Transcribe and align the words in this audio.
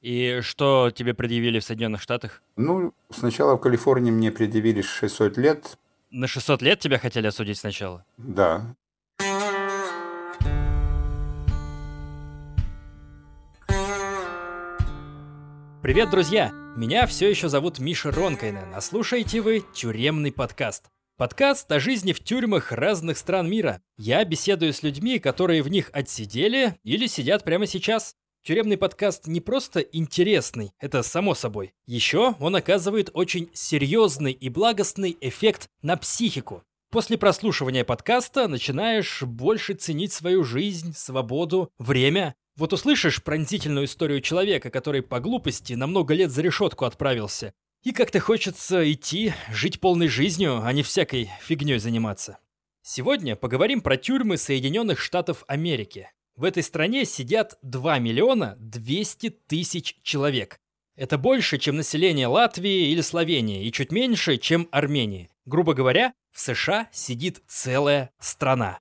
И 0.00 0.40
что 0.42 0.90
тебе 0.90 1.14
предъявили 1.14 1.58
в 1.58 1.64
Соединенных 1.64 2.02
Штатах? 2.02 2.42
Ну, 2.56 2.92
сначала 3.10 3.56
в 3.56 3.60
Калифорнии 3.60 4.10
мне 4.10 4.30
предъявили 4.30 4.82
600 4.82 5.36
лет. 5.38 5.78
На 6.10 6.26
600 6.26 6.62
лет 6.62 6.78
тебя 6.80 6.98
хотели 6.98 7.26
осудить 7.26 7.58
сначала? 7.58 8.04
Да. 8.16 8.76
Привет, 15.82 16.10
друзья! 16.10 16.50
Меня 16.76 17.06
все 17.06 17.30
еще 17.30 17.48
зовут 17.48 17.78
Миша 17.78 18.10
Ронкайнен, 18.10 18.74
а 18.74 18.80
слушаете 18.80 19.40
вы 19.40 19.64
«Тюремный 19.72 20.32
подкаст». 20.32 20.86
Подкаст 21.16 21.72
о 21.72 21.80
жизни 21.80 22.12
в 22.12 22.20
тюрьмах 22.20 22.72
разных 22.72 23.16
стран 23.16 23.48
мира. 23.48 23.80
Я 23.96 24.22
беседую 24.26 24.74
с 24.74 24.82
людьми, 24.82 25.18
которые 25.18 25.62
в 25.62 25.68
них 25.68 25.88
отсидели 25.94 26.74
или 26.84 27.06
сидят 27.06 27.44
прямо 27.44 27.66
сейчас. 27.66 28.14
Тюремный 28.46 28.76
подкаст 28.76 29.26
не 29.26 29.40
просто 29.40 29.80
интересный, 29.80 30.70
это 30.78 31.02
само 31.02 31.34
собой. 31.34 31.74
Еще 31.84 32.36
он 32.38 32.54
оказывает 32.54 33.10
очень 33.12 33.50
серьезный 33.52 34.30
и 34.30 34.48
благостный 34.48 35.16
эффект 35.20 35.68
на 35.82 35.96
психику. 35.96 36.62
После 36.92 37.18
прослушивания 37.18 37.82
подкаста 37.84 38.46
начинаешь 38.46 39.24
больше 39.24 39.74
ценить 39.74 40.12
свою 40.12 40.44
жизнь, 40.44 40.94
свободу, 40.94 41.70
время. 41.78 42.36
Вот 42.54 42.72
услышишь 42.72 43.20
пронзительную 43.24 43.86
историю 43.86 44.20
человека, 44.20 44.70
который 44.70 45.02
по 45.02 45.18
глупости 45.18 45.72
на 45.72 45.88
много 45.88 46.14
лет 46.14 46.30
за 46.30 46.42
решетку 46.42 46.84
отправился. 46.84 47.52
И 47.82 47.90
как-то 47.90 48.20
хочется 48.20 48.92
идти, 48.92 49.34
жить 49.50 49.80
полной 49.80 50.06
жизнью, 50.06 50.60
а 50.62 50.72
не 50.72 50.84
всякой 50.84 51.32
фигней 51.40 51.80
заниматься. 51.80 52.38
Сегодня 52.80 53.34
поговорим 53.34 53.80
про 53.80 53.96
тюрьмы 53.96 54.36
Соединенных 54.36 55.00
Штатов 55.00 55.42
Америки. 55.48 56.10
В 56.36 56.44
этой 56.44 56.62
стране 56.62 57.06
сидят 57.06 57.58
2 57.62 57.98
миллиона 57.98 58.56
200 58.58 59.30
тысяч 59.48 59.96
человек. 60.02 60.58
Это 60.94 61.16
больше, 61.16 61.56
чем 61.56 61.76
население 61.76 62.26
Латвии 62.26 62.90
или 62.90 63.00
Словении, 63.00 63.64
и 63.64 63.72
чуть 63.72 63.90
меньше, 63.90 64.36
чем 64.36 64.68
Армении. 64.70 65.30
Грубо 65.46 65.72
говоря, 65.72 66.12
в 66.32 66.40
США 66.40 66.88
сидит 66.92 67.42
целая 67.46 68.10
страна. 68.20 68.80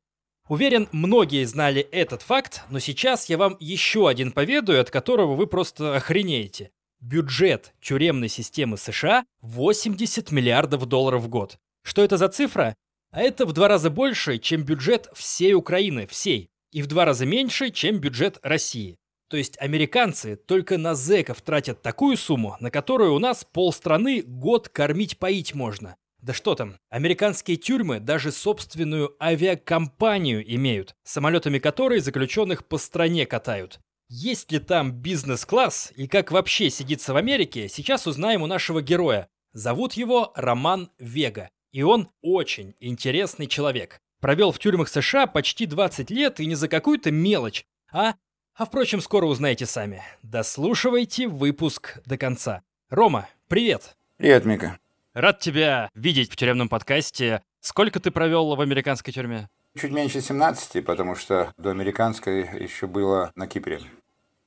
Уверен, 0.49 0.89
многие 0.91 1.45
знали 1.45 1.81
этот 1.81 2.21
факт, 2.21 2.63
но 2.69 2.79
сейчас 2.79 3.29
я 3.29 3.37
вам 3.37 3.55
еще 3.61 4.09
один 4.09 4.33
поведаю, 4.33 4.81
от 4.81 4.91
которого 4.91 5.35
вы 5.35 5.47
просто 5.47 5.95
охренеете. 5.95 6.71
Бюджет 6.99 7.73
тюремной 7.81 8.29
системы 8.29 8.77
США 8.77 9.25
80 9.41 10.31
миллиардов 10.31 10.85
долларов 10.87 11.23
в 11.23 11.29
год. 11.29 11.57
Что 11.83 12.03
это 12.03 12.17
за 12.17 12.27
цифра? 12.27 12.75
А 13.11 13.21
это 13.21 13.45
в 13.45 13.53
два 13.53 13.69
раза 13.69 13.89
больше, 13.89 14.39
чем 14.39 14.63
бюджет 14.63 15.07
всей 15.13 15.53
Украины, 15.53 16.05
всей 16.05 16.49
и 16.75 16.81
в 16.81 16.87
два 16.87 17.05
раза 17.05 17.25
меньше, 17.25 17.69
чем 17.71 17.99
бюджет 17.99 18.37
России. 18.43 18.97
То 19.29 19.37
есть 19.37 19.57
американцы 19.61 20.35
только 20.35 20.77
на 20.77 20.93
зэков 20.93 21.41
тратят 21.41 21.81
такую 21.81 22.17
сумму, 22.17 22.57
на 22.59 22.69
которую 22.69 23.13
у 23.13 23.19
нас 23.19 23.45
полстраны 23.45 24.21
год 24.23 24.67
кормить-поить 24.67 25.55
можно. 25.55 25.95
Да 26.21 26.33
что 26.33 26.53
там, 26.53 26.75
американские 26.89 27.55
тюрьмы 27.55 28.01
даже 28.01 28.33
собственную 28.33 29.15
авиакомпанию 29.23 30.43
имеют, 30.55 30.95
самолетами 31.05 31.59
которой 31.59 32.01
заключенных 32.01 32.67
по 32.67 32.77
стране 32.77 33.25
катают. 33.25 33.79
Есть 34.09 34.51
ли 34.51 34.59
там 34.59 34.91
бизнес-класс 34.91 35.93
и 35.95 36.09
как 36.09 36.33
вообще 36.33 36.69
сидится 36.69 37.13
в 37.13 37.15
Америке, 37.15 37.69
сейчас 37.69 38.05
узнаем 38.05 38.41
у 38.41 38.47
нашего 38.47 38.81
героя. 38.81 39.29
Зовут 39.53 39.93
его 39.93 40.33
Роман 40.35 40.91
Вега, 40.99 41.49
и 41.71 41.83
он 41.83 42.09
очень 42.21 42.75
интересный 42.81 43.47
человек. 43.47 44.01
Провел 44.25 44.51
в 44.51 44.57
тюрьмах 44.57 44.89
США 44.89 45.27
почти 45.27 45.67
20 45.67 46.09
лет 46.09 46.39
и 46.39 46.47
не 46.47 46.55
за 46.55 46.67
какую-то 46.67 47.11
мелочь, 47.11 47.63
а... 47.91 48.15
А 48.55 48.65
впрочем, 48.65 48.99
скоро 48.99 49.27
узнаете 49.27 49.67
сами. 49.67 50.01
Дослушивайте 50.23 51.27
выпуск 51.27 51.99
до 52.07 52.17
конца. 52.17 52.63
Рома, 52.89 53.29
привет. 53.47 53.95
Привет, 54.17 54.45
Мика. 54.45 54.79
Рад 55.13 55.41
тебя 55.41 55.91
видеть 55.93 56.31
в 56.31 56.35
тюремном 56.37 56.69
подкасте. 56.69 57.43
Сколько 57.59 57.99
ты 57.99 58.09
провел 58.09 58.55
в 58.55 58.61
американской 58.61 59.13
тюрьме? 59.13 59.47
Чуть 59.79 59.91
меньше 59.91 60.21
17, 60.21 60.83
потому 60.83 61.13
что 61.13 61.53
до 61.59 61.69
американской 61.69 62.63
еще 62.63 62.87
было 62.87 63.31
на 63.35 63.45
Кипре. 63.45 63.79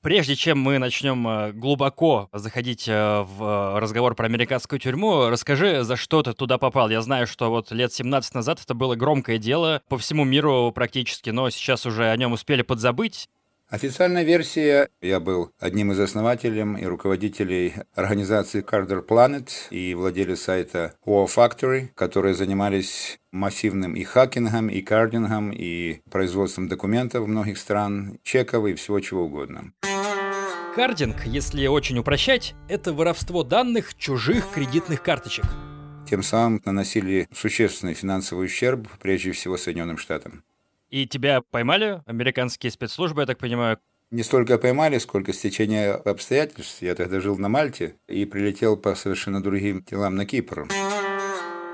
Прежде 0.09 0.37
чем 0.37 0.59
мы 0.59 0.79
начнем 0.79 1.29
э, 1.29 1.53
глубоко 1.53 2.31
заходить 2.33 2.89
э, 2.89 2.93
в 3.21 3.45
э, 3.77 3.79
разговор 3.79 4.15
про 4.15 4.25
американскую 4.25 4.81
тюрьму, 4.81 5.29
расскажи, 5.29 5.85
за 5.85 5.97
что 5.97 6.23
ты 6.23 6.33
туда 6.33 6.57
попал. 6.57 6.89
Я 6.89 7.03
знаю, 7.03 7.27
что 7.27 7.51
вот 7.51 7.71
лет 7.73 7.93
17 7.93 8.35
назад 8.35 8.59
это 8.65 8.73
было 8.73 8.95
громкое 8.95 9.37
дело 9.37 9.83
по 9.91 9.99
всему 9.99 10.25
миру 10.25 10.73
практически, 10.75 11.29
но 11.29 11.51
сейчас 11.51 11.85
уже 11.85 12.09
о 12.09 12.17
нем 12.17 12.33
успели 12.33 12.63
подзабыть. 12.63 13.29
Официальная 13.69 14.23
версия, 14.23 14.89
я 15.03 15.21
был 15.21 15.53
одним 15.59 15.93
из 15.93 16.01
основателей 16.01 16.81
и 16.81 16.87
руководителей 16.87 17.75
организации 17.95 18.65
Carter 18.65 19.07
Planet 19.07 19.51
и 19.69 19.93
владелец 19.93 20.41
сайта 20.41 20.95
War 21.05 21.27
Factory, 21.27 21.89
которые 21.95 22.33
занимались 22.33 23.19
массивным 23.31 23.95
и 23.95 24.05
хакингом, 24.05 24.71
и 24.71 24.81
кардингом, 24.81 25.53
и 25.53 26.01
производством 26.11 26.69
документов 26.69 27.27
многих 27.27 27.59
стран, 27.59 28.19
чеков 28.23 28.67
и 28.67 28.73
всего 28.73 29.01
чего 29.01 29.25
угодно. 29.25 29.73
Кардинг, 30.75 31.25
если 31.25 31.67
очень 31.67 31.99
упрощать, 31.99 32.55
это 32.69 32.93
воровство 32.93 33.43
данных 33.43 33.97
чужих 33.97 34.51
кредитных 34.53 35.03
карточек. 35.03 35.45
Тем 36.09 36.23
самым 36.23 36.63
наносили 36.65 37.29
существенный 37.35 37.95
финансовый 37.95 38.47
ущерб, 38.47 38.89
прежде 39.01 39.33
всего, 39.33 39.57
Соединенным 39.57 39.99
Штатам. 39.99 40.45
И 40.91 41.07
тебя 41.07 41.43
поймали 41.43 42.03
американские 42.07 42.71
спецслужбы, 42.71 43.23
я 43.23 43.27
так 43.27 43.39
понимаю? 43.39 43.79
Не 44.11 44.23
столько 44.23 44.57
поймали, 44.57 44.99
сколько 44.99 45.33
стечение 45.35 45.93
обстоятельств. 45.93 46.81
Я 46.81 46.95
тогда 46.95 47.21
жил 47.21 47.37
на 47.37 47.49
Мальте 47.49 47.97
и 48.07 48.25
прилетел 48.25 48.77
по 48.77 48.95
совершенно 48.95 49.43
другим 49.43 49.85
делам 49.85 50.17
на 50.17 50.25
Кипр. 50.25 50.67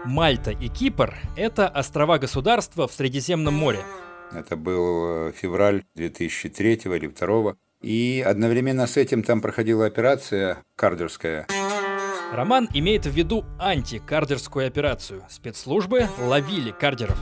Мальта 0.04 0.50
и 0.50 0.68
Кипр– 0.68 1.14
это 1.36 1.68
острова-государства 1.68 2.88
в 2.88 2.92
Средиземном 2.92 3.54
море. 3.54 3.84
Это 4.32 4.56
был 4.56 5.28
э, 5.28 5.32
февраль 5.32 5.84
2003 5.94 6.72
или 6.72 7.06
2002 7.06 7.56
и 7.84 8.22
одновременно 8.22 8.86
с 8.86 8.96
этим 8.96 9.22
там 9.22 9.42
проходила 9.42 9.84
операция 9.84 10.58
кардерская. 10.74 11.46
Роман 12.32 12.68
имеет 12.72 13.04
в 13.04 13.10
виду 13.10 13.44
антикардерскую 13.60 14.66
операцию. 14.66 15.22
Спецслужбы 15.28 16.08
ловили 16.18 16.70
кардеров. 16.72 17.18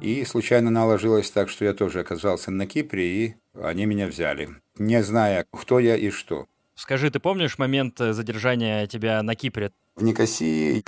И 0.00 0.24
случайно 0.24 0.70
наложилось 0.70 1.30
так, 1.30 1.48
что 1.48 1.64
я 1.64 1.72
тоже 1.72 2.00
оказался 2.00 2.50
на 2.50 2.66
Кипре, 2.66 3.06
и 3.06 3.34
они 3.54 3.86
меня 3.86 4.08
взяли, 4.08 4.48
не 4.76 5.00
зная, 5.04 5.46
кто 5.52 5.78
я 5.78 5.96
и 5.96 6.10
что. 6.10 6.46
Скажи, 6.74 7.08
ты 7.10 7.20
помнишь 7.20 7.58
момент 7.58 8.00
э, 8.00 8.12
задержания 8.12 8.88
тебя 8.88 9.22
на 9.22 9.36
Кипре? 9.36 9.70
В 9.94 10.02
Никосии... 10.02 10.82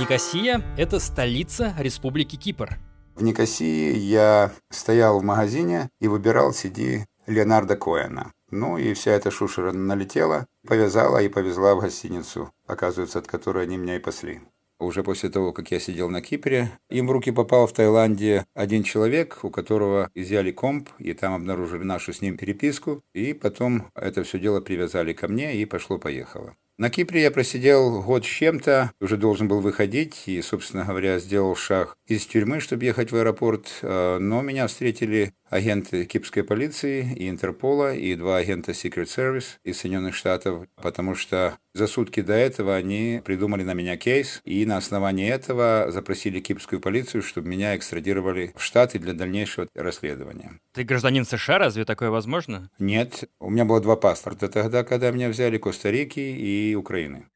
Никосия– 0.00 0.62
это 0.78 1.00
столица 1.00 1.74
Республики 1.78 2.36
Кипр. 2.36 2.78
В 3.14 3.22
Никосии 3.22 3.94
я 3.94 4.52
стоял 4.70 5.20
в 5.20 5.24
магазине 5.24 5.90
и 6.00 6.08
выбирал 6.08 6.52
CD 6.52 7.04
Леонарда 7.26 7.76
Коэна. 7.76 8.32
Ну 8.50 8.78
и 8.78 8.94
вся 8.94 9.12
эта 9.12 9.30
шушера 9.30 9.72
налетела, 9.72 10.46
повязала 10.66 11.18
и 11.22 11.28
повезла 11.28 11.74
в 11.74 11.80
гостиницу, 11.80 12.50
оказывается, 12.66 13.18
от 13.18 13.26
которой 13.26 13.64
они 13.64 13.76
меня 13.76 13.96
и 13.96 14.00
пасли. 14.00 14.40
Уже 14.80 15.02
после 15.02 15.28
того, 15.28 15.52
как 15.52 15.70
я 15.72 15.80
сидел 15.80 16.08
на 16.08 16.22
Кипре, 16.22 16.70
им 16.88 17.08
в 17.08 17.10
руки 17.10 17.32
попал 17.32 17.66
в 17.66 17.72
Таиланде 17.72 18.46
один 18.54 18.84
человек, 18.84 19.40
у 19.42 19.50
которого 19.50 20.08
изъяли 20.14 20.52
комп, 20.52 20.88
и 20.98 21.14
там 21.14 21.34
обнаружили 21.34 21.82
нашу 21.82 22.12
с 22.12 22.22
ним 22.22 22.36
переписку, 22.36 23.02
и 23.12 23.32
потом 23.32 23.90
это 23.94 24.22
все 24.22 24.38
дело 24.38 24.60
привязали 24.60 25.12
ко 25.12 25.26
мне, 25.26 25.56
и 25.56 25.64
пошло-поехало. 25.64 26.54
На 26.80 26.90
Кипре 26.90 27.22
я 27.22 27.32
просидел 27.32 28.02
год 28.02 28.24
с 28.24 28.28
чем-то, 28.28 28.92
уже 29.00 29.16
должен 29.16 29.48
был 29.48 29.60
выходить 29.60 30.22
и, 30.28 30.40
собственно 30.42 30.84
говоря, 30.84 31.18
сделал 31.18 31.56
шаг 31.56 31.96
из 32.06 32.24
тюрьмы, 32.24 32.60
чтобы 32.60 32.84
ехать 32.84 33.10
в 33.10 33.16
аэропорт, 33.16 33.80
а, 33.82 34.20
но 34.20 34.42
меня 34.42 34.68
встретили 34.68 35.32
агенты 35.50 36.04
кипрской 36.04 36.44
полиции 36.44 37.12
и 37.16 37.28
Интерпола, 37.28 37.96
и 37.96 38.14
два 38.14 38.36
агента 38.36 38.70
Secret 38.70 39.06
Service 39.06 39.56
из 39.64 39.78
Соединенных 39.78 40.14
Штатов, 40.14 40.68
потому 40.76 41.16
что 41.16 41.58
за 41.74 41.86
сутки 41.86 42.20
до 42.20 42.32
этого 42.32 42.74
они 42.74 43.20
придумали 43.24 43.62
на 43.62 43.74
меня 43.74 43.96
кейс, 43.96 44.40
и 44.44 44.64
на 44.66 44.76
основании 44.76 45.28
этого 45.28 45.86
запросили 45.90 46.40
кипрскую 46.40 46.80
полицию, 46.80 47.22
чтобы 47.22 47.48
меня 47.48 47.76
экстрадировали 47.76 48.52
в 48.56 48.62
Штаты 48.62 48.98
для 48.98 49.12
дальнейшего 49.12 49.68
расследования. 49.74 50.58
Ты 50.72 50.84
гражданин 50.84 51.24
США, 51.24 51.58
разве 51.58 51.84
такое 51.84 52.10
возможно? 52.10 52.70
Нет, 52.78 53.24
у 53.40 53.50
меня 53.50 53.64
было 53.64 53.80
два 53.80 53.96
паспорта 53.96 54.48
тогда, 54.48 54.84
когда 54.84 55.10
меня 55.10 55.28
взяли 55.28 55.58
Коста-Рики 55.58 56.20
и 56.20 56.74
Украины. 56.74 57.26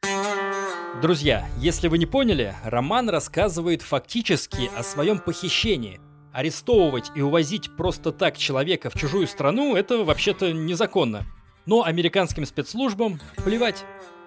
Друзья, 1.01 1.49
если 1.59 1.89
вы 1.89 1.99
не 1.99 2.07
поняли, 2.07 2.55
Роман 2.65 3.09
рассказывает 3.09 3.83
фактически 3.83 4.71
о 4.77 4.83
своем 4.83 5.19
похищении– 5.19 6.01
Арестовывать 6.33 7.13
и 7.15 7.21
увозить 7.21 7.77
просто 7.77 8.11
так 8.11 8.39
человека 8.39 8.89
в 8.89 8.95
чужую 8.95 9.27
страну– 9.27 9.77
это 9.77 10.03
вообще-то 10.03 10.53
незаконно. 10.53 11.27
Но 11.67 11.85
американским 11.85 12.47
спецслужбам 12.47 13.21
плевать. 13.45 13.85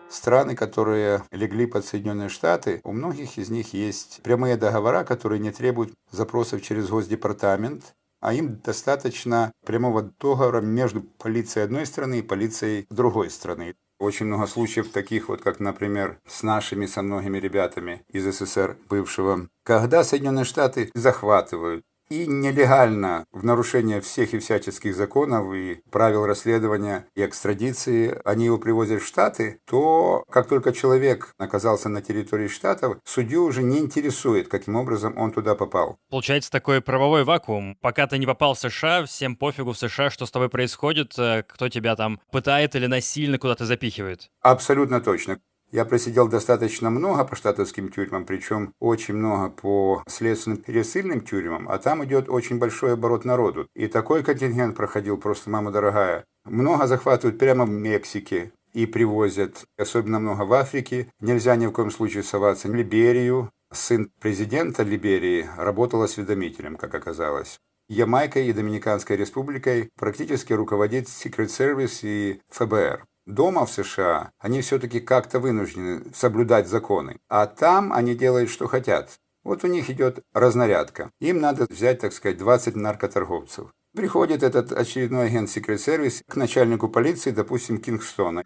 Страны, 0.10 0.56
которые 0.56 1.24
легли 1.32 1.66
под 1.66 1.86
Соединенные 1.86 2.30
Штаты, 2.30 2.82
у 2.84 2.92
многих 2.92 3.38
из 3.38 3.50
них 3.50 3.74
есть 3.74 4.22
прямые 4.24 4.56
договора, 4.58 5.04
которые 5.04 5.40
не 5.40 5.52
требуют 5.52 5.94
запросов 6.12 6.62
через 6.62 6.90
Госдепартамент, 6.90 7.96
а 8.22 8.34
им 8.34 8.60
достаточно 8.64 9.52
прямого 9.66 10.04
договора 10.04 10.62
между 10.62 11.02
полицией 11.02 11.66
одной 11.66 11.86
страны 11.86 12.20
и 12.20 12.24
полицией 12.24 12.88
другой 12.90 13.30
страны. 13.30 13.76
Очень 14.00 14.26
много 14.26 14.48
случаев 14.48 14.90
таких 14.90 15.30
вот, 15.30 15.42
как, 15.42 15.60
например, 15.60 16.20
с 16.28 16.44
нашими, 16.44 16.86
со 16.86 17.02
многими 17.02 17.38
ребятами 17.38 18.04
из 18.10 18.26
СССР 18.26 18.78
бывшего, 18.90 19.48
когда 19.64 20.04
Соединенные 20.04 20.44
Штаты 20.44 20.92
захватывают 20.94 21.86
и 22.10 22.28
нелегально, 22.28 23.26
в 23.32 23.44
нарушение 23.44 24.02
всех 24.02 24.34
и 24.34 24.40
всяческих 24.40 24.96
законов 24.96 25.54
и 25.54 25.82
правил 25.92 26.26
расследования 26.26 27.08
и 27.16 27.26
экстрадиции, 27.26 28.20
они 28.26 28.46
его 28.46 28.58
привозят 28.58 29.02
в 29.02 29.06
Штаты, 29.06 29.60
то 29.66 30.24
как 30.30 30.48
только 30.48 30.72
человек 30.72 31.34
оказался 31.38 31.90
на 31.90 32.02
территории 32.02 32.48
Штатов, 32.48 32.98
судью 33.04 33.44
уже 33.44 33.64
не 33.64 33.80
интересует, 33.80 34.48
каким 34.48 34.76
образом 34.76 35.18
он 35.18 35.32
туда 35.32 35.56
попал. 35.56 35.98
Получается 36.10 36.52
такой 36.52 36.82
правовой 36.82 37.24
вакуум. 37.24 37.78
Пока 37.82 38.08
ты 38.08 38.18
не 38.18 38.26
попал 38.26 38.54
в 38.54 38.60
США, 38.60 39.06
всем 39.06 39.36
пофигу 39.36 39.72
в 39.72 39.78
США, 39.78 40.10
что 40.10 40.26
с 40.26 40.32
тобой 40.32 40.50
происходит, 40.50 41.18
э, 41.18 41.44
кто 41.48 41.70
тебя 41.70 41.96
там 41.96 42.20
пытает 42.32 42.76
или 42.76 42.86
насильно 42.86 43.38
куда-то 43.38 43.66
запихивает. 43.66 44.30
Абсолютно 44.42 45.02
точно. 45.02 45.40
Я 45.76 45.84
просидел 45.84 46.30
достаточно 46.30 46.90
много 46.90 47.26
по 47.26 47.36
штатовским 47.36 47.90
тюрьмам, 47.90 48.26
причем 48.26 48.72
очень 48.80 49.14
много 49.14 49.50
по 49.50 50.04
следственным 50.08 50.60
пересыльным 50.60 51.20
тюрьмам, 51.20 51.68
а 51.68 51.78
там 51.80 52.02
идет 52.06 52.30
очень 52.30 52.60
большой 52.60 52.94
оборот 52.94 53.26
народу. 53.26 53.68
И 53.76 53.88
такой 53.88 54.24
контингент 54.24 54.78
проходил 54.78 55.18
просто, 55.18 55.50
мама 55.50 55.72
дорогая. 55.72 56.24
Много 56.46 56.88
захватывают 56.88 57.38
прямо 57.38 57.66
в 57.66 57.72
Мексике 57.72 58.54
и 58.72 58.86
привозят, 58.86 59.66
особенно 59.78 60.20
много 60.20 60.44
в 60.44 60.54
Африке. 60.54 61.12
Нельзя 61.20 61.58
ни 61.58 61.68
в 61.68 61.74
коем 61.74 61.92
случае 61.92 62.24
соваться 62.24 62.70
в 62.70 62.74
Либерию. 62.74 63.52
Сын 63.74 64.10
президента 64.22 64.84
Либерии 64.84 65.46
работал 65.58 66.02
осведомителем, 66.04 66.78
как 66.78 66.96
оказалось. 66.96 67.60
Ямайкой 67.90 68.48
и 68.48 68.54
Доминиканской 68.54 69.18
республикой 69.18 69.90
практически 70.00 70.54
руководит 70.54 71.08
Secret 71.08 71.48
Service 71.48 72.00
и 72.04 72.40
ФБР. 72.50 73.04
Дома 73.26 73.66
в 73.66 73.72
США 73.72 74.32
они 74.40 74.62
все-таки 74.62 75.00
как-то 75.00 75.40
вынуждены 75.40 76.04
соблюдать 76.14 76.68
законы, 76.68 77.18
а 77.28 77.48
там 77.48 77.92
они 77.92 78.14
делают, 78.14 78.52
что 78.52 78.68
хотят. 78.68 79.10
Вот 79.44 79.64
у 79.64 79.68
них 79.68 79.90
идет 79.90 80.20
разнарядка. 80.34 81.10
Им 81.20 81.40
надо 81.40 81.66
взять, 81.68 82.00
так 82.00 82.14
сказать, 82.14 82.38
20 82.38 82.76
наркоторговцев. 82.76 83.68
Приходит 83.96 84.44
этот 84.44 84.72
очередной 84.72 85.28
агент 85.28 85.50
Secret 85.50 85.78
Service 85.78 86.22
к 86.28 86.36
начальнику 86.36 86.88
полиции, 86.88 87.32
допустим, 87.32 87.80
Кингстона. 87.80 88.44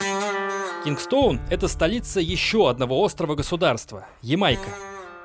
Кингстоун– 0.85 1.41
это 1.49 1.67
столица 1.67 2.21
еще 2.21 2.69
одного 2.69 3.01
острова 3.01 3.35
государства– 3.35 4.05
Ямайка. 4.21 4.69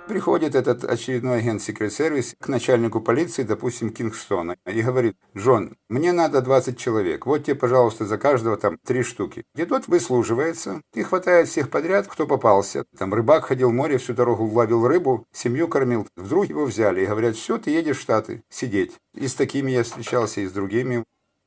Приходит 0.07 0.55
этот 0.55 0.85
очередной 0.85 1.39
агент 1.39 1.63
Secret 1.63 1.89
Service 1.89 2.35
к 2.39 2.49
начальнику 2.49 3.01
полиции, 3.01 3.43
допустим, 3.43 3.89
Кингстона, 3.91 4.57
и 4.67 4.83
говорит, 4.83 5.17
Джон, 5.35 5.77
мне 5.89 6.13
надо 6.13 6.43
20 6.43 6.79
человек, 6.79 7.25
вот 7.25 7.45
тебе, 7.45 7.55
пожалуйста, 7.55 8.05
за 8.05 8.19
каждого 8.19 8.59
там 8.59 8.77
три 8.85 9.03
штуки. 9.03 9.45
И 9.57 9.65
тот 9.65 9.89
выслуживается 9.89 10.83
и 10.95 11.03
хватает 11.03 11.49
всех 11.49 11.71
подряд, 11.71 12.07
кто 12.07 12.27
попался. 12.27 12.85
Там 12.99 13.15
рыбак 13.15 13.47
ходил 13.47 13.71
в 13.71 13.73
море, 13.73 13.97
всю 13.97 14.13
дорогу 14.13 14.45
ловил 14.45 14.87
рыбу, 14.87 15.25
семью 15.33 15.69
кормил. 15.69 16.07
Вдруг 16.17 16.51
его 16.51 16.67
взяли 16.67 17.03
и 17.03 17.07
говорят, 17.07 17.37
все, 17.37 17.57
ты 17.57 17.71
едешь 17.71 17.97
в 17.97 18.03
Штаты 18.03 18.43
сидеть. 18.51 18.93
И 19.15 19.27
с 19.27 19.35
такими 19.35 19.71
я 19.71 19.85
встречался, 19.85 20.43
и 20.43 20.47
с 20.47 20.53
другими. 20.53 21.05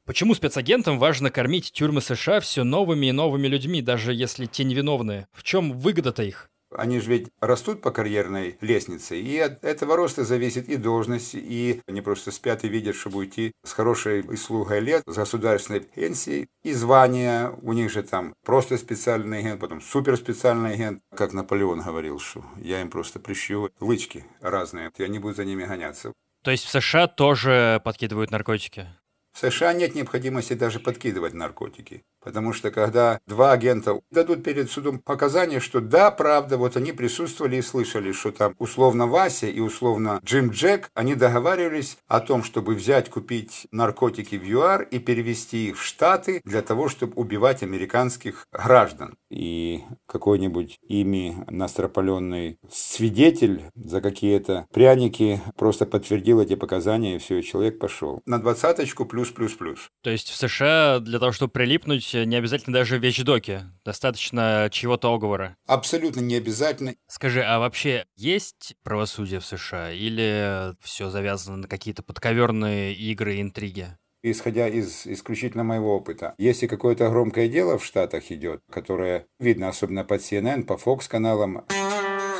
Почему 0.08 0.34
спецагентам 0.34 0.98
важно 0.98 1.30
кормить 1.30 1.72
тюрьмы 1.72 2.02
США 2.02 2.40
все 2.40 2.64
новыми 2.64 3.06
и 3.06 3.12
новыми 3.12 3.48
людьми, 3.48 3.84
даже 3.84 4.16
если 4.16 4.46
те 4.46 4.64
невиновные? 4.64 5.28
В 5.32 5.44
чем 5.44 5.78
выгода-то 5.78 6.24
их? 6.24 6.50
Они 6.72 7.00
же 7.00 7.10
ведь 7.10 7.28
растут 7.40 7.82
по 7.82 7.92
карьерной 7.92 8.58
лестнице, 8.62 9.20
и 9.20 9.38
от 9.40 9.64
этого 9.64 9.96
роста 9.96 10.24
зависит 10.24 10.70
и 10.70 10.76
должность, 10.76 11.32
и 11.34 11.82
они 11.88 12.02
просто 12.02 12.32
спят 12.32 12.64
и 12.64 12.68
видят, 12.68 12.96
чтобы 12.96 13.20
уйти 13.20 13.54
с 13.64 13.74
хорошей 13.74 14.22
услугой 14.22 14.82
лет, 14.82 15.04
с 15.06 15.16
государственной 15.16 15.80
пенсией, 15.80 16.48
и 16.64 16.74
звания, 16.74 17.54
у 17.62 17.74
них 17.74 17.92
же 17.92 18.04
там 18.04 18.34
просто 18.44 18.78
специальный 18.78 19.40
агент, 19.40 19.62
потом 19.62 19.82
суперспециальный 19.82 20.74
агент, 20.74 21.02
как 21.16 21.34
Наполеон 21.34 21.82
говорил, 21.82 22.20
что 22.20 22.44
я 22.58 22.82
им 22.82 22.90
просто 22.90 23.20
прищу 23.20 23.70
лычки 23.80 24.26
разные, 24.42 24.92
и 24.98 25.04
они 25.04 25.20
будут 25.20 25.38
за 25.38 25.46
ними 25.46 25.64
гоняться. 25.64 26.14
То 26.44 26.52
есть 26.52 26.66
в 26.66 26.70
США 26.70 27.08
тоже 27.08 27.82
подкидывают 27.84 28.32
наркотики? 28.32 28.88
В 29.34 29.40
США 29.40 29.74
нет 29.74 29.94
необходимости 29.94 30.54
даже 30.54 30.80
подкидывать 30.80 31.34
наркотики. 31.34 32.04
Потому 32.28 32.52
что 32.52 32.72
когда 32.72 33.22
два 33.26 33.54
агента 33.54 34.02
дадут 34.12 34.44
перед 34.44 34.70
судом 34.70 35.00
показания, 35.00 35.62
что 35.62 35.80
да, 35.80 36.12
правда, 36.12 36.58
вот 36.58 36.76
они 36.76 36.92
присутствовали 36.92 37.56
и 37.56 37.62
слышали, 37.62 38.12
что 38.12 38.34
там 38.34 38.54
условно 38.60 39.08
Вася 39.08 39.48
и 39.48 39.62
условно 39.62 40.20
Джим 40.26 40.50
Джек, 40.50 40.92
они 40.94 41.16
договаривались 41.16 41.98
о 42.10 42.20
том, 42.20 42.44
чтобы 42.44 42.76
взять, 42.76 43.10
купить 43.10 43.68
наркотики 43.72 44.36
в 44.36 44.44
ЮАР 44.44 44.90
и 44.92 45.00
перевести 45.00 45.70
их 45.70 45.78
в 45.78 45.84
Штаты 45.84 46.42
для 46.44 46.62
того, 46.62 46.90
чтобы 46.90 47.14
убивать 47.16 47.64
американских 47.64 48.46
граждан. 48.52 49.16
И 49.30 49.84
какой-нибудь 50.06 50.80
ими 50.82 51.46
настропаленный 51.50 52.60
свидетель 52.70 53.72
за 53.76 54.02
какие-то 54.02 54.68
пряники 54.74 55.42
просто 55.56 55.86
подтвердил 55.86 56.42
эти 56.42 56.56
показания, 56.56 57.16
и 57.16 57.20
все, 57.20 57.42
человек 57.42 57.80
пошел. 57.80 58.22
На 58.26 58.38
двадцаточку 58.38 59.06
плюс-плюс-плюс. 59.06 59.90
То 60.04 60.10
есть 60.10 60.30
в 60.30 60.36
США 60.36 61.00
для 61.00 61.20
того, 61.20 61.32
чтобы 61.32 61.52
прилипнуть, 61.52 62.17
не 62.26 62.36
обязательно 62.36 62.74
даже 62.74 62.98
вещдоки, 62.98 63.62
достаточно 63.86 64.70
чего-то 64.72 65.14
оговора. 65.14 65.58
Абсолютно 65.68 66.22
не 66.22 66.36
обязательно. 66.36 66.96
Скажи, 67.08 67.44
а 67.44 67.60
вообще 67.60 68.06
есть 68.16 68.76
правосудие 68.84 69.40
в 69.40 69.46
США 69.46 69.92
или 69.92 70.76
все 70.82 71.10
завязано 71.10 71.58
на 71.58 71.68
какие-то 71.68 72.04
подковерные 72.04 72.94
игры 72.94 73.36
и 73.36 73.42
интриги? 73.42 73.88
исходя 74.24 74.68
из 74.68 75.06
исключительно 75.06 75.64
моего 75.64 75.96
опыта. 75.96 76.34
Если 76.38 76.68
какое-то 76.68 77.10
громкое 77.10 77.48
дело 77.48 77.78
в 77.78 77.86
Штатах 77.86 78.30
идет, 78.32 78.62
которое 78.70 79.26
видно 79.40 79.70
особенно 79.70 80.04
под 80.04 80.20
CNN, 80.20 80.64
по 80.64 80.74
Fox 80.74 81.08
каналам. 81.08 81.64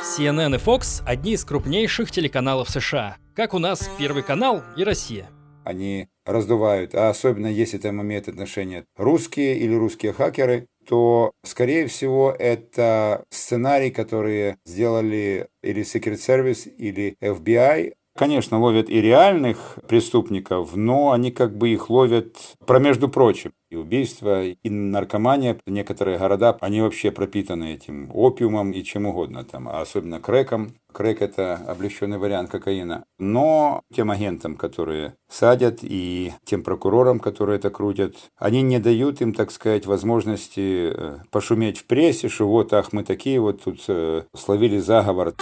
CNN 0.02 0.54
и 0.54 0.58
Fox– 0.58 1.02
одни 1.06 1.32
из 1.32 1.44
крупнейших 1.44 2.10
телеканалов 2.10 2.68
США, 2.68 3.16
как 3.34 3.54
у 3.54 3.58
нас 3.58 3.88
Первый 3.98 4.22
канал 4.22 4.62
и 4.76 4.84
Россия 4.84 5.30
они 5.68 6.08
раздувают, 6.24 6.94
а 6.94 7.10
особенно 7.10 7.46
если 7.46 7.76
там 7.76 8.00
имеют 8.00 8.26
отношение 8.26 8.86
русские 8.96 9.58
или 9.58 9.74
русские 9.74 10.14
хакеры, 10.14 10.66
то, 10.86 11.32
скорее 11.44 11.86
всего, 11.86 12.34
это 12.38 13.24
сценарий, 13.28 13.90
которые 13.90 14.56
сделали 14.64 15.48
или 15.62 15.82
Secret 15.82 16.14
Service, 16.14 16.66
или 16.66 17.16
FBI, 17.20 17.92
Конечно, 18.18 18.58
ловят 18.58 18.90
и 18.90 19.00
реальных 19.00 19.78
преступников, 19.86 20.74
но 20.74 21.12
они 21.12 21.30
как 21.30 21.56
бы 21.56 21.68
их 21.68 21.88
ловят 21.88 22.34
про 22.66 22.80
между 22.80 23.08
прочим. 23.08 23.52
И 23.70 23.76
убийства, 23.76 24.44
и 24.44 24.70
наркомания. 24.70 25.60
Некоторые 25.66 26.18
города, 26.18 26.56
они 26.60 26.80
вообще 26.80 27.12
пропитаны 27.12 27.74
этим 27.74 28.10
опиумом 28.12 28.72
и 28.72 28.82
чем 28.82 29.06
угодно 29.06 29.44
там, 29.44 29.68
а 29.68 29.82
особенно 29.82 30.18
крэком. 30.18 30.72
Крэк– 30.92 31.18
это 31.22 31.54
облегченный 31.68 32.18
вариант 32.18 32.50
кокаина. 32.50 33.04
Но 33.20 33.82
тем 33.94 34.10
агентам, 34.10 34.56
которые 34.56 35.14
садят, 35.30 35.80
и 35.82 36.32
тем 36.44 36.64
прокурорам, 36.64 37.20
которые 37.20 37.58
это 37.58 37.70
крутят, 37.70 38.16
они 38.36 38.62
не 38.62 38.80
дают 38.80 39.20
им, 39.20 39.32
так 39.32 39.52
сказать, 39.52 39.86
возможности 39.86 40.90
э, 40.92 41.18
пошуметь 41.30 41.78
в 41.78 41.84
прессе, 41.84 42.28
что 42.28 42.48
вот, 42.48 42.72
ах, 42.72 42.92
мы 42.92 43.04
такие 43.04 43.38
вот 43.38 43.62
тут 43.62 43.84
э, 43.86 44.24
словили 44.34 44.78
заговор. 44.78 45.34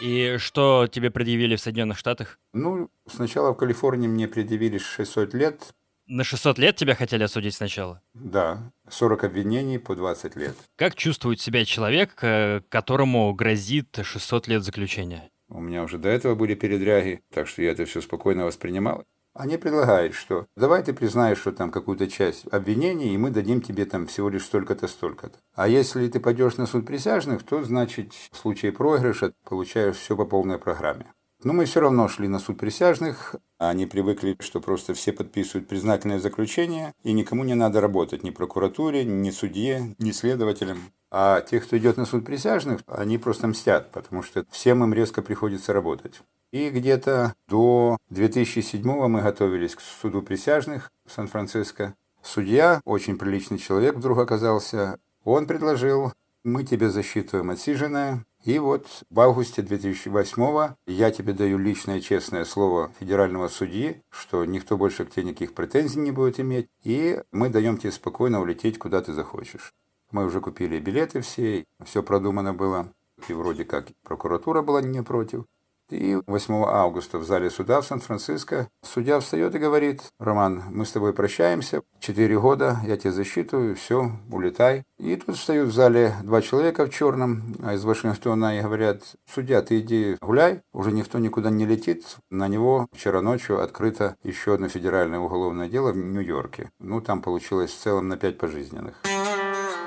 И 0.00 0.36
что 0.38 0.86
тебе 0.86 1.10
предъявили 1.10 1.56
в 1.56 1.60
Соединенных 1.60 1.98
Штатах? 1.98 2.38
Ну, 2.52 2.88
сначала 3.06 3.52
в 3.52 3.56
Калифорнии 3.56 4.08
мне 4.08 4.28
предъявили 4.28 4.78
600 4.78 5.34
лет. 5.34 5.74
На 6.06 6.24
600 6.24 6.58
лет 6.58 6.76
тебя 6.76 6.94
хотели 6.94 7.22
осудить 7.22 7.54
сначала? 7.54 8.02
Да, 8.14 8.72
40 8.88 9.24
обвинений 9.24 9.78
по 9.78 9.94
20 9.94 10.36
лет. 10.36 10.56
Как 10.76 10.96
чувствует 10.96 11.40
себя 11.40 11.64
человек, 11.64 12.18
э, 12.22 12.62
которому 12.68 13.32
грозит 13.34 14.00
600 14.02 14.48
лет 14.48 14.64
заключения? 14.64 15.30
У 15.48 15.60
меня 15.60 15.82
уже 15.84 15.98
до 15.98 16.08
этого 16.08 16.34
были 16.34 16.54
передряги, 16.54 17.20
так 17.32 17.46
что 17.46 17.62
я 17.62 17.72
это 17.72 17.84
все 17.84 18.00
спокойно 18.00 18.44
воспринимал. 18.44 19.04
Они 19.32 19.56
предлагают, 19.56 20.14
что 20.14 20.46
давай 20.56 20.82
ты 20.82 20.92
признаешь, 20.92 21.38
что 21.38 21.52
там 21.52 21.70
какую-то 21.70 22.08
часть 22.08 22.46
обвинений, 22.52 23.14
и 23.14 23.18
мы 23.18 23.30
дадим 23.30 23.60
тебе 23.60 23.84
там 23.84 24.06
всего 24.06 24.28
лишь 24.28 24.44
столько-то, 24.44 24.88
столько-то. 24.88 25.38
А 25.54 25.68
если 25.68 26.08
ты 26.08 26.18
пойдешь 26.18 26.56
на 26.56 26.66
суд 26.66 26.84
присяжных, 26.84 27.44
то, 27.44 27.62
значит, 27.62 28.12
в 28.32 28.36
случае 28.36 28.72
проигрыша 28.72 29.32
получаешь 29.44 29.96
все 29.96 30.16
по 30.16 30.24
полной 30.24 30.58
программе. 30.58 31.06
Но 31.42 31.54
мы 31.54 31.64
все 31.64 31.80
равно 31.80 32.06
шли 32.08 32.28
на 32.28 32.38
суд 32.38 32.58
присяжных. 32.58 33.36
Они 33.58 33.86
привыкли, 33.86 34.36
что 34.40 34.60
просто 34.60 34.92
все 34.92 35.12
подписывают 35.12 35.68
признательное 35.68 36.18
заключение, 36.18 36.92
и 37.02 37.12
никому 37.12 37.44
не 37.44 37.54
надо 37.54 37.80
работать, 37.80 38.22
ни 38.22 38.30
прокуратуре, 38.30 39.04
ни 39.04 39.30
судье, 39.30 39.94
ни 39.98 40.10
следователям. 40.10 40.92
А 41.10 41.40
те, 41.40 41.60
кто 41.60 41.78
идет 41.78 41.96
на 41.96 42.04
суд 42.04 42.26
присяжных, 42.26 42.82
они 42.86 43.16
просто 43.16 43.46
мстят, 43.46 43.90
потому 43.90 44.22
что 44.22 44.44
всем 44.50 44.84
им 44.84 44.92
резко 44.92 45.22
приходится 45.22 45.72
работать. 45.72 46.20
И 46.52 46.70
где-то 46.70 47.34
до 47.48 47.96
2007 48.10 48.82
мы 48.82 49.22
готовились 49.22 49.76
к 49.76 49.80
суду 49.80 50.20
присяжных 50.22 50.90
в 51.06 51.12
Сан-Франциско. 51.12 51.94
Судья, 52.22 52.80
очень 52.84 53.16
приличный 53.16 53.58
человек 53.58 53.94
вдруг 53.94 54.18
оказался, 54.18 54.98
он 55.24 55.46
предложил, 55.46 56.12
мы 56.42 56.64
тебе 56.64 56.90
засчитываем 56.90 57.50
отсиженное, 57.50 58.24
И 58.44 58.58
вот 58.58 59.04
в 59.10 59.20
августе 59.20 59.60
2008 59.60 60.74
я 60.86 61.10
тебе 61.10 61.34
даю 61.34 61.58
личное 61.58 62.00
честное 62.00 62.46
слово 62.46 62.90
федерального 62.98 63.48
судьи, 63.48 64.02
что 64.08 64.44
никто 64.46 64.78
больше 64.78 65.04
к 65.04 65.10
тебе 65.10 65.24
никаких 65.24 65.52
претензий 65.52 66.00
не 66.00 66.10
будет 66.10 66.40
иметь, 66.40 66.66
и 66.82 67.22
мы 67.32 67.50
даем 67.50 67.76
тебе 67.76 67.92
спокойно 67.92 68.40
улететь, 68.40 68.78
куда 68.78 69.02
ты 69.02 69.12
захочешь. 69.12 69.74
Мы 70.10 70.24
уже 70.24 70.40
купили 70.40 70.80
билеты 70.80 71.20
все, 71.20 71.64
все 71.84 72.02
продумано 72.02 72.54
было, 72.54 72.90
и 73.28 73.34
вроде 73.34 73.64
как 73.64 73.88
прокуратура 74.02 74.62
была 74.62 74.80
не 74.80 75.02
против. 75.02 75.44
И 75.90 76.18
8 76.26 76.64
августа 76.66 77.18
в 77.18 77.24
зале 77.24 77.50
суда 77.50 77.80
в 77.80 77.86
Сан-Франциско 77.86 78.68
судья 78.82 79.20
встает 79.20 79.54
и 79.54 79.58
говорит, 79.58 80.02
Роман, 80.18 80.62
мы 80.70 80.86
с 80.86 80.92
тобой 80.92 81.12
прощаемся, 81.12 81.82
четыре 81.98 82.38
года, 82.38 82.78
я 82.86 82.96
тебя 82.96 83.12
засчитываю, 83.12 83.76
все, 83.76 84.12
улетай. 84.30 84.84
И 84.98 85.16
тут 85.16 85.36
встают 85.36 85.70
в 85.70 85.74
зале 85.74 86.14
два 86.22 86.42
человека 86.42 86.86
в 86.86 86.90
черном 86.90 87.56
а 87.62 87.74
из 87.74 87.84
Вашингтона 87.84 88.58
и 88.58 88.62
говорят, 88.62 89.02
судья, 89.32 89.62
ты 89.62 89.80
иди 89.80 90.16
гуляй, 90.20 90.62
уже 90.72 90.92
никто 90.92 91.18
никуда 91.18 91.50
не 91.50 91.66
летит. 91.66 92.18
На 92.30 92.48
него 92.48 92.86
вчера 92.92 93.22
ночью 93.22 93.62
открыто 93.62 94.16
еще 94.22 94.54
одно 94.54 94.68
федеральное 94.68 95.18
уголовное 95.18 95.68
дело 95.68 95.92
в 95.92 95.96
Нью-Йорке. 95.96 96.70
Ну, 96.78 97.00
там 97.00 97.22
получилось 97.22 97.70
в 97.70 97.78
целом 97.78 98.08
на 98.08 98.16
пять 98.16 98.38
пожизненных. 98.38 99.02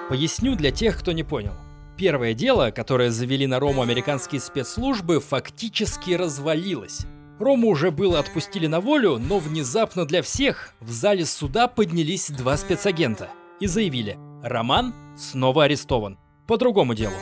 Поясню 0.10 0.56
для 0.56 0.72
тех, 0.72 1.00
кто 1.00 1.12
не 1.12 1.24
понял. 1.24 1.54
Первое 1.98 2.34
дело, 2.34 2.72
которое 2.72 3.12
завели 3.12 3.46
на 3.46 3.60
Рому 3.60 3.82
американские 3.82 4.42
спецслужбы, 4.42 5.20
фактически 5.20 6.12
развалилось. 6.12 7.06
Рому 7.40 7.70
уже 7.70 7.92
было 7.92 8.20
отпустили 8.20 8.68
на 8.68 8.80
волю, 8.80 9.18
но 9.20 9.40
внезапно 9.40 10.06
для 10.06 10.22
всех 10.22 10.74
в 10.80 10.92
зале 10.92 11.26
суда 11.26 11.68
поднялись 11.68 12.30
два 12.30 12.58
спецагента 12.58 13.30
и 13.60 13.68
заявили 13.68 14.18
«Роман 14.44 14.94
снова 15.18 15.66
арестован. 15.66 16.18
По 16.48 16.58
другому 16.58 16.96
делу». 16.96 17.16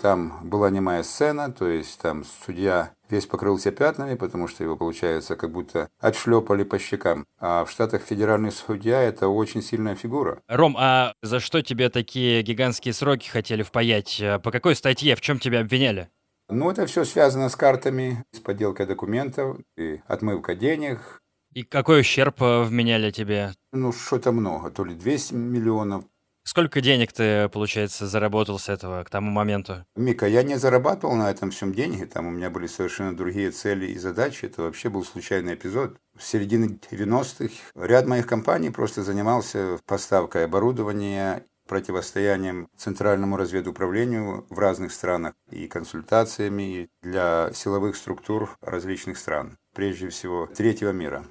Там 0.00 0.40
была 0.42 0.70
немая 0.70 1.02
сцена, 1.02 1.52
то 1.52 1.68
есть 1.68 2.00
там 2.00 2.24
судья 2.44 2.92
весь 3.08 3.26
покрылся 3.26 3.70
пятнами, 3.70 4.14
потому 4.14 4.48
что 4.48 4.64
его, 4.64 4.76
получается, 4.76 5.36
как 5.36 5.52
будто 5.52 5.88
отшлепали 6.00 6.64
по 6.64 6.78
щекам. 6.78 7.26
А 7.38 7.64
в 7.64 7.70
Штатах 7.70 8.02
федеральный 8.02 8.50
судья– 8.50 9.00
это 9.02 9.28
очень 9.28 9.62
сильная 9.62 9.94
фигура. 9.94 10.40
Ром, 10.48 10.76
а 10.78 11.14
за 11.22 11.40
что 11.40 11.62
тебе 11.62 11.88
такие 11.88 12.42
гигантские 12.42 12.94
сроки 12.94 13.28
хотели 13.28 13.62
впаять? 13.62 14.22
По 14.42 14.50
какой 14.50 14.74
статье? 14.74 15.14
В 15.14 15.20
чем 15.20 15.38
тебя 15.38 15.60
обвиняли? 15.60 16.08
Ну, 16.48 16.70
это 16.70 16.86
все 16.86 17.04
связано 17.04 17.48
с 17.48 17.56
картами, 17.56 18.24
с 18.32 18.38
подделкой 18.40 18.86
документов 18.86 19.58
и 19.76 20.00
отмывка 20.06 20.54
денег. 20.54 21.22
И 21.54 21.62
какой 21.62 22.00
ущерб 22.00 22.40
э, 22.42 22.62
вменяли 22.62 23.10
тебе? 23.10 23.52
Ну, 23.72 23.92
что-то 23.92 24.32
много. 24.32 24.70
То 24.70 24.84
ли 24.84 24.94
200 24.94 25.34
миллионов, 25.34 26.04
Сколько 26.44 26.80
денег 26.80 27.12
ты, 27.12 27.48
получается, 27.48 28.06
заработал 28.06 28.58
с 28.58 28.68
этого 28.68 29.04
к 29.04 29.10
тому 29.10 29.30
моменту? 29.30 29.84
Мика, 29.96 30.26
я 30.26 30.42
не 30.42 30.58
зарабатывал 30.58 31.14
на 31.14 31.30
этом 31.30 31.50
всем 31.50 31.72
деньги, 31.72 32.04
там 32.04 32.26
у 32.26 32.30
меня 32.30 32.50
были 32.50 32.66
совершенно 32.66 33.16
другие 33.16 33.50
цели 33.52 33.86
и 33.86 33.98
задачи, 33.98 34.46
это 34.46 34.62
вообще 34.62 34.88
был 34.88 35.04
случайный 35.04 35.54
эпизод. 35.54 35.96
В 36.16 36.22
середине 36.22 36.78
90-х 36.90 37.54
ряд 37.76 38.06
моих 38.06 38.26
компаний 38.26 38.70
просто 38.70 39.02
занимался 39.02 39.78
поставкой 39.86 40.44
оборудования, 40.44 41.46
противостоянием 41.68 42.68
Центральному 42.76 43.36
разведуправлению 43.36 44.44
в 44.50 44.58
разных 44.58 44.92
странах 44.92 45.34
и 45.50 45.68
консультациями 45.68 46.90
для 47.02 47.50
силовых 47.54 47.96
структур 47.96 48.50
различных 48.60 49.16
стран, 49.16 49.56
прежде 49.74 50.08
всего 50.08 50.46
третьего 50.46 50.90
мира. 50.90 51.24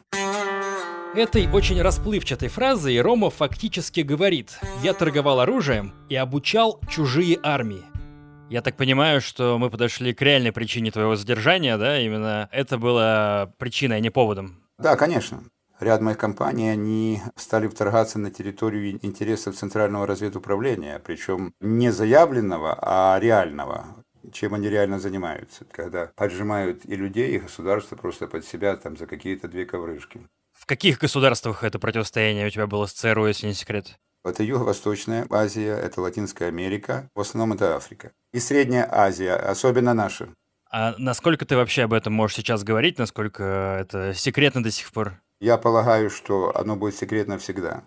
Этой 1.13 1.51
очень 1.51 1.81
расплывчатой 1.81 2.47
фразой 2.47 3.01
Рома 3.01 3.29
фактически 3.29 3.99
говорит 3.99 4.57
«Я 4.81 4.93
торговал 4.93 5.41
оружием 5.41 5.93
и 6.07 6.15
обучал 6.15 6.79
чужие 6.89 7.37
армии». 7.43 7.83
Я 8.49 8.61
так 8.61 8.77
понимаю, 8.77 9.19
что 9.19 9.57
мы 9.57 9.69
подошли 9.69 10.13
к 10.13 10.21
реальной 10.21 10.53
причине 10.53 10.89
твоего 10.89 11.17
задержания, 11.17 11.77
да? 11.77 11.99
Именно 11.99 12.47
это 12.53 12.77
было 12.77 13.53
причиной, 13.57 13.97
а 13.97 13.99
не 13.99 14.09
поводом. 14.09 14.63
Да, 14.77 14.95
конечно. 14.95 15.43
Ряд 15.81 15.99
моих 15.99 16.17
компаний, 16.17 16.69
они 16.69 17.21
стали 17.35 17.67
вторгаться 17.67 18.17
на 18.17 18.31
территорию 18.31 18.97
интересов 19.05 19.55
Центрального 19.57 20.07
разведуправления, 20.07 20.99
причем 20.99 21.53
не 21.59 21.91
заявленного, 21.91 22.77
а 22.81 23.19
реального 23.19 23.85
чем 24.31 24.53
они 24.53 24.69
реально 24.69 24.99
занимаются, 24.99 25.65
когда 25.71 26.11
поджимают 26.15 26.85
и 26.85 26.95
людей, 26.95 27.35
и 27.35 27.39
государство 27.39 27.95
просто 27.95 28.27
под 28.27 28.45
себя 28.45 28.75
там 28.77 28.95
за 28.95 29.07
какие-то 29.07 29.47
две 29.47 29.65
коврышки. 29.65 30.21
В 30.61 30.67
каких 30.67 30.99
государствах 30.99 31.63
это 31.63 31.79
противостояние 31.79 32.45
у 32.45 32.49
тебя 32.51 32.67
было 32.67 32.85
с 32.85 32.93
ЦРУ, 32.93 33.25
если 33.25 33.47
не 33.47 33.55
секрет? 33.55 33.97
Это 34.23 34.43
Юго-Восточная 34.43 35.25
Азия, 35.31 35.75
это 35.75 36.01
Латинская 36.01 36.49
Америка, 36.49 37.09
в 37.15 37.19
основном 37.19 37.57
это 37.57 37.75
Африка. 37.75 38.11
И 38.31 38.39
Средняя 38.39 38.87
Азия, 38.87 39.33
особенно 39.33 39.95
наша. 39.95 40.29
А 40.71 40.93
насколько 40.99 41.47
ты 41.47 41.55
вообще 41.55 41.81
об 41.81 41.93
этом 41.93 42.13
можешь 42.13 42.35
сейчас 42.37 42.63
говорить, 42.63 42.99
насколько 42.99 43.79
это 43.81 44.13
секретно 44.13 44.61
до 44.61 44.69
сих 44.69 44.91
пор? 44.91 45.19
Я 45.39 45.57
полагаю, 45.57 46.11
что 46.11 46.55
оно 46.55 46.75
будет 46.75 46.95
секретно 46.95 47.39
всегда. 47.39 47.81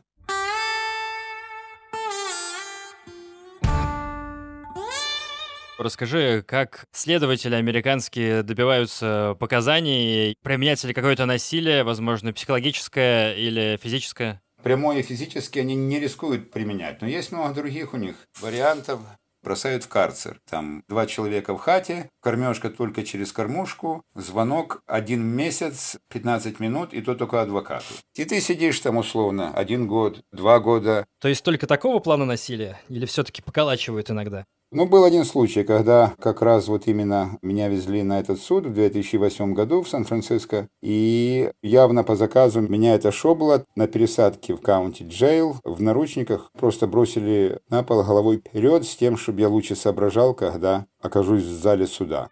Расскажи, 5.76 6.44
как 6.46 6.84
следователи 6.92 7.56
американские 7.56 8.44
добиваются 8.44 9.36
показаний, 9.40 10.36
применяется 10.42 10.86
ли 10.86 10.94
какое-то 10.94 11.26
насилие, 11.26 11.82
возможно, 11.82 12.32
психологическое 12.32 13.34
или 13.34 13.76
физическое? 13.82 14.40
Прямое 14.62 15.02
физически 15.02 15.58
они 15.58 15.74
не 15.74 15.98
рискуют 15.98 16.52
применять, 16.52 17.02
но 17.02 17.08
есть 17.08 17.32
много 17.32 17.52
других 17.54 17.92
у 17.92 17.96
них 17.96 18.14
вариантов 18.40 19.00
бросают 19.42 19.84
в 19.84 19.88
карцер. 19.88 20.40
Там 20.48 20.82
два 20.88 21.06
человека 21.06 21.54
в 21.54 21.58
хате, 21.58 22.08
кормежка 22.20 22.70
только 22.70 23.04
через 23.04 23.30
кормушку, 23.32 24.02
звонок 24.14 24.80
один 24.86 25.22
месяц, 25.22 25.98
15 26.08 26.60
минут, 26.60 26.94
и 26.94 27.02
то 27.02 27.14
только 27.14 27.42
адвокату. 27.42 27.84
И 28.14 28.24
ты 28.24 28.40
сидишь 28.40 28.80
там 28.80 28.96
условно 28.96 29.52
один 29.52 29.86
год, 29.86 30.22
два 30.32 30.60
года. 30.60 31.04
То 31.20 31.28
есть 31.28 31.44
только 31.44 31.66
такого 31.66 31.98
плана 31.98 32.24
насилия? 32.24 32.80
Или 32.88 33.06
все-таки 33.06 33.42
поколачивают 33.42 34.10
иногда? 34.10 34.46
Ну, 34.76 34.86
был 34.86 35.04
один 35.04 35.24
случай, 35.24 35.62
когда 35.62 36.14
как 36.20 36.42
раз 36.42 36.66
вот 36.66 36.88
именно 36.88 37.38
меня 37.42 37.68
везли 37.68 38.02
на 38.02 38.18
этот 38.18 38.40
суд 38.40 38.66
в 38.66 38.74
2008 38.74 39.54
году 39.54 39.82
в 39.82 39.88
Сан-Франциско, 39.88 40.66
и 40.82 41.52
явно 41.62 42.02
по 42.02 42.16
заказу 42.16 42.60
меня 42.60 42.96
это 42.96 43.12
шобло 43.12 43.64
на 43.76 43.86
пересадке 43.86 44.56
в 44.56 44.60
каунти 44.60 45.04
джейл 45.04 45.58
в 45.62 45.80
наручниках 45.80 46.50
просто 46.58 46.88
бросили 46.88 47.60
на 47.70 47.84
пол 47.84 48.02
головой 48.02 48.38
вперед 48.38 48.84
с 48.84 48.96
тем, 48.96 49.16
чтобы 49.16 49.42
я 49.42 49.48
лучше 49.48 49.76
соображал, 49.76 50.34
когда 50.34 50.86
окажусь 51.00 51.44
в 51.44 51.62
зале 51.62 51.86
суда. 51.86 52.30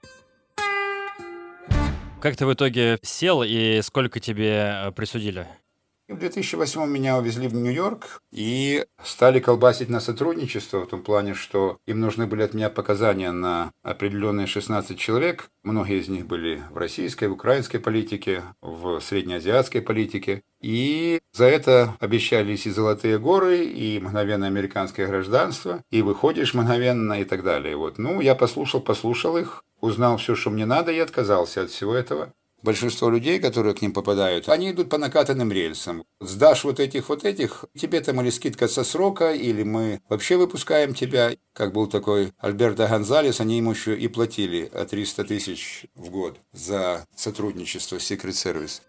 Как 2.20 2.36
ты 2.36 2.44
в 2.44 2.52
итоге 2.52 2.98
сел 3.02 3.44
и 3.44 3.80
сколько 3.84 4.18
тебе 4.18 4.86
э, 4.86 4.90
присудили? 6.06 6.16
В 6.16 6.18
2008 6.18 6.88
меня 6.88 7.18
увезли 7.18 7.48
в 7.48 7.54
Нью-Йорк 7.54 8.20
и 8.32 8.84
стали 9.04 9.40
колбасить 9.40 9.88
на 9.88 10.00
сотрудничество 10.00 10.80
в 10.80 10.86
том 10.86 11.02
плане, 11.02 11.34
что 11.34 11.78
им 11.86 12.00
нужны 12.00 12.26
были 12.26 12.42
от 12.42 12.54
меня 12.54 12.70
показания 12.70 13.32
на 13.32 13.72
определенные 13.82 14.46
16 14.46 14.98
человек. 14.98 15.48
Многие 15.62 16.00
из 16.00 16.08
них 16.08 16.26
были 16.26 16.62
в 16.70 16.76
российской, 16.76 17.26
в 17.26 17.32
украинской 17.32 17.78
политике, 17.78 18.42
в 18.60 19.00
среднеазиатской 19.00 19.82
политике. 19.82 20.42
И 20.60 21.20
за 21.32 21.46
это 21.46 21.96
обещались 21.98 22.66
и 22.66 22.70
золотые 22.70 23.18
горы, 23.18 23.64
и 23.64 23.98
мгновенное 23.98 24.48
американское 24.48 25.08
гражданство, 25.08 25.82
и 25.90 26.02
выходишь 26.02 26.54
мгновенно 26.54 27.20
и 27.20 27.24
так 27.24 27.42
далее. 27.42 27.76
Вот. 27.76 27.98
Ну, 27.98 28.20
я 28.20 28.34
послушал, 28.36 28.80
послушал 28.80 29.36
их, 29.36 29.64
узнал 29.80 30.18
все, 30.18 30.36
что 30.36 30.50
мне 30.50 30.66
надо, 30.66 30.92
и 30.92 30.98
отказался 30.98 31.62
от 31.62 31.70
всего 31.70 31.94
этого. 31.94 32.32
Большинство 32.62 33.10
людей, 33.10 33.40
которые 33.40 33.74
к 33.74 33.82
ним 33.82 33.92
попадают, 33.92 34.48
они 34.48 34.70
идут 34.70 34.88
по 34.88 34.96
накатанным 34.96 35.50
рельсам. 35.50 36.04
Сдашь 36.20 36.62
вот 36.62 36.78
этих, 36.78 37.08
вот 37.08 37.24
этих, 37.24 37.64
тебе 37.76 38.00
там 38.00 38.20
или 38.20 38.30
скидка 38.30 38.68
со 38.68 38.84
срока, 38.84 39.32
или 39.32 39.64
мы 39.64 40.00
вообще 40.08 40.36
выпускаем 40.36 40.94
тебя. 40.94 41.32
Как 41.52 41.72
был 41.72 41.88
такой 41.88 42.32
Альберто 42.38 42.86
Гонзалес, 42.86 43.40
они 43.40 43.56
ему 43.58 43.72
еще 43.72 43.98
и 43.98 44.06
платили 44.06 44.70
300 44.88 45.24
тысяч 45.24 45.86
в 45.96 46.10
год 46.10 46.38
за 46.52 47.04
сотрудничество 47.16 47.98
с 47.98 48.10
Secret 48.10 48.30
Service. 48.30 48.80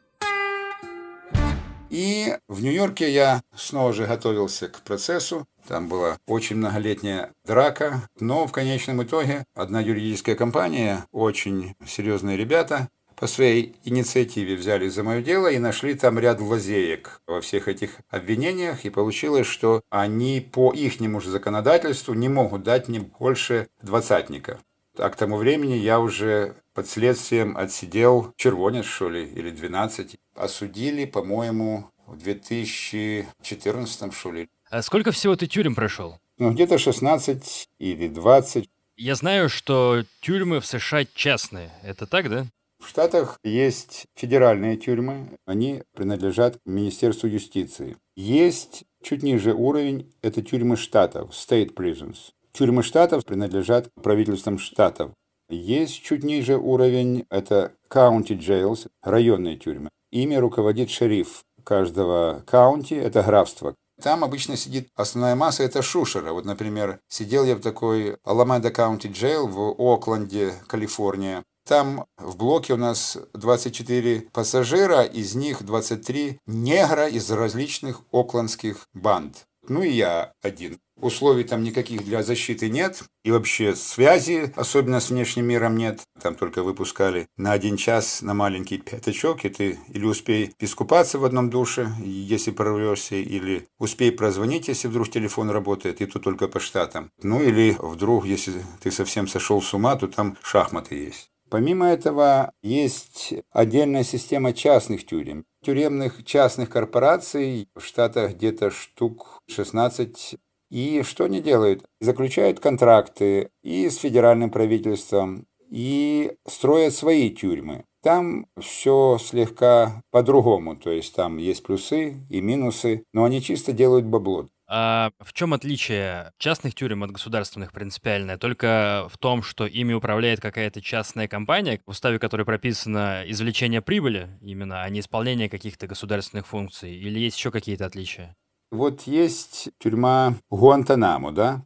И 1.90 2.36
в 2.48 2.64
Нью-Йорке 2.64 3.12
я 3.12 3.44
снова 3.56 3.94
же 3.94 4.08
готовился 4.08 4.68
к 4.68 4.82
процессу. 4.82 5.48
Там 5.68 5.88
была 5.88 6.18
очень 6.26 6.56
многолетняя 6.56 7.32
драка, 7.46 8.10
но 8.20 8.48
в 8.48 8.52
конечном 8.52 9.04
итоге 9.04 9.46
одна 9.54 9.80
юридическая 9.80 10.36
компания, 10.36 11.06
очень 11.12 11.76
серьезные 11.86 12.36
ребята, 12.36 12.90
по 13.16 13.28
своей 13.28 13.76
инициативе 13.84 14.56
взяли 14.56 14.88
за 14.88 15.04
мое 15.04 15.22
дело 15.22 15.48
и 15.48 15.60
нашли 15.60 15.94
там 15.96 16.20
ряд 16.20 16.40
лазеек 16.40 17.22
во 17.28 17.42
всех 17.42 17.68
этих 17.68 18.00
обвинениях, 18.10 18.86
и 18.86 18.90
получилось, 18.90 19.48
что 19.48 19.82
они 19.90 20.40
по 20.40 20.74
ихнему 20.74 21.22
же 21.22 21.30
законодательству 21.30 22.14
не 22.14 22.30
могут 22.30 22.64
дать 22.64 22.88
мне 22.88 23.00
больше 23.00 23.68
двадцатника. 23.82 24.60
А 24.98 25.10
к 25.10 25.16
тому 25.16 25.38
времени 25.38 25.74
я 25.74 26.00
уже 26.00 26.56
под 26.74 26.88
следствием 26.88 27.58
отсидел 27.58 28.32
червонец, 28.36 28.86
что 28.86 29.10
ли, 29.10 29.26
или 29.26 29.50
12. 29.50 30.18
Осудили, 30.36 31.06
по-моему, 31.06 31.90
в 32.06 32.18
2014, 32.18 34.14
что 34.14 34.32
ли. 34.32 34.50
А 34.70 34.82
сколько 34.82 35.12
всего 35.12 35.36
ты 35.36 35.48
тюрем 35.48 35.76
прошел? 35.76 36.20
Ну, 36.38 36.52
где-то 36.52 36.78
16 36.78 37.70
или 37.80 38.08
20. 38.08 38.70
Я 38.98 39.16
знаю, 39.16 39.50
что 39.50 40.04
тюрьмы 40.22 40.60
в 40.60 40.66
США 40.66 41.06
частные. 41.14 41.72
Это 41.84 42.06
так, 42.06 42.30
да? 42.30 42.46
В 42.84 42.90
Штатах 42.90 43.40
есть 43.46 44.08
федеральные 44.14 44.76
тюрьмы, 44.76 45.38
они 45.46 45.84
принадлежат 45.96 46.60
Министерству 46.66 47.28
юстиции. 47.28 47.96
Есть 48.18 48.84
чуть 49.02 49.24
ниже 49.24 49.54
уровень, 49.54 50.12
это 50.22 50.42
тюрьмы 50.42 50.76
штатов, 50.76 51.32
state 51.32 51.74
prisons. 51.74 52.34
Тюрьмы 52.52 52.84
штатов 52.84 53.24
принадлежат 53.26 53.90
правительствам 53.96 54.60
штатов. 54.60 55.12
Есть 55.50 56.04
чуть 56.04 56.24
ниже 56.26 56.58
уровень, 56.58 57.26
это 57.30 57.72
county 57.90 58.38
jails, 58.38 58.90
районные 59.02 59.56
тюрьмы. 59.56 59.90
Ими 60.12 60.36
руководит 60.36 60.90
шериф 60.90 61.44
каждого 61.64 62.44
county, 62.46 63.00
это 63.00 63.24
графство. 63.24 63.76
Там 64.02 64.26
обычно 64.26 64.58
сидит 64.58 64.90
основная 64.96 65.36
масса, 65.36 65.64
это 65.64 65.82
шушера. 65.82 66.34
Вот, 66.34 66.44
например, 66.44 67.00
сидел 67.08 67.46
я 67.46 67.56
в 67.56 67.62
такой 67.62 68.18
Alameda 68.26 68.76
County 68.76 69.10
Jail 69.10 69.48
в 69.48 69.76
Окленде, 69.80 70.54
Калифорния. 70.68 71.44
Там 71.68 72.06
в 72.18 72.36
блоке 72.36 72.74
у 72.74 72.78
нас 72.78 73.18
24 73.34 74.28
пассажира, 74.34 75.04
из 75.04 75.36
них 75.36 75.64
23 75.64 76.40
негра 76.46 77.08
из 77.08 77.32
различных 77.32 78.02
оклендских 78.12 78.88
банд. 78.94 79.46
Ну 79.70 79.82
и 79.82 79.90
я 79.90 80.34
один. 80.42 80.78
Условий 81.00 81.44
там 81.44 81.64
никаких 81.64 82.04
для 82.04 82.22
защиты 82.22 82.70
нет. 82.70 83.04
И 83.24 83.32
вообще 83.32 83.76
связи, 83.76 84.52
особенно 84.56 85.00
с 85.00 85.10
внешним 85.10 85.46
миром, 85.46 85.78
нет. 85.78 86.02
Там 86.22 86.36
только 86.36 86.64
выпускали 86.64 87.28
на 87.38 87.54
один 87.54 87.78
час 87.78 88.22
на 88.22 88.34
маленький 88.34 88.78
пятачок, 88.78 89.46
и 89.46 89.50
ты 89.50 89.80
или 89.88 90.06
успей 90.06 90.54
искупаться 90.60 91.18
в 91.18 91.26
одном 91.26 91.50
душе, 91.50 91.90
если 92.04 92.52
прорвешься, 92.52 93.16
или 93.16 93.68
успей 93.80 94.12
прозвонить, 94.12 94.68
если 94.68 94.90
вдруг 94.90 95.10
телефон 95.10 95.50
работает, 95.50 96.02
и 96.02 96.06
тут 96.06 96.24
только 96.24 96.48
по 96.48 96.60
штатам. 96.60 97.10
Ну 97.22 97.42
или 97.42 97.76
вдруг, 97.80 98.26
если 98.26 98.64
ты 98.82 98.92
совсем 98.92 99.28
сошел 99.28 99.62
с 99.62 99.74
ума, 99.74 99.96
то 99.96 100.08
там 100.08 100.38
шахматы 100.44 100.96
есть. 100.96 101.33
Помимо 101.54 101.86
этого, 101.86 102.52
есть 102.64 103.36
отдельная 103.52 104.04
система 104.04 104.54
частных 104.54 105.06
тюрем. 105.06 105.46
Тюремных 105.64 106.26
частных 106.26 106.72
корпораций 106.72 107.68
в 107.76 107.82
Штатах 107.82 108.34
где-то 108.34 108.72
штук 108.72 109.38
16. 109.48 110.38
И 110.72 111.04
что 111.04 111.26
они 111.26 111.42
делают? 111.42 111.84
Заключают 112.02 112.60
контракты 112.60 113.52
и 113.62 113.88
с 113.88 113.98
федеральным 113.98 114.50
правительством, 114.50 115.46
и 115.70 116.38
строят 116.48 116.96
свои 116.96 117.30
тюрьмы. 117.30 117.86
Там 118.02 118.48
все 118.60 119.20
слегка 119.22 120.02
по-другому, 120.10 120.76
то 120.76 120.90
есть 120.90 121.14
там 121.14 121.38
есть 121.38 121.62
плюсы 121.62 122.16
и 122.32 122.42
минусы, 122.42 123.04
но 123.14 123.26
они 123.26 123.44
чисто 123.44 123.74
делают 123.74 124.06
бабло. 124.06 124.48
А 124.76 125.12
в 125.20 125.34
чем 125.34 125.54
отличие 125.54 126.32
частных 126.40 126.74
тюрем 126.74 127.04
от 127.04 127.12
государственных 127.12 127.72
принципиальное? 127.72 128.40
Только 128.40 129.08
в 129.12 129.20
том, 129.20 129.44
что 129.44 129.68
ими 129.68 129.94
управляет 129.94 130.42
какая-то 130.42 130.82
частная 130.82 131.28
компания, 131.28 131.80
в 131.86 131.92
уставе 131.92 132.18
которой 132.18 132.44
прописано 132.44 133.22
извлечение 133.28 133.84
прибыли 133.84 134.30
именно, 134.42 134.82
а 134.82 134.90
не 134.90 135.02
исполнение 135.02 135.48
каких-то 135.48 135.86
государственных 135.86 136.48
функций? 136.48 136.92
Или 136.96 137.20
есть 137.20 137.38
еще 137.38 137.52
какие-то 137.52 137.86
отличия? 137.86 138.36
Вот 138.72 139.04
есть 139.04 139.70
тюрьма 139.78 140.38
Гуантанамо, 140.50 141.32
да? 141.32 141.62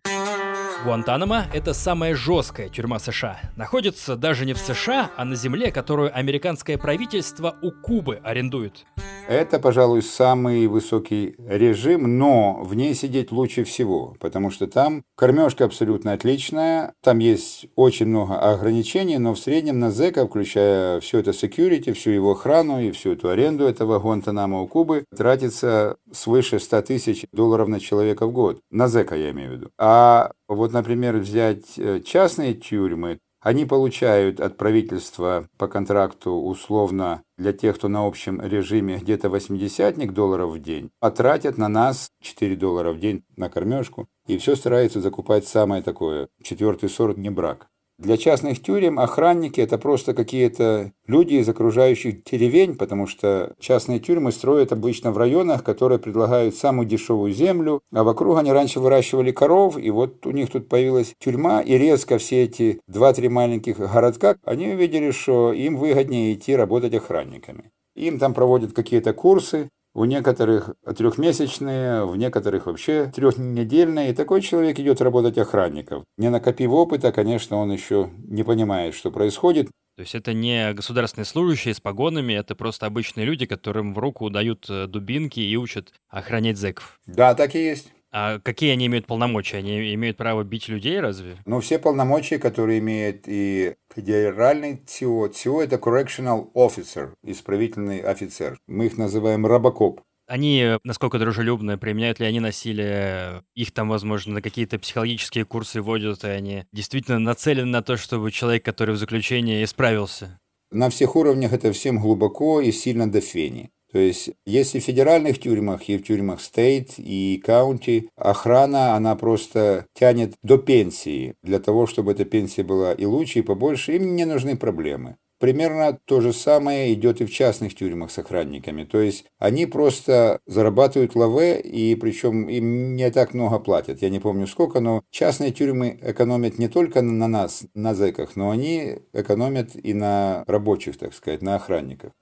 Гуантанамо– 0.83 1.45
это 1.53 1.73
самая 1.73 2.15
жесткая 2.15 2.69
тюрьма 2.69 2.99
США. 2.99 3.39
Находится 3.55 4.15
даже 4.15 4.45
не 4.45 4.53
в 4.53 4.59
США, 4.59 5.09
а 5.17 5.25
на 5.25 5.35
земле, 5.35 5.71
которую 5.71 6.15
американское 6.15 6.77
правительство 6.77 7.55
у 7.63 7.71
Кубы 7.71 8.19
арендует. 8.23 8.85
Это, 9.27 9.59
пожалуй, 9.59 10.03
самый 10.03 10.67
высокий 10.67 11.35
режим, 11.37 12.17
но 12.17 12.63
в 12.63 12.75
ней 12.75 12.93
сидеть 12.93 13.31
лучше 13.31 13.65
всего, 13.65 14.15
потому 14.21 14.51
что 14.51 14.67
там 14.67 15.03
кормежка 15.15 15.65
абсолютно 15.65 16.13
отличная, 16.13 16.93
там 17.03 17.19
есть 17.19 17.67
очень 17.75 18.05
много 18.05 18.39
ограничений, 18.39 19.17
но 19.17 19.33
в 19.33 19.39
среднем 19.39 19.79
на 19.79 19.91
зэка, 19.91 20.25
включая 20.25 21.01
все 21.01 21.19
это 21.19 21.31
security, 21.31 21.91
всю 21.91 22.11
его 22.11 22.31
охрану 22.31 22.79
и 22.79 22.91
всю 22.91 23.13
эту 23.13 23.29
аренду 23.29 23.65
этого 23.65 23.99
Гуантанамо 23.99 24.61
у 24.61 24.67
Кубы, 24.67 25.03
тратится 25.15 25.97
свыше 26.11 26.59
100 26.59 26.81
тысяч 26.83 27.25
долларов 27.31 27.67
на 27.67 27.79
человека 27.79 28.27
в 28.27 28.31
год. 28.31 28.59
На 28.71 28.87
зэка 28.87 29.15
я 29.15 29.31
имею 29.31 29.49
в 29.49 29.53
виду. 29.53 29.69
А 29.77 30.31
вот, 30.47 30.71
например, 30.73 31.17
взять 31.17 31.77
э, 31.77 32.01
частные 32.01 32.53
тюрьмы, 32.53 33.19
они 33.39 33.65
получают 33.65 34.41
от 34.41 34.57
правительства 34.57 35.47
по 35.57 35.67
контракту 35.67 36.31
условно 36.31 37.21
для 37.37 37.53
тех, 37.53 37.77
кто 37.77 37.87
на 37.87 38.05
общем 38.05 38.41
режиме 38.41 38.97
где-то 38.97 39.29
80 39.29 40.13
долларов 40.13 40.51
в 40.51 40.59
день, 40.59 40.89
а 40.99 41.11
тратят 41.11 41.57
на 41.57 41.69
нас 41.69 42.09
4 42.21 42.55
доллара 42.55 42.91
в 42.91 42.99
день 42.99 43.23
на 43.35 43.49
кормежку. 43.49 44.07
И 44.27 44.37
все 44.37 44.55
стараются 44.55 45.01
закупать 45.01 45.47
самое 45.47 45.81
такое, 45.83 46.29
четвертый 46.41 46.89
сорт 46.89 47.17
не 47.17 47.29
брак. 47.29 47.69
Для 47.99 48.15
частных 48.15 48.61
тюрем 48.61 48.99
охранники– 48.99 49.59
это 49.61 49.79
просто 49.79 50.13
какие-то 50.13 50.91
люди 51.07 51.35
из 51.35 51.49
окружающих 51.49 52.23
деревень, 52.23 52.75
потому 52.75 53.07
что 53.07 53.55
частные 53.59 53.99
тюрьмы 53.99 54.31
строят 54.31 54.71
обычно 54.71 55.11
в 55.11 55.17
районах, 55.17 55.63
которые 55.63 55.97
предлагают 55.97 56.55
самую 56.55 56.87
дешевую 56.87 57.33
землю, 57.33 57.81
а 57.91 58.03
вокруг 58.03 58.37
они 58.37 58.51
раньше 58.51 58.79
выращивали 58.79 59.31
коров, 59.31 59.79
и 59.79 59.89
вот 59.89 60.27
у 60.27 60.31
них 60.31 60.51
тут 60.51 60.69
появилась 60.69 61.15
тюрьма, 61.17 61.61
и 61.61 61.75
резко 61.75 62.19
все 62.19 62.43
эти 62.43 62.79
два-три 62.87 63.29
маленьких 63.29 63.79
городка, 63.79 64.35
они 64.45 64.67
увидели, 64.67 65.09
что 65.09 65.51
им 65.51 65.77
выгоднее 65.77 66.35
идти 66.35 66.55
работать 66.55 66.93
охранниками. 66.93 67.71
Им 67.95 68.19
там 68.19 68.35
проводят 68.35 68.73
какие-то 68.73 69.11
курсы, 69.13 69.69
у 69.97 70.05
некоторых 70.05 70.69
трехмесячные, 70.95 72.05
в 72.05 72.15
некоторых 72.17 72.67
вообще 72.67 73.11
трехнедельные. 73.13 74.11
И 74.11 74.13
такой 74.13 74.41
человек 74.41 74.79
идет 74.79 75.01
работать 75.01 75.39
охранником. 75.39 76.03
Не 76.17 76.29
накопив 76.29 76.69
опыта, 76.69 77.11
конечно, 77.11 77.57
он 77.57 77.71
еще 77.71 78.11
не 78.19 78.43
понимает, 78.43 78.93
что 78.93 79.09
происходит. 79.09 79.69
То 79.95 80.01
есть 80.01 80.13
это 80.13 80.33
не 80.33 80.71
государственные 80.73 81.25
служащие 81.25 81.73
с 81.73 81.81
погонами, 81.81 82.33
это 82.33 82.53
просто 82.53 82.85
обычные 82.85 83.25
люди, 83.25 83.47
которым 83.47 83.95
в 83.95 83.97
руку 83.97 84.29
дают 84.29 84.69
э, 84.69 84.85
дубинки 84.85 85.39
и 85.39 85.55
учат 85.55 85.91
охранять 86.09 86.57
зэков. 86.57 86.99
Да, 87.07 87.33
так 87.33 87.55
и 87.55 87.63
есть. 87.63 87.91
А 88.19 88.39
какие 88.39 88.71
они 88.71 88.87
имеют 88.87 89.05
полномочия? 89.05 89.57
Они 89.57 89.93
имеют 89.93 90.17
право 90.17 90.43
бить 90.43 90.67
людей, 90.69 90.99
разве? 90.99 91.37
Ну, 91.45 91.59
все 91.59 91.77
полномочия, 91.77 92.39
которые 92.39 92.79
имеет 92.79 93.25
и 93.27 93.75
федеральный 93.95 94.77
ТИО. 94.77 95.27
ТИО– 95.27 95.61
это 95.63 95.75
correctional 95.75 96.51
officer, 96.55 97.11
исправительный 97.23 97.99
офицер. 97.99 98.57
Мы 98.65 98.87
их 98.87 98.97
называем 98.97 99.45
робокоп. 99.45 100.01
Они, 100.25 100.77
насколько 100.83 101.19
дружелюбны, 101.19 101.77
применяют 101.77 102.19
ли 102.19 102.25
они 102.25 102.39
насилие, 102.39 103.43
их 103.53 103.71
там, 103.71 103.87
возможно, 103.87 104.33
на 104.33 104.41
какие-то 104.41 104.79
психологические 104.79 105.45
курсы 105.45 105.79
вводят, 105.83 106.23
и 106.23 106.27
они 106.27 106.65
действительно 106.73 107.19
нацелены 107.19 107.69
на 107.69 107.83
то, 107.83 107.97
чтобы 107.97 108.31
человек, 108.31 108.65
который 108.65 108.95
в 108.95 108.97
заключении, 108.97 109.63
исправился? 109.63 110.39
На 110.71 110.89
всех 110.89 111.15
уровнях 111.15 111.53
это 111.53 111.71
всем 111.71 111.99
глубоко 111.99 112.61
и 112.61 112.71
сильно 112.71 113.09
до 113.09 113.21
фени. 113.21 113.69
То 113.91 113.99
есть, 113.99 114.31
если 114.45 114.79
в 114.79 114.83
федеральных 114.83 115.39
тюрьмах 115.39 115.87
и 115.87 115.97
в 115.97 116.03
тюрьмах 116.03 116.41
стейт 116.41 116.95
и 116.97 117.41
каунти, 117.43 118.09
охрана, 118.15 118.95
она 118.95 119.15
просто 119.15 119.85
тянет 119.93 120.33
до 120.43 120.57
пенсии, 120.57 121.35
для 121.41 121.59
того, 121.59 121.87
чтобы 121.87 122.11
эта 122.11 122.25
пенсия 122.25 122.63
была 122.63 122.93
и 122.93 123.05
лучше, 123.05 123.39
и 123.39 123.43
побольше, 123.43 123.95
им 123.95 124.15
не 124.15 124.25
нужны 124.25 124.57
проблемы. 124.57 125.15
Примерно 125.39 125.99
то 126.05 126.19
же 126.19 126.33
самое 126.33 126.93
идет 126.93 127.21
и 127.21 127.25
в 127.25 127.31
частных 127.31 127.75
тюрьмах 127.75 128.09
с 128.09 128.17
охранниками. 128.17 128.85
То 128.85 128.99
есть 128.99 129.25
они 129.37 129.67
просто 129.67 130.39
зарабатывают 130.47 131.15
лаве, 131.15 131.61
и 131.61 131.93
причем 131.95 132.49
им 132.49 132.95
не 132.95 133.11
так 133.11 133.35
много 133.35 133.59
платят. 133.59 134.01
Я 134.01 134.09
не 134.09 134.19
помню 134.19 134.47
сколько, 134.47 134.79
но 134.79 135.03
частные 135.11 135.51
тюрьмы 135.51 135.99
экономят 136.01 136.57
не 136.57 136.67
только 136.67 137.03
на 137.03 137.27
нас, 137.27 137.65
на 137.75 137.93
зэках, 137.93 138.35
но 138.35 138.49
они 138.49 138.97
экономят 139.13 139.75
и 139.75 139.93
на 139.93 140.43
рабочих, 140.47 140.97
так 140.97 141.13
сказать, 141.13 141.43
на 141.43 141.55
охранниках. 141.55 142.13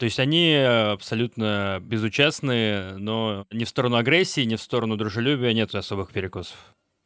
То 0.00 0.06
есть 0.06 0.18
они 0.18 0.54
абсолютно 0.54 1.78
безучастные, 1.82 2.94
но 2.96 3.44
ни 3.52 3.64
в 3.64 3.68
сторону 3.68 3.96
агрессии, 3.96 4.40
ни 4.40 4.56
в 4.56 4.62
сторону 4.62 4.96
дружелюбия 4.96 5.52
нет 5.52 5.74
особых 5.74 6.10
перекосов. 6.10 6.56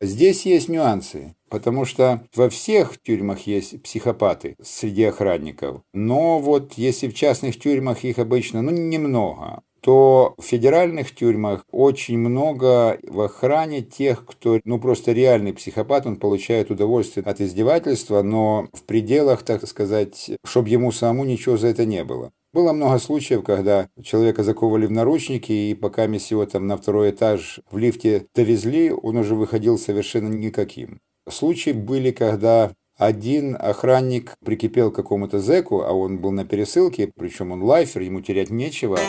Здесь 0.00 0.46
есть 0.46 0.68
нюансы, 0.68 1.34
потому 1.50 1.86
что 1.86 2.24
во 2.36 2.48
всех 2.48 3.02
тюрьмах 3.02 3.48
есть 3.48 3.82
психопаты 3.82 4.54
среди 4.62 5.02
охранников, 5.04 5.80
но 5.92 6.38
вот 6.38 6.74
если 6.74 7.08
в 7.08 7.14
частных 7.14 7.58
тюрьмах 7.58 8.04
их 8.04 8.20
обычно, 8.20 8.62
ну, 8.62 8.70
немного, 8.70 9.64
то 9.80 10.36
в 10.38 10.44
федеральных 10.44 11.12
тюрьмах 11.12 11.64
очень 11.72 12.18
много 12.18 13.00
в 13.02 13.20
охране 13.22 13.82
тех, 13.82 14.24
кто, 14.24 14.60
ну, 14.64 14.78
просто 14.78 15.10
реальный 15.10 15.52
психопат, 15.52 16.06
он 16.06 16.14
получает 16.14 16.70
удовольствие 16.70 17.24
от 17.24 17.40
издевательства, 17.40 18.22
но 18.22 18.68
в 18.72 18.84
пределах, 18.84 19.42
так 19.42 19.66
сказать, 19.66 20.30
чтобы 20.46 20.68
ему 20.68 20.92
самому 20.92 21.24
ничего 21.24 21.56
за 21.56 21.66
это 21.66 21.86
не 21.86 22.04
было. 22.04 22.30
Было 22.54 22.72
много 22.72 23.00
случаев, 23.00 23.42
когда 23.42 23.88
человека 24.00 24.44
заковывали 24.44 24.86
в 24.86 24.92
наручники, 24.92 25.50
и 25.50 25.74
пока 25.74 26.04
его 26.04 26.46
там 26.46 26.68
на 26.68 26.76
второй 26.76 27.10
этаж 27.10 27.58
в 27.68 27.76
лифте 27.76 28.28
довезли, 28.32 28.92
он 28.92 29.16
уже 29.16 29.34
выходил 29.34 29.76
совершенно 29.76 30.32
никаким. 30.32 31.00
Случаи 31.28 31.72
были, 31.72 32.12
когда 32.12 32.70
один 32.96 33.56
охранник 33.58 34.36
прикипел 34.44 34.92
к 34.92 34.94
какому-то 34.94 35.40
зэку, 35.40 35.82
а 35.82 35.90
он 35.90 36.18
был 36.18 36.30
на 36.30 36.44
пересылке, 36.44 37.10
причем 37.16 37.50
он 37.50 37.60
lifer, 37.64 38.02
ему 38.02 38.20
терять 38.20 38.50
нечего. 38.50 39.00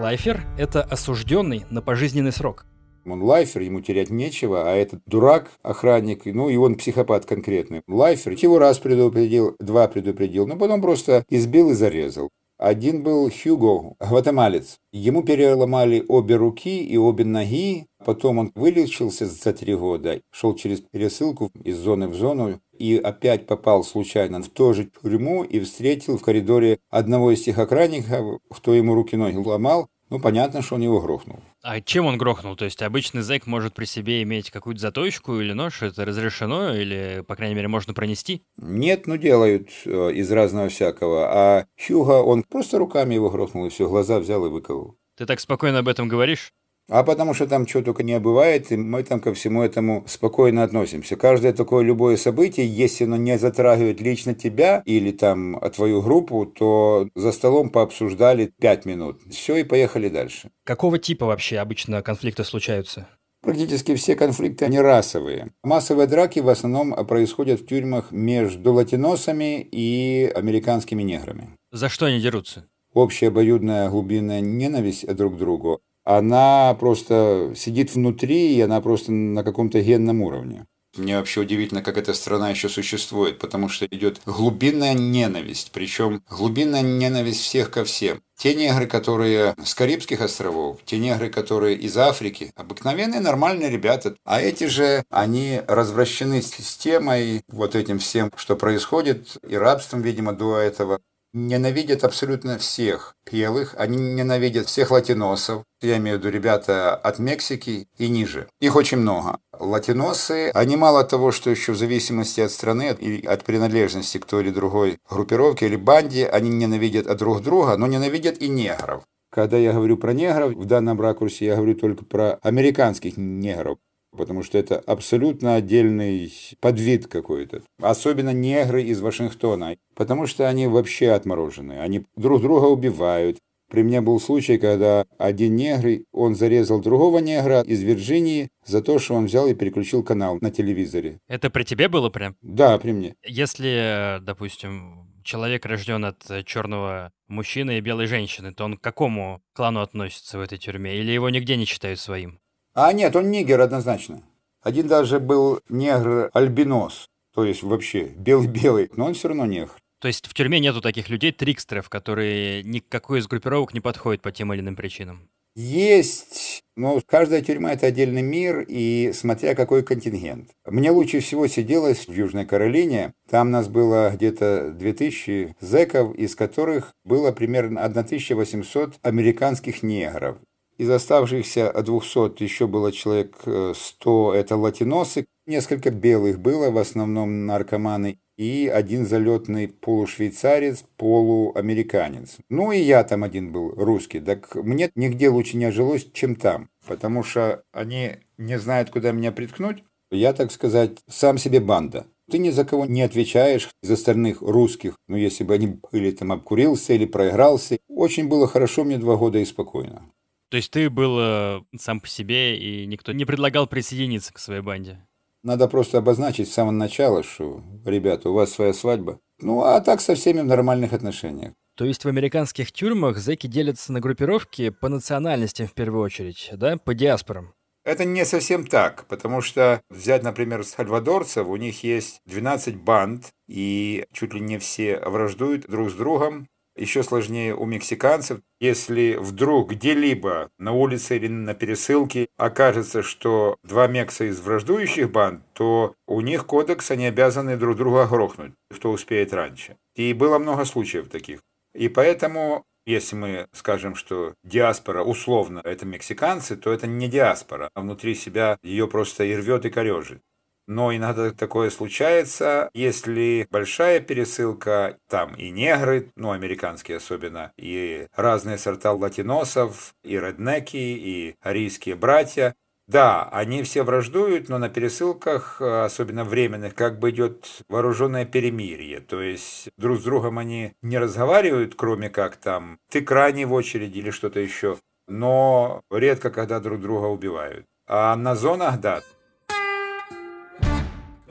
Lifer – 0.00 0.58
это 0.58 0.82
осужденный 0.82 1.66
на 1.68 1.82
пожизненный 1.82 2.32
срок. 2.32 2.64
Он 3.04 3.22
lifer, 3.22 3.60
ему 3.60 3.82
терять 3.82 4.08
нечего, 4.08 4.72
а 4.72 4.74
этот 4.74 5.02
дурак, 5.04 5.50
охранник, 5.62 6.24
ну 6.24 6.48
и 6.48 6.56
он 6.56 6.76
психопат 6.76 7.26
конкретный. 7.26 7.82
Lifer 7.86 8.32
его 8.32 8.58
раз 8.58 8.78
предупредил, 8.78 9.56
два 9.60 9.88
предупредил, 9.88 10.46
но 10.46 10.56
потом 10.56 10.80
просто 10.80 11.22
избил 11.28 11.70
и 11.70 11.74
зарезал. 11.74 12.30
Один 12.58 13.02
был 13.02 13.30
Хьюго, 13.30 13.96
гватемалец. 14.00 14.78
Ему 14.90 15.22
переломали 15.22 16.02
обе 16.08 16.36
руки 16.36 16.82
и 16.82 16.96
обе 16.96 17.24
ноги. 17.24 17.86
Потом 18.02 18.38
он 18.38 18.52
вылечился 18.54 19.26
за 19.26 19.52
три 19.52 19.74
года, 19.74 20.20
шел 20.30 20.54
через 20.54 20.80
пересылку 20.80 21.50
из 21.64 21.76
зоны 21.76 22.08
в 22.08 22.14
зону 22.14 22.60
и 22.78 22.96
опять 22.96 23.46
попал 23.46 23.84
случайно 23.84 24.40
в 24.42 24.48
ту 24.48 24.72
же 24.72 24.88
тюрьму 25.02 25.44
и 25.44 25.60
встретил 25.60 26.16
в 26.16 26.22
коридоре 26.22 26.78
одного 26.88 27.32
из 27.32 27.42
тех 27.42 27.58
охранников, 27.58 28.40
кто 28.50 28.72
ему 28.72 28.94
руки-ноги 28.94 29.36
ломал. 29.36 29.88
Ну, 30.08 30.20
понятно, 30.20 30.62
что 30.62 30.76
он 30.76 30.82
его 30.82 31.00
грохнул. 31.00 31.40
А 31.68 31.80
чем 31.80 32.06
он 32.06 32.16
грохнул? 32.16 32.54
То 32.54 32.64
есть 32.64 32.80
обычный 32.80 33.22
зэк 33.22 33.44
может 33.46 33.74
при 33.74 33.86
себе 33.86 34.22
иметь 34.22 34.52
какую-то 34.52 34.80
заточку 34.80 35.40
или 35.40 35.52
нож? 35.52 35.82
Это 35.82 36.04
разрешено 36.04 36.72
или, 36.72 37.24
по 37.26 37.34
крайней 37.34 37.56
мере, 37.56 37.66
можно 37.66 37.92
пронести? 37.92 38.44
Нет, 38.56 39.08
ну 39.08 39.16
делают 39.16 39.70
э, 39.84 40.12
из 40.12 40.30
разного 40.30 40.68
всякого. 40.68 41.26
А 41.28 41.66
Хьюга, 41.76 42.22
он 42.22 42.44
просто 42.44 42.78
руками 42.78 43.14
его 43.14 43.30
грохнул 43.30 43.66
и 43.66 43.70
все, 43.70 43.88
глаза 43.88 44.20
взял 44.20 44.46
и 44.46 44.48
выколол. 44.48 44.96
Ты 45.16 45.26
так 45.26 45.40
спокойно 45.40 45.80
об 45.80 45.88
этом 45.88 46.06
говоришь? 46.06 46.52
А 46.88 47.02
потому 47.02 47.34
что 47.34 47.46
там 47.46 47.66
что 47.66 47.82
только 47.82 48.04
не 48.04 48.18
бывает, 48.20 48.70
и 48.70 48.76
мы 48.76 49.02
там 49.02 49.20
ко 49.20 49.34
всему 49.34 49.62
этому 49.62 50.04
спокойно 50.06 50.62
относимся. 50.62 51.16
Каждое 51.16 51.52
такое 51.52 51.82
любое 51.82 52.16
событие, 52.16 52.66
если 52.66 53.04
оно 53.04 53.16
не 53.16 53.38
затрагивает 53.38 54.00
лично 54.00 54.34
тебя 54.34 54.82
или 54.84 55.10
там 55.10 55.60
твою 55.74 56.00
группу, 56.00 56.46
то 56.46 57.08
за 57.16 57.32
столом 57.32 57.70
пообсуждали 57.70 58.52
пять 58.60 58.84
минут. 58.84 59.20
Все, 59.28 59.56
и 59.56 59.64
поехали 59.64 60.08
дальше. 60.08 60.50
Какого 60.64 60.98
типа 60.98 61.26
вообще 61.26 61.58
обычно 61.58 62.02
конфликты 62.02 62.44
случаются? 62.44 63.08
Практически 63.42 63.94
все 63.94 64.16
конфликты, 64.16 64.64
они 64.64 64.80
расовые. 64.80 65.52
Массовые 65.62 66.06
драки 66.06 66.40
в 66.40 66.48
основном 66.48 66.92
происходят 67.06 67.60
в 67.60 67.66
тюрьмах 67.66 68.10
между 68.10 68.72
латиносами 68.72 69.60
и 69.60 70.30
американскими 70.34 71.02
неграми. 71.02 71.50
За 71.72 71.88
что 71.88 72.06
они 72.06 72.20
дерутся? 72.20 72.68
Общая 72.92 73.28
обоюдная 73.28 73.90
глубинная 73.90 74.40
ненависть 74.40 75.06
друг 75.14 75.34
к 75.34 75.38
другу 75.38 75.80
она 76.06 76.74
просто 76.78 77.52
сидит 77.56 77.94
внутри, 77.94 78.54
и 78.54 78.60
она 78.60 78.80
просто 78.80 79.12
на 79.12 79.42
каком-то 79.42 79.80
генном 79.80 80.22
уровне. 80.22 80.64
Мне 80.96 81.18
вообще 81.18 81.40
удивительно, 81.40 81.82
как 81.82 81.98
эта 81.98 82.14
страна 82.14 82.48
еще 82.48 82.68
существует, 82.68 83.38
потому 83.38 83.68
что 83.68 83.86
идет 83.86 84.20
глубинная 84.24 84.94
ненависть, 84.94 85.70
причем 85.72 86.22
глубинная 86.30 86.80
ненависть 86.80 87.40
всех 87.40 87.70
ко 87.70 87.84
всем. 87.84 88.22
Те 88.38 88.54
негры, 88.54 88.86
которые 88.86 89.54
с 89.62 89.74
Карибских 89.74 90.20
островов, 90.20 90.78
те 90.84 90.98
негры, 90.98 91.28
которые 91.28 91.76
из 91.76 91.96
Африки, 91.98 92.52
обыкновенные 92.54 93.20
нормальные 93.20 93.68
ребята. 93.68 94.14
А 94.24 94.40
эти 94.40 94.64
же, 94.64 95.04
они 95.10 95.60
развращены 95.66 96.40
системой, 96.40 97.42
вот 97.48 97.74
этим 97.74 97.98
всем, 97.98 98.30
что 98.36 98.56
происходит, 98.56 99.36
и 99.46 99.56
рабством, 99.56 100.02
видимо, 100.02 100.32
до 100.32 100.56
этого 100.56 101.00
ненавидят 101.36 102.02
абсолютно 102.02 102.58
всех 102.58 103.14
белых, 103.30 103.74
они 103.76 103.98
ненавидят 103.98 104.66
всех 104.66 104.90
латиносов, 104.90 105.64
я 105.82 105.98
имею 105.98 106.16
в 106.16 106.20
виду 106.20 106.30
ребята 106.30 106.94
от 106.94 107.18
Мексики 107.18 107.88
и 107.98 108.08
ниже. 108.08 108.48
Их 108.60 108.74
очень 108.74 108.96
много. 108.96 109.38
Латиносы, 109.52 110.50
они 110.54 110.76
мало 110.76 111.04
того, 111.04 111.32
что 111.32 111.50
еще 111.50 111.72
в 111.72 111.76
зависимости 111.76 112.40
от 112.40 112.50
страны 112.50 112.96
и 112.98 113.26
от 113.26 113.44
принадлежности 113.44 114.16
к 114.18 114.24
той 114.24 114.44
или 114.44 114.50
другой 114.50 114.98
группировке 115.08 115.66
или 115.66 115.76
банде, 115.76 116.26
они 116.26 116.48
ненавидят 116.48 117.14
друг 117.18 117.42
друга, 117.42 117.76
но 117.76 117.86
ненавидят 117.86 118.40
и 118.40 118.48
негров. 118.48 119.04
Когда 119.30 119.58
я 119.58 119.72
говорю 119.74 119.98
про 119.98 120.14
негров, 120.14 120.54
в 120.54 120.64
данном 120.64 120.98
ракурсе 121.00 121.44
я 121.44 121.56
говорю 121.56 121.74
только 121.74 122.04
про 122.06 122.38
американских 122.42 123.18
негров 123.18 123.78
потому 124.16 124.42
что 124.42 124.58
это 124.58 124.78
абсолютно 124.78 125.54
отдельный 125.54 126.32
подвид 126.60 127.06
какой-то. 127.06 127.62
Особенно 127.80 128.32
негры 128.32 128.82
из 128.82 129.00
Вашингтона, 129.00 129.76
потому 129.94 130.26
что 130.26 130.48
они 130.48 130.66
вообще 130.66 131.10
отморожены. 131.10 131.78
Они 131.80 132.04
друг 132.16 132.42
друга 132.42 132.64
убивают. 132.64 133.38
При 133.68 133.82
мне 133.82 134.00
был 134.00 134.20
случай, 134.20 134.58
когда 134.58 135.04
один 135.18 135.56
негр, 135.56 136.04
он 136.12 136.36
зарезал 136.36 136.80
другого 136.80 137.18
негра 137.18 137.62
из 137.62 137.82
Вирджинии 137.82 138.48
за 138.64 138.80
то, 138.80 139.00
что 139.00 139.14
он 139.14 139.26
взял 139.26 139.48
и 139.48 139.54
переключил 139.54 140.04
канал 140.04 140.38
на 140.40 140.52
телевизоре. 140.52 141.18
Это 141.26 141.50
при 141.50 141.64
тебе 141.64 141.88
было 141.88 142.08
прям? 142.08 142.36
Да, 142.42 142.78
при 142.78 142.92
мне. 142.92 143.16
Если, 143.24 144.18
допустим, 144.22 145.10
человек 145.24 145.66
рожден 145.66 146.04
от 146.04 146.46
черного 146.46 147.10
мужчины 147.26 147.78
и 147.78 147.80
белой 147.80 148.06
женщины, 148.06 148.54
то 148.54 148.64
он 148.64 148.76
к 148.76 148.80
какому 148.80 149.42
клану 149.52 149.80
относится 149.80 150.38
в 150.38 150.40
этой 150.40 150.58
тюрьме? 150.58 150.96
Или 150.96 151.10
его 151.10 151.28
нигде 151.28 151.56
не 151.56 151.64
считают 151.64 151.98
своим? 151.98 152.38
А 152.78 152.92
нет, 152.92 153.16
он 153.16 153.30
нигер 153.30 153.58
однозначно. 153.62 154.22
Один 154.62 154.86
даже 154.86 155.18
был 155.18 155.60
негр-альбинос, 155.70 157.06
то 157.34 157.42
есть 157.42 157.62
вообще 157.62 158.08
белый-белый, 158.18 158.90
но 158.96 159.06
он 159.06 159.14
все 159.14 159.28
равно 159.28 159.46
негр. 159.46 159.72
То 159.98 160.08
есть 160.08 160.26
в 160.26 160.34
тюрьме 160.34 160.60
нету 160.60 160.82
таких 160.82 161.08
людей, 161.08 161.32
трикстеров, 161.32 161.88
которые 161.88 162.62
никакой 162.64 163.20
из 163.20 163.28
группировок 163.28 163.72
не 163.72 163.80
подходит 163.80 164.20
по 164.20 164.30
тем 164.30 164.52
или 164.52 164.60
иным 164.60 164.76
причинам? 164.76 165.30
Есть, 165.54 166.60
но 166.76 167.00
каждая 167.06 167.40
тюрьма– 167.40 167.72
это 167.72 167.86
отдельный 167.86 168.20
мир, 168.20 168.62
и 168.68 169.10
смотря 169.14 169.54
какой 169.54 169.82
контингент. 169.82 170.50
Мне 170.66 170.90
лучше 170.90 171.20
всего 171.20 171.46
сиделось 171.46 172.06
в 172.06 172.12
Южной 172.12 172.44
Каролине. 172.44 173.14
Там 173.30 173.50
нас 173.50 173.68
было 173.68 174.10
где-то 174.12 174.72
2000 174.72 175.56
зэков, 175.60 176.14
из 176.14 176.36
которых 176.36 176.92
было 177.04 177.32
примерно 177.32 177.82
1800 177.86 178.96
американских 179.00 179.82
негров. 179.82 180.36
Из 180.78 180.90
оставшихся 180.90 181.72
200 181.72 182.42
еще 182.42 182.66
было 182.66 182.92
человек 182.92 183.36
100, 183.42 184.34
э, 184.34 184.38
это 184.38 184.56
латиносы, 184.56 185.26
несколько 185.46 185.90
белых 185.90 186.38
было, 186.38 186.70
в 186.70 186.76
основном 186.76 187.46
наркоманы, 187.46 188.18
и 188.36 188.70
один 188.72 189.06
залетный 189.06 189.68
полушвейцарец, 189.68 190.84
полуамериканец. 190.98 192.36
Ну 192.50 192.72
и 192.72 192.78
я 192.78 193.02
там 193.04 193.24
один 193.24 193.52
был, 193.52 193.70
русский. 193.70 194.20
Так 194.20 194.54
мне 194.54 194.90
нигде 194.94 195.30
лучше 195.30 195.56
не 195.56 195.70
жилось, 195.72 196.06
чем 196.12 196.36
там, 196.36 196.68
потому 196.86 197.22
что 197.22 197.62
они 197.72 198.16
не 198.36 198.58
знают, 198.58 198.90
куда 198.90 199.12
меня 199.12 199.32
приткнуть. 199.32 199.82
Я, 200.10 200.34
так 200.34 200.52
сказать, 200.52 200.98
сам 201.08 201.38
себе 201.38 201.60
банда. 201.60 202.06
Ты 202.30 202.38
ни 202.38 202.50
за 202.50 202.64
кого 202.64 202.86
не 202.86 203.02
отвечаешь 203.02 203.70
за 203.82 203.94
остальных 203.94 204.42
русских. 204.42 204.96
Но 205.08 205.16
если 205.16 205.44
бы 205.44 205.54
они 205.54 205.78
были 205.90 206.10
там 206.10 206.32
обкурился 206.32 206.92
или 206.92 207.06
проигрался, 207.06 207.78
очень 207.88 208.28
было 208.28 208.46
хорошо 208.46 208.84
мне 208.84 208.98
два 208.98 209.16
года 209.16 209.38
и 209.38 209.44
спокойно. 209.44 210.02
То 210.50 210.56
есть 210.56 210.70
ты 210.70 210.88
был 210.90 211.18
э, 211.18 211.60
сам 211.76 212.00
по 212.00 212.06
себе, 212.06 212.56
и 212.56 212.86
никто 212.86 213.12
не 213.12 213.24
предлагал 213.24 213.66
присоединиться 213.66 214.32
к 214.32 214.38
своей 214.38 214.62
банде? 214.62 215.06
Надо 215.42 215.68
просто 215.68 215.98
обозначить 215.98 216.48
с 216.48 216.54
самого 216.54 216.72
начала, 216.72 217.22
что, 217.22 217.62
ребята, 217.84 218.30
у 218.30 218.34
вас 218.34 218.52
своя 218.52 218.72
свадьба. 218.72 219.20
Ну, 219.40 219.62
а 219.62 219.80
так 219.80 220.00
со 220.00 220.14
всеми 220.14 220.40
в 220.40 220.46
нормальных 220.46 220.92
отношениях. 220.92 221.52
То 221.76 221.84
есть 221.84 222.04
в 222.04 222.08
американских 222.08 222.72
тюрьмах 222.72 223.18
зэки 223.18 223.46
делятся 223.46 223.92
на 223.92 224.00
группировки 224.00 224.70
по 224.70 224.88
национальностям 224.88 225.66
в 225.66 225.74
первую 225.74 226.02
очередь, 226.02 226.50
да, 226.54 226.78
по 226.78 226.94
диаспорам? 226.94 227.52
Это 227.84 228.04
не 228.04 228.24
совсем 228.24 228.66
так, 228.66 229.06
потому 229.06 229.40
что 229.42 229.80
взять, 229.90 230.24
например, 230.24 230.64
сальвадорцев, 230.64 231.46
у 231.46 231.54
них 231.54 231.84
есть 231.84 232.20
12 232.26 232.76
банд, 232.76 233.26
и 233.46 234.06
чуть 234.12 234.34
ли 234.34 234.40
не 234.40 234.58
все 234.58 234.98
враждуют 234.98 235.68
друг 235.68 235.90
с 235.90 235.94
другом, 235.94 236.48
еще 236.76 237.02
сложнее 237.02 237.54
у 237.54 237.64
мексиканцев. 237.64 238.40
Если 238.60 239.16
вдруг 239.18 239.72
где-либо 239.72 240.50
на 240.58 240.72
улице 240.72 241.16
или 241.16 241.28
на 241.28 241.54
пересылке 241.54 242.28
окажется, 242.36 243.02
что 243.02 243.56
два 243.62 243.86
мекса 243.86 244.24
из 244.24 244.40
враждующих 244.40 245.10
банд, 245.10 245.42
то 245.52 245.94
у 246.06 246.20
них 246.20 246.46
кодекс, 246.46 246.90
они 246.90 247.06
обязаны 247.06 247.56
друг 247.56 247.76
друга 247.76 248.06
грохнуть, 248.06 248.52
кто 248.70 248.90
успеет 248.92 249.32
раньше. 249.32 249.76
И 249.94 250.12
было 250.12 250.38
много 250.38 250.64
случаев 250.64 251.08
таких. 251.08 251.40
И 251.74 251.88
поэтому 251.88 252.64
если 252.86 253.16
мы 253.16 253.48
скажем, 253.52 253.96
что 253.96 254.34
диаспора 254.44 255.02
условно 255.02 255.60
это 255.64 255.84
мексиканцы, 255.84 256.56
то 256.56 256.72
это 256.72 256.86
не 256.86 257.08
диаспора, 257.08 257.68
а 257.74 257.80
внутри 257.80 258.14
себя 258.14 258.58
ее 258.62 258.86
просто 258.86 259.24
и 259.24 259.34
рвет, 259.34 259.66
и 259.66 259.70
корежит. 259.70 260.22
Но 260.66 260.94
иногда 260.94 261.30
такое 261.30 261.70
случается, 261.70 262.70
если 262.74 263.46
большая 263.50 264.00
пересылка, 264.00 264.98
там 265.08 265.34
и 265.34 265.50
негры, 265.50 266.10
ну, 266.16 266.32
американские 266.32 266.96
особенно, 266.96 267.52
и 267.56 268.08
разные 268.14 268.58
сорта 268.58 268.92
латиносов, 268.92 269.94
и 270.02 270.18
реднеки, 270.18 270.76
и 270.76 271.36
арийские 271.40 271.94
братья. 271.94 272.54
Да, 272.88 273.28
они 273.32 273.64
все 273.64 273.82
враждуют, 273.82 274.48
но 274.48 274.58
на 274.58 274.68
пересылках, 274.68 275.60
особенно 275.60 276.22
временных, 276.24 276.74
как 276.76 277.00
бы 277.00 277.10
идет 277.10 277.62
вооруженное 277.68 278.24
перемирие. 278.24 279.00
То 279.00 279.20
есть 279.20 279.70
друг 279.76 279.98
с 279.98 280.04
другом 280.04 280.38
они 280.38 280.72
не 280.82 280.98
разговаривают, 280.98 281.74
кроме 281.74 282.10
как 282.10 282.36
там 282.36 282.78
ты 282.88 283.02
крайний 283.02 283.44
в 283.44 283.52
очереди 283.52 283.98
или 283.98 284.10
что-то 284.10 284.38
еще. 284.38 284.76
Но 285.08 285.82
редко, 285.90 286.30
когда 286.30 286.60
друг 286.60 286.80
друга 286.80 287.06
убивают. 287.06 287.66
А 287.88 288.14
на 288.14 288.36
зонах, 288.36 288.80
да, 288.80 289.02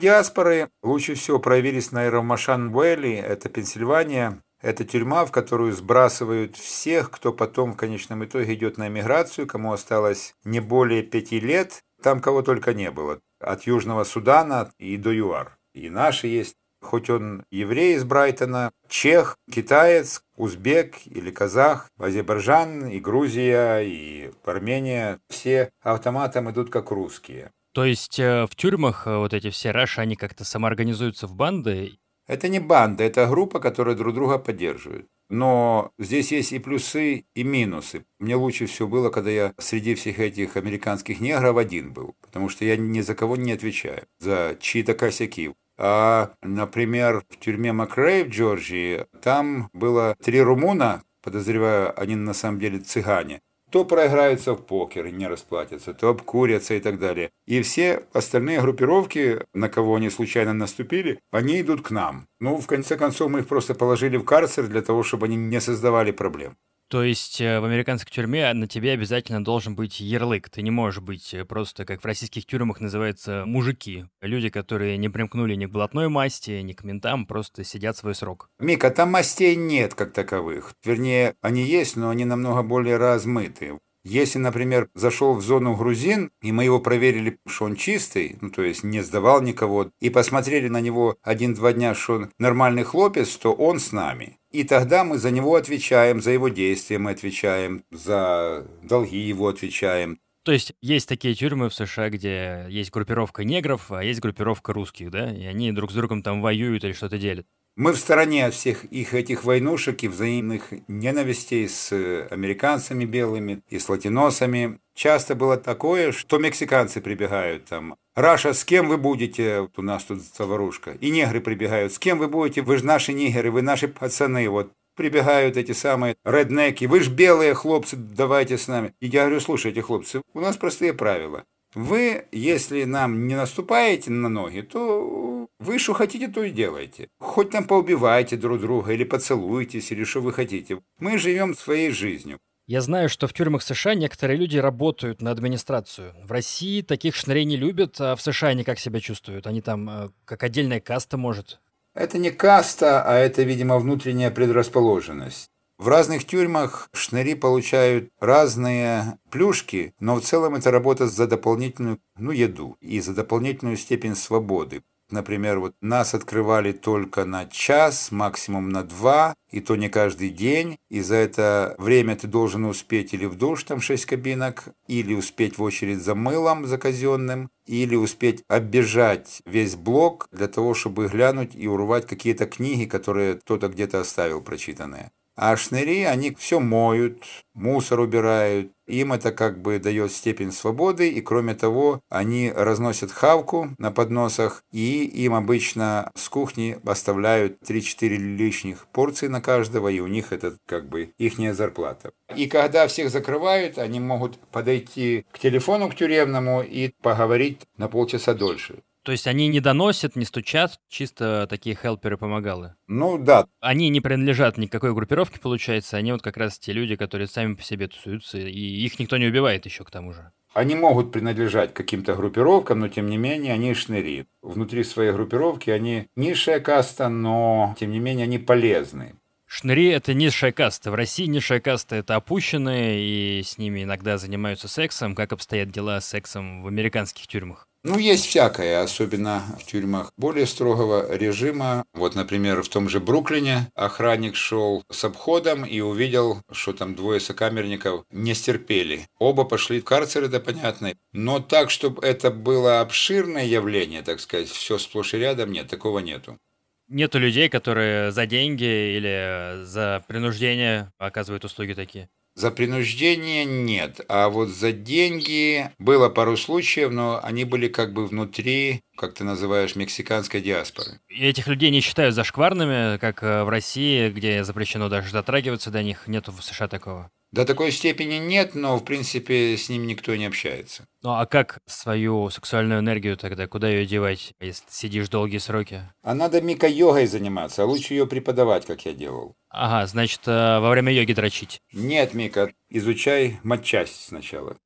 Диаспоры 0.06 0.70
лучше 0.84 1.16
всего 1.16 1.40
проявились 1.40 1.90
на 1.90 2.06
Иромашан-Уэлли, 2.06 3.16
это 3.16 3.48
Пенсильвания. 3.48 4.40
Это 4.62 4.84
тюрьма, 4.84 5.24
в 5.24 5.32
которую 5.32 5.72
сбрасывают 5.72 6.56
всех, 6.56 7.10
кто 7.10 7.32
потом 7.32 7.72
в 7.72 7.76
конечном 7.76 8.24
итоге 8.24 8.54
идет 8.54 8.78
на 8.78 8.86
эмиграцию, 8.86 9.48
кому 9.48 9.72
осталось 9.72 10.32
не 10.44 10.60
более 10.60 11.02
пяти 11.02 11.40
лет. 11.40 11.82
Там 12.00 12.20
кого 12.20 12.42
только 12.42 12.72
не 12.72 12.92
было. 12.92 13.18
От 13.40 13.64
Южного 13.64 14.04
Судана 14.04 14.70
и 14.78 14.96
до 14.96 15.10
ЮАР. 15.10 15.58
И 15.74 15.90
наши 15.90 16.28
есть. 16.28 16.54
Хоть 16.80 17.10
он 17.10 17.42
еврей 17.50 17.96
из 17.96 18.04
Брайтона, 18.04 18.70
чех, 18.88 19.36
китаец, 19.50 20.22
узбек 20.36 21.04
или 21.06 21.32
казах, 21.32 21.88
Азербайджан 21.98 22.86
и 22.86 23.00
Грузия 23.00 23.80
и 23.80 24.30
Армения, 24.44 25.18
все 25.28 25.70
автоматом 25.82 26.48
идут 26.48 26.70
как 26.70 26.92
русские. 26.92 27.50
То 27.76 27.84
есть 27.84 28.18
э, 28.18 28.46
в 28.46 28.56
тюрьмах 28.56 29.06
э, 29.06 29.18
вот 29.18 29.34
эти 29.34 29.50
все 29.50 29.70
раши, 29.70 30.00
они 30.00 30.16
как-то 30.16 30.44
самоорганизуются 30.44 31.26
в 31.26 31.34
банды 31.34 31.98
это 32.26 32.48
не 32.48 32.58
банда, 32.58 33.04
это 33.04 33.26
группа, 33.26 33.60
которая 33.60 33.94
друг 33.94 34.14
друга 34.14 34.38
поддерживает. 34.38 35.06
Но 35.28 35.92
здесь 35.98 36.32
есть 36.32 36.52
и 36.52 36.58
плюсы, 36.58 37.26
и 37.34 37.44
минусы. 37.44 38.06
Мне 38.18 38.34
лучше 38.34 38.64
всего 38.64 38.88
было, 38.88 39.10
когда 39.10 39.30
я 39.30 39.54
среди 39.58 39.94
всех 39.94 40.20
этих 40.20 40.56
американских 40.56 41.20
негров 41.20 41.58
один 41.58 41.92
был, 41.92 42.14
потому 42.22 42.48
что 42.48 42.64
я 42.64 42.78
ни 42.78 43.02
за 43.02 43.14
кого 43.14 43.36
не 43.36 43.52
отвечаю, 43.52 44.06
за 44.20 44.56
чьи-то 44.58 44.94
косяки. 44.94 45.52
А, 45.76 46.32
например, 46.40 47.24
в 47.28 47.38
тюрьме 47.38 47.74
Макрей 47.74 48.24
в 48.24 48.30
Джорджии, 48.30 49.04
там 49.22 49.68
было 49.74 50.16
три 50.24 50.40
румуна, 50.40 51.02
подозреваю, 51.22 51.92
они 52.00 52.16
на 52.16 52.32
самом 52.32 52.58
деле 52.58 52.78
цыгане 52.78 53.42
то 53.70 53.84
проиграются 53.84 54.54
в 54.54 54.64
покер 54.64 55.06
не 55.12 55.26
расплатятся, 55.26 55.94
то 55.94 56.08
обкурятся 56.08 56.74
и 56.74 56.80
так 56.80 56.98
далее. 56.98 57.30
И 57.46 57.62
все 57.62 58.04
остальные 58.12 58.60
группировки, 58.60 59.44
на 59.54 59.68
кого 59.68 59.96
они 59.96 60.10
случайно 60.10 60.54
наступили, 60.54 61.18
они 61.30 61.60
идут 61.60 61.82
к 61.82 61.90
нам. 61.90 62.26
Ну, 62.40 62.56
в 62.58 62.66
конце 62.66 62.96
концов, 62.96 63.30
мы 63.30 63.40
их 63.40 63.48
просто 63.48 63.74
положили 63.74 64.16
в 64.16 64.24
карцер 64.24 64.66
для 64.66 64.82
того, 64.82 65.02
чтобы 65.02 65.26
они 65.26 65.36
не 65.36 65.60
создавали 65.60 66.12
проблем. 66.12 66.56
То 66.88 67.02
есть 67.02 67.40
э, 67.40 67.58
в 67.58 67.64
американской 67.64 68.12
тюрьме 68.12 68.52
на 68.52 68.68
тебе 68.68 68.92
обязательно 68.92 69.42
должен 69.42 69.74
быть 69.74 69.98
ярлык. 69.98 70.48
Ты 70.48 70.62
не 70.62 70.70
можешь 70.70 71.00
быть 71.00 71.34
э, 71.34 71.44
просто, 71.44 71.84
как 71.84 72.02
в 72.02 72.04
российских 72.04 72.46
тюрьмах 72.46 72.80
называется, 72.80 73.44
мужики. 73.44 74.04
Люди, 74.20 74.50
которые 74.50 74.96
не 74.96 75.08
примкнули 75.08 75.56
ни 75.56 75.66
к 75.66 75.70
блатной 75.70 76.08
масти, 76.08 76.60
ни 76.60 76.74
к 76.74 76.84
ментам, 76.84 77.26
просто 77.26 77.64
сидят 77.64 77.96
свой 77.96 78.14
срок. 78.14 78.50
Мика, 78.60 78.90
там 78.90 79.10
мастей 79.10 79.56
нет 79.56 79.94
как 79.94 80.12
таковых. 80.12 80.74
Вернее, 80.84 81.34
они 81.40 81.64
есть, 81.64 81.96
но 81.96 82.10
они 82.10 82.24
намного 82.24 82.62
более 82.62 82.98
размыты. 82.98 83.78
Если, 84.08 84.38
например, 84.38 84.88
зашел 84.94 85.34
в 85.34 85.42
зону 85.42 85.74
грузин, 85.74 86.30
и 86.40 86.52
мы 86.52 86.62
его 86.62 86.78
проверили, 86.78 87.38
что 87.48 87.64
он 87.64 87.74
чистый, 87.74 88.36
ну, 88.40 88.50
то 88.50 88.62
есть 88.62 88.84
не 88.84 89.00
сдавал 89.00 89.42
никого, 89.42 89.90
и 89.98 90.10
посмотрели 90.10 90.68
на 90.68 90.80
него 90.80 91.16
один-два 91.22 91.72
дня, 91.72 91.92
что 91.96 92.14
он 92.14 92.30
нормальный 92.38 92.84
хлопец, 92.84 93.36
то 93.36 93.52
он 93.52 93.80
с 93.80 93.90
нами. 93.90 94.38
И 94.52 94.62
тогда 94.62 95.02
мы 95.02 95.18
за 95.18 95.32
него 95.32 95.56
отвечаем, 95.56 96.22
за 96.22 96.30
его 96.30 96.48
действия 96.48 96.98
мы 96.98 97.10
отвечаем, 97.10 97.82
за 97.90 98.68
долги 98.84 99.18
его 99.18 99.48
отвечаем. 99.48 100.20
То 100.44 100.52
есть 100.52 100.74
есть 100.80 101.08
такие 101.08 101.34
тюрьмы 101.34 101.68
в 101.68 101.74
США, 101.74 102.08
где 102.08 102.66
есть 102.68 102.92
группировка 102.92 103.42
негров, 103.42 103.90
а 103.90 104.04
есть 104.04 104.20
группировка 104.20 104.72
русских, 104.72 105.10
да? 105.10 105.34
И 105.34 105.44
они 105.46 105.72
друг 105.72 105.90
с 105.90 105.94
другом 105.94 106.22
там 106.22 106.40
воюют 106.42 106.84
или 106.84 106.92
что-то 106.92 107.18
делят. 107.18 107.48
Мы 107.76 107.92
в 107.92 107.98
стороне 107.98 108.46
от 108.46 108.54
всех 108.54 108.84
их 108.84 109.12
этих 109.12 109.44
войнушек 109.44 110.02
и 110.02 110.08
взаимных 110.08 110.72
ненавистей 110.88 111.68
с 111.68 111.92
американцами 112.30 113.04
белыми 113.04 113.60
и 113.68 113.78
с 113.78 113.90
латиносами. 113.90 114.78
Часто 114.94 115.34
было 115.34 115.58
такое, 115.58 116.12
что 116.12 116.38
мексиканцы 116.38 117.02
прибегают 117.02 117.66
там. 117.66 117.96
«Раша, 118.14 118.54
с 118.54 118.64
кем 118.64 118.88
вы 118.88 118.96
будете?» 118.96 119.68
У 119.76 119.82
нас 119.82 120.04
тут 120.04 120.22
заварушка. 120.22 120.92
И 121.02 121.10
негры 121.10 121.42
прибегают. 121.42 121.92
«С 121.92 121.98
кем 121.98 122.18
вы 122.18 122.28
будете? 122.28 122.62
Вы 122.62 122.78
же 122.78 122.86
наши 122.86 123.12
нигеры, 123.12 123.50
вы 123.50 123.60
наши 123.60 123.88
пацаны». 123.88 124.48
Вот 124.48 124.72
прибегают 124.96 125.58
эти 125.58 125.72
самые 125.72 126.16
реднеки. 126.24 126.86
«Вы 126.86 127.00
же 127.00 127.10
белые 127.10 127.52
хлопцы, 127.52 127.94
давайте 127.96 128.56
с 128.56 128.68
нами». 128.68 128.94
И 129.00 129.08
я 129.08 129.24
говорю, 129.24 129.40
слушайте, 129.40 129.82
хлопцы, 129.82 130.22
у 130.32 130.40
нас 130.40 130.56
простые 130.56 130.94
правила. 130.94 131.44
Вы, 131.76 132.24
если 132.32 132.84
нам 132.84 133.26
не 133.28 133.34
наступаете 133.34 134.10
на 134.10 134.30
ноги, 134.30 134.62
то 134.62 135.46
вы 135.58 135.78
что 135.78 135.92
хотите, 135.92 136.26
то 136.26 136.42
и 136.42 136.50
делайте. 136.50 137.08
Хоть 137.20 137.50
там 137.50 137.64
поубивайте 137.64 138.38
друг 138.38 138.62
друга, 138.62 138.92
или 138.92 139.04
поцелуйтесь, 139.04 139.92
или 139.92 140.04
что 140.04 140.22
вы 140.22 140.32
хотите. 140.32 140.80
Мы 141.00 141.18
живем 141.18 141.54
своей 141.54 141.90
жизнью. 141.90 142.38
Я 142.66 142.80
знаю, 142.80 143.10
что 143.10 143.26
в 143.26 143.34
тюрьмах 143.34 143.62
США 143.62 143.94
некоторые 143.94 144.38
люди 144.38 144.56
работают 144.56 145.20
на 145.20 145.30
администрацию. 145.30 146.14
В 146.24 146.32
России 146.32 146.80
таких 146.80 147.14
шнырей 147.14 147.44
не 147.44 147.58
любят, 147.58 148.00
а 148.00 148.16
в 148.16 148.22
США 148.22 148.48
они 148.48 148.64
как 148.64 148.78
себя 148.78 148.98
чувствуют? 148.98 149.46
Они 149.46 149.60
там 149.60 149.90
э, 149.90 150.08
как 150.24 150.44
отдельная 150.44 150.80
каста, 150.80 151.18
может? 151.18 151.60
Это 151.94 152.16
не 152.16 152.30
каста, 152.30 153.02
а 153.02 153.18
это, 153.18 153.42
видимо, 153.42 153.78
внутренняя 153.78 154.30
предрасположенность. 154.30 155.50
В 155.78 155.88
разных 155.88 156.24
тюрьмах 156.24 156.88
шныри 156.94 157.34
получают 157.34 158.10
разные 158.18 159.18
плюшки, 159.30 159.94
но 160.00 160.16
в 160.16 160.22
целом 160.22 160.54
это 160.54 160.70
работа 160.70 161.06
за 161.06 161.26
дополнительную 161.26 161.98
ну, 162.16 162.30
еду 162.30 162.78
и 162.80 162.98
за 163.00 163.12
дополнительную 163.12 163.76
степень 163.76 164.16
свободы. 164.16 164.82
Например, 165.10 165.60
вот 165.60 165.74
нас 165.80 166.14
открывали 166.14 166.72
только 166.72 167.24
на 167.24 167.46
час, 167.46 168.10
максимум 168.10 168.70
на 168.70 168.82
два, 168.82 169.34
и 169.50 169.60
то 169.60 169.76
не 169.76 169.88
каждый 169.88 170.30
день. 170.30 170.78
И 170.88 171.00
за 171.00 171.14
это 171.16 171.76
время 171.78 172.16
ты 172.16 172.26
должен 172.26 172.64
успеть 172.64 173.14
или 173.14 173.26
в 173.26 173.36
душ, 173.36 173.62
там 173.62 173.80
6 173.80 174.04
кабинок, 174.06 174.64
или 174.88 175.14
успеть 175.14 175.58
в 175.58 175.62
очередь 175.62 176.02
за 176.02 176.16
мылом, 176.16 176.66
за 176.66 176.78
казенным, 176.78 177.50
или 177.66 177.94
успеть 177.94 178.42
оббежать 178.48 179.42
весь 179.44 179.76
блок 179.76 180.26
для 180.32 180.48
того, 180.48 180.74
чтобы 180.74 181.06
глянуть 181.06 181.54
и 181.54 181.68
урвать 181.68 182.06
какие-то 182.06 182.46
книги, 182.46 182.86
которые 182.86 183.36
кто-то 183.36 183.68
где-то 183.68 184.00
оставил 184.00 184.40
прочитанные. 184.40 185.12
А 185.36 185.54
шныри, 185.56 186.04
они 186.04 186.34
все 186.34 186.60
моют, 186.60 187.22
мусор 187.52 188.00
убирают. 188.00 188.72
Им 188.86 189.12
это 189.12 189.32
как 189.32 189.60
бы 189.60 189.78
дает 189.78 190.12
степень 190.12 190.52
свободы, 190.52 191.10
и 191.10 191.20
кроме 191.20 191.54
того, 191.54 192.00
они 192.08 192.52
разносят 192.54 193.10
хавку 193.10 193.70
на 193.78 193.90
подносах, 193.90 194.62
и 194.72 195.04
им 195.04 195.34
обычно 195.34 196.10
с 196.14 196.28
кухни 196.28 196.78
оставляют 196.86 197.58
3-4 197.68 198.08
лишних 198.16 198.86
порции 198.86 199.26
на 199.26 199.42
каждого, 199.42 199.88
и 199.88 200.00
у 200.00 200.06
них 200.06 200.32
это 200.32 200.56
как 200.66 200.88
бы 200.88 201.12
ихняя 201.18 201.52
зарплата. 201.52 202.12
И 202.34 202.46
когда 202.46 202.86
всех 202.86 203.10
закрывают, 203.10 203.76
они 203.78 204.00
могут 204.00 204.38
подойти 204.52 205.26
к 205.32 205.38
телефону 205.38 205.90
к 205.90 205.96
тюремному 205.96 206.62
и 206.62 206.92
поговорить 207.02 207.62
на 207.76 207.88
полчаса 207.88 208.34
дольше. 208.34 208.82
То 209.06 209.12
есть 209.12 209.28
они 209.28 209.46
не 209.46 209.60
доносят, 209.60 210.16
не 210.16 210.24
стучат, 210.24 210.80
чисто 210.88 211.46
такие 211.48 211.78
хелперы-помогалы? 211.80 212.74
Ну 212.88 213.18
да. 213.18 213.46
Они 213.60 213.88
не 213.88 214.00
принадлежат 214.00 214.58
никакой 214.58 214.92
группировке, 214.94 215.38
получается, 215.38 215.96
они 215.96 216.10
вот 216.10 216.22
как 216.22 216.36
раз 216.36 216.58
те 216.58 216.72
люди, 216.72 216.96
которые 216.96 217.28
сами 217.28 217.54
по 217.54 217.62
себе 217.62 217.86
тусуются, 217.86 218.38
и 218.38 218.84
их 218.84 218.98
никто 218.98 219.16
не 219.16 219.26
убивает 219.26 219.64
еще 219.64 219.84
к 219.84 219.92
тому 219.92 220.12
же. 220.12 220.32
Они 220.54 220.74
могут 220.74 221.12
принадлежать 221.12 221.72
каким-то 221.72 222.16
группировкам, 222.16 222.80
но 222.80 222.88
тем 222.88 223.08
не 223.08 223.16
менее 223.16 223.52
они 223.52 223.74
шныри. 223.74 224.26
Внутри 224.42 224.82
своей 224.82 225.12
группировки 225.12 225.70
они 225.70 226.08
низшая 226.16 226.58
каста, 226.58 227.08
но 227.08 227.76
тем 227.78 227.92
не 227.92 228.00
менее 228.00 228.24
они 228.24 228.38
полезны. 228.38 229.14
Шныри— 229.46 229.86
это 229.90 230.14
низшая 230.14 230.50
каста. 230.50 230.90
В 230.90 230.96
России 230.96 231.26
низшая 231.26 231.60
каста— 231.60 231.94
это 231.96 232.16
опущенные, 232.16 232.98
и 233.38 233.42
с 233.44 233.56
ними 233.56 233.84
иногда 233.84 234.18
занимаются 234.18 234.66
сексом. 234.66 235.14
Как 235.14 235.32
обстоят 235.32 235.70
дела 235.70 236.00
с 236.00 236.08
сексом 236.08 236.62
в 236.62 236.66
американских 236.66 237.28
тюрьмах? 237.28 237.68
Ну, 237.88 237.98
есть 237.98 238.26
всякое, 238.26 238.82
особенно 238.82 239.44
в 239.60 239.64
тюрьмах 239.64 240.10
более 240.16 240.46
строгого 240.46 241.16
режима. 241.16 241.84
Вот, 241.92 242.16
например, 242.16 242.60
в 242.64 242.68
том 242.68 242.88
же 242.88 242.98
Бруклине 242.98 243.70
охранник 243.76 244.34
шел 244.34 244.82
с 244.90 245.04
обходом 245.04 245.64
и 245.64 245.78
увидел, 245.78 246.42
что 246.50 246.72
там 246.72 246.96
двое 246.96 247.20
сокамерников 247.20 248.04
не 248.10 248.34
стерпели. 248.34 249.06
Оба 249.20 249.44
пошли 249.44 249.80
в 249.80 249.84
карцер, 249.84 250.24
это 250.24 250.40
понятно. 250.40 250.94
Но 251.12 251.38
так, 251.38 251.70
чтобы 251.70 252.04
это 252.04 252.32
было 252.32 252.80
обширное 252.80 253.44
явление, 253.44 254.02
так 254.02 254.18
сказать, 254.18 254.48
все 254.48 254.78
сплошь 254.78 255.14
и 255.14 255.18
рядом, 255.18 255.52
нет, 255.52 255.68
такого 255.68 256.00
нету. 256.00 256.40
Нету 256.88 257.20
людей, 257.20 257.48
которые 257.48 258.10
за 258.10 258.26
деньги 258.26 258.96
или 258.96 259.62
за 259.62 260.04
принуждение 260.08 260.90
оказывают 260.98 261.44
услуги 261.44 261.74
такие? 261.74 262.08
За 262.36 262.50
принуждение 262.50 263.46
нет, 263.46 264.02
а 264.10 264.28
вот 264.28 264.50
за 264.50 264.70
деньги 264.70 265.70
было 265.78 266.10
пару 266.10 266.36
случаев, 266.36 266.90
но 266.90 267.18
они 267.22 267.44
были 267.44 267.66
как 267.66 267.94
бы 267.94 268.06
внутри, 268.06 268.82
как 268.94 269.14
ты 269.14 269.24
называешь, 269.24 269.74
мексиканской 269.74 270.42
диаспоры. 270.42 271.00
Этих 271.08 271.46
людей 271.46 271.70
не 271.70 271.80
считают 271.80 272.14
зашкварными, 272.14 272.98
как 272.98 273.22
э, 273.22 273.42
в 273.42 273.48
России, 273.48 274.10
где 274.10 274.44
запрещено 274.44 274.90
даже 274.90 275.12
дотрагиваться 275.12 275.70
до 275.70 275.82
них, 275.82 276.08
нету 276.08 276.30
в 276.30 276.44
США 276.44 276.68
такого? 276.68 277.10
До 277.36 277.44
такой 277.44 277.70
степени 277.70 278.14
нет, 278.14 278.54
но 278.54 278.78
в 278.78 278.84
принципе 278.84 279.58
с 279.58 279.68
ним 279.68 279.86
никто 279.86 280.16
не 280.16 280.24
общается. 280.24 280.86
Ну 281.02 281.10
а 281.10 281.26
как 281.26 281.58
свою 281.66 282.30
сексуальную 282.30 282.80
энергию 282.80 283.18
тогда, 283.18 283.46
куда 283.46 283.68
ее 283.68 283.84
девать, 283.84 284.32
если 284.40 284.64
сидишь 284.70 285.10
долгие 285.10 285.36
сроки? 285.36 285.82
А 286.02 286.14
надо 286.14 286.40
мика-йогой 286.40 287.04
заниматься, 287.06 287.64
а 287.64 287.66
лучше 287.66 287.92
ее 287.92 288.06
преподавать, 288.06 288.64
как 288.64 288.86
я 288.86 288.94
делал. 288.94 289.34
Ага, 289.50 289.86
значит, 289.86 290.22
э, 290.24 290.60
во 290.60 290.70
время 290.70 290.90
йоги 290.94 291.12
дрочить. 291.12 291.60
Нет, 291.74 292.14
Мика, 292.14 292.50
изучай 292.70 293.38
матчасть 293.42 294.06
сначала. 294.08 294.56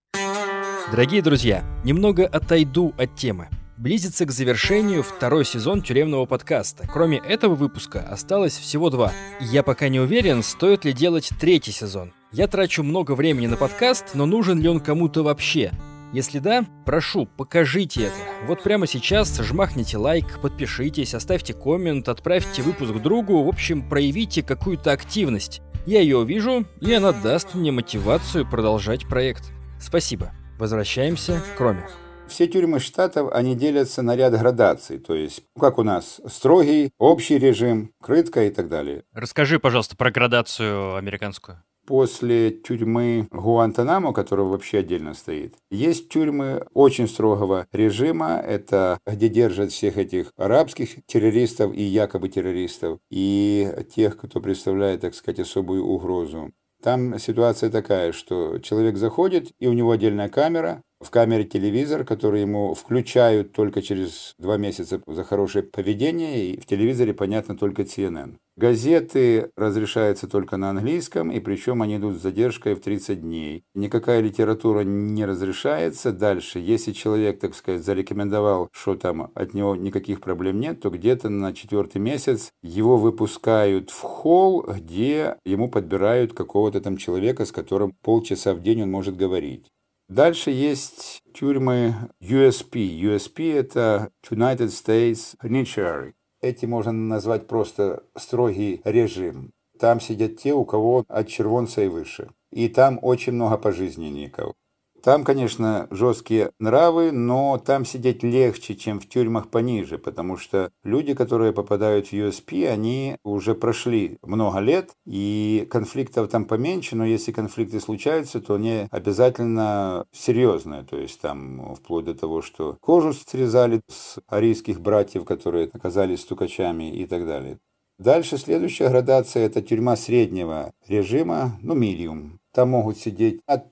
Дорогие 0.93 1.23
друзья, 1.23 1.65
немного 1.83 2.25
отойду 2.25 2.95
от 2.97 3.17
темы. 3.17 3.49
Близится 3.81 4.27
к 4.27 4.31
завершению 4.31 5.03
второй 5.03 5.47
сезон 5.47 5.81
тюремного 5.81 6.27
подкаста. 6.27 6.87
Кроме 6.93 7.17
этого 7.17 7.55
выпуска 7.55 8.01
осталось 8.01 8.59
всего 8.59 8.91
два. 8.91 9.11
Я 9.41 9.63
пока 9.63 9.89
не 9.89 9.99
уверен, 9.99 10.43
стоит 10.43 10.85
ли 10.85 10.93
делать 10.93 11.31
третий 11.41 11.73
сезон. 11.73 12.13
Я 12.31 12.47
трачу 12.47 12.83
много 12.83 13.15
времени 13.15 13.47
на 13.47 13.57
подкаст, 13.57 14.11
но 14.13 14.27
нужен 14.27 14.61
ли 14.61 14.69
он 14.69 14.81
кому-то 14.81 15.23
вообще? 15.23 15.73
Если 16.13 16.41
да, 16.41 16.67
прошу, 16.85 17.25
покажите 17.25 18.03
это. 18.03 18.17
Вот 18.47 18.63
прямо 18.63 18.87
сейчас 18.87 19.41
жмахните 19.41 19.97
лайк, 19.97 20.41
подпишитесь, 20.43 21.15
оставьте 21.15 21.55
коммент, 21.55 22.07
отправьте 22.11 22.61
выпуск 22.61 22.93
другу, 23.01 23.43
в 23.43 23.49
общем, 23.49 23.89
проявите 23.89 24.43
какую-то 24.43 24.93
активность. 24.93 25.63
Я 25.87 26.03
ее 26.03 26.19
увижу, 26.19 26.67
и 26.83 26.93
она 26.93 27.13
даст 27.13 27.55
мне 27.55 27.73
мотивацию 27.73 28.47
продолжать 28.47 29.09
проект. 29.09 29.45
Спасибо. 29.81 30.33
Возвращаемся 30.59 31.43
к 31.57 31.59
Роме. 31.59 31.87
Все 32.31 32.47
тюрьмы 32.47 32.79
штатов, 32.79 33.29
они 33.33 33.57
делятся 33.57 34.03
на 34.03 34.15
ряд 34.15 34.33
градаций, 34.39 34.99
то 34.99 35.15
есть, 35.15 35.43
как 35.59 35.79
у 35.79 35.83
нас, 35.83 36.21
строгий, 36.27 36.93
общий 36.97 37.39
режим, 37.39 37.93
крытка 38.01 38.45
и 38.45 38.51
так 38.51 38.69
далее. 38.69 39.03
Расскажи, 39.13 39.59
пожалуйста, 39.59 39.97
про 39.97 40.13
градацию 40.13 40.95
американскую 40.95 41.63
после 41.87 42.53
тюрьмы 42.53 43.27
Гуантанамо, 43.33 44.13
которая 44.13 44.47
вообще 44.47 44.79
отдельно 44.79 45.13
стоит, 45.13 45.57
есть 45.73 46.09
тюрьмы 46.09 46.65
очень 46.73 47.09
строгого 47.09 47.67
режима. 47.73 48.41
Это 48.47 49.01
где 49.05 49.29
держат 49.29 49.73
всех 49.73 49.99
этих 49.99 50.31
арабских 50.37 51.05
террористов 51.07 51.75
и 51.75 51.83
якобы 51.83 52.29
террористов, 52.29 53.01
и 53.11 53.69
тех, 53.93 54.17
кто 54.19 54.41
представляет, 54.41 55.01
так 55.01 55.17
сказать, 55.17 55.41
особую 55.41 55.85
угрозу. 55.85 56.53
Там 56.81 57.19
ситуация 57.19 57.71
такая, 57.71 58.13
что 58.13 58.59
человек 58.59 58.97
заходит, 58.97 59.51
и 59.59 59.67
у 59.67 59.73
него 59.73 59.91
отдельная 59.91 60.29
камера, 60.29 60.83
в 61.01 61.11
камере 61.11 61.45
телевизор, 61.45 62.05
который 62.05 62.43
ему 62.43 62.75
включают 62.75 63.53
только 63.53 63.81
через 63.81 64.35
два 64.39 64.59
месяца 64.59 65.01
за 65.07 65.25
хорошее 65.25 65.65
поведение, 65.65 66.53
и 66.53 66.61
в 66.61 66.67
телевизоре, 66.67 67.15
понятно, 67.15 67.57
только 67.57 67.83
CNN. 67.83 68.37
Газеты 68.57 69.51
разрешаются 69.57 70.29
только 70.29 70.59
на 70.59 70.69
английском, 70.69 71.31
и 71.31 71.41
причем 71.41 71.81
они 71.81 71.97
идут 71.97 72.19
с 72.19 72.23
задержкой 72.23 72.75
в 72.75 72.81
30 72.81 73.23
дней. 73.23 73.65
Никакая 73.75 74.21
литература 74.21 74.81
не 74.81 75.25
разрешается. 75.25 76.13
Дальше, 76.13 76.59
если 76.59 76.93
человек, 76.93 77.41
так 77.41 77.55
сказать, 77.55 77.83
зарекомендовал, 77.83 78.69
что 78.73 78.97
там 78.97 79.31
от 79.35 79.55
него 79.55 79.77
никаких 79.77 80.21
проблем 80.21 80.61
нет, 80.61 80.83
то 80.83 80.91
где-то 80.91 81.31
на 81.31 81.55
четвертый 81.55 82.03
месяц 82.03 82.51
его 82.63 82.99
выпускают 82.99 83.89
в 83.89 84.01
холл, 84.01 84.63
где 84.69 85.37
ему 85.47 85.71
подбирают 85.71 86.35
какого-то 86.35 86.83
там 86.83 86.99
человека, 86.99 87.47
с 87.47 87.53
которым 87.53 87.95
полчаса 88.03 88.53
в 88.53 88.61
день 88.61 88.83
он 88.83 88.91
может 88.91 89.17
говорить. 89.17 89.71
Дальше 90.11 90.51
есть 90.51 91.23
тюрьмы 91.33 91.95
USP. 92.21 92.73
USP– 93.01 93.55
это 93.55 94.11
United 94.29 94.67
States 94.67 95.37
Penitentiary. 95.41 96.15
Эти 96.41 96.67
можно 96.67 96.91
назвать 96.91 97.47
просто 97.47 98.03
строгий 98.17 98.81
режим. 98.85 99.53
Там 99.79 100.01
сидят 100.01 100.37
те, 100.37 100.53
у 100.53 100.65
кого 100.65 101.05
от 101.07 101.29
червонца 101.29 101.83
и 101.83 101.87
выше. 101.87 102.29
И 102.51 102.69
там 102.69 102.99
очень 103.01 103.35
много 103.35 103.57
пожизненников. 103.57 104.55
Там, 105.03 105.25
конечно, 105.25 105.87
жесткие 105.91 106.51
нравы, 106.59 107.11
но 107.11 107.59
там 107.59 107.85
сидеть 107.85 108.23
легче, 108.23 108.75
чем 108.75 109.01
в 109.01 109.09
тюрьмах 109.09 109.49
пониже, 109.49 109.99
потому 109.99 110.37
что 110.37 110.71
люди, 110.85 111.15
которые 111.15 111.53
попадают 111.53 112.09
в 112.09 112.13
USP, 112.13 112.67
они 112.69 113.17
уже 113.25 113.55
прошли 113.55 114.19
много 114.23 114.59
лет, 114.59 114.91
и 115.07 115.67
конфликтов 115.71 116.29
там 116.29 116.45
поменьше, 116.45 116.97
но 116.97 117.07
если 117.07 117.33
конфликты 117.33 117.81
случаются, 117.81 118.41
то 118.41 118.55
они 118.55 118.89
обязательно 118.91 120.05
серьезные, 120.13 120.85
то 120.85 120.97
есть 120.97 121.21
там 121.21 121.75
вплоть 121.77 122.05
до 122.05 122.15
того, 122.15 122.43
что 122.43 122.77
кожу 122.81 123.15
срезали 123.15 123.81
с 123.89 124.19
арийских 124.29 124.81
братьев, 124.81 125.25
которые 125.25 125.71
оказались 125.73 126.21
стукачами 126.21 126.95
и 126.95 127.07
так 127.07 127.27
далее. 127.27 127.59
Дальше 127.99 128.39
следующая 128.39 128.89
градация– 128.89 129.43
это 129.47 129.61
тюрьма 129.61 129.95
среднего 129.95 130.73
режима, 130.89 131.59
ну, 131.61 131.75
милиум. 131.75 132.41
Там 132.53 132.71
могут 132.71 132.97
сидеть 132.97 133.41
от 133.47 133.67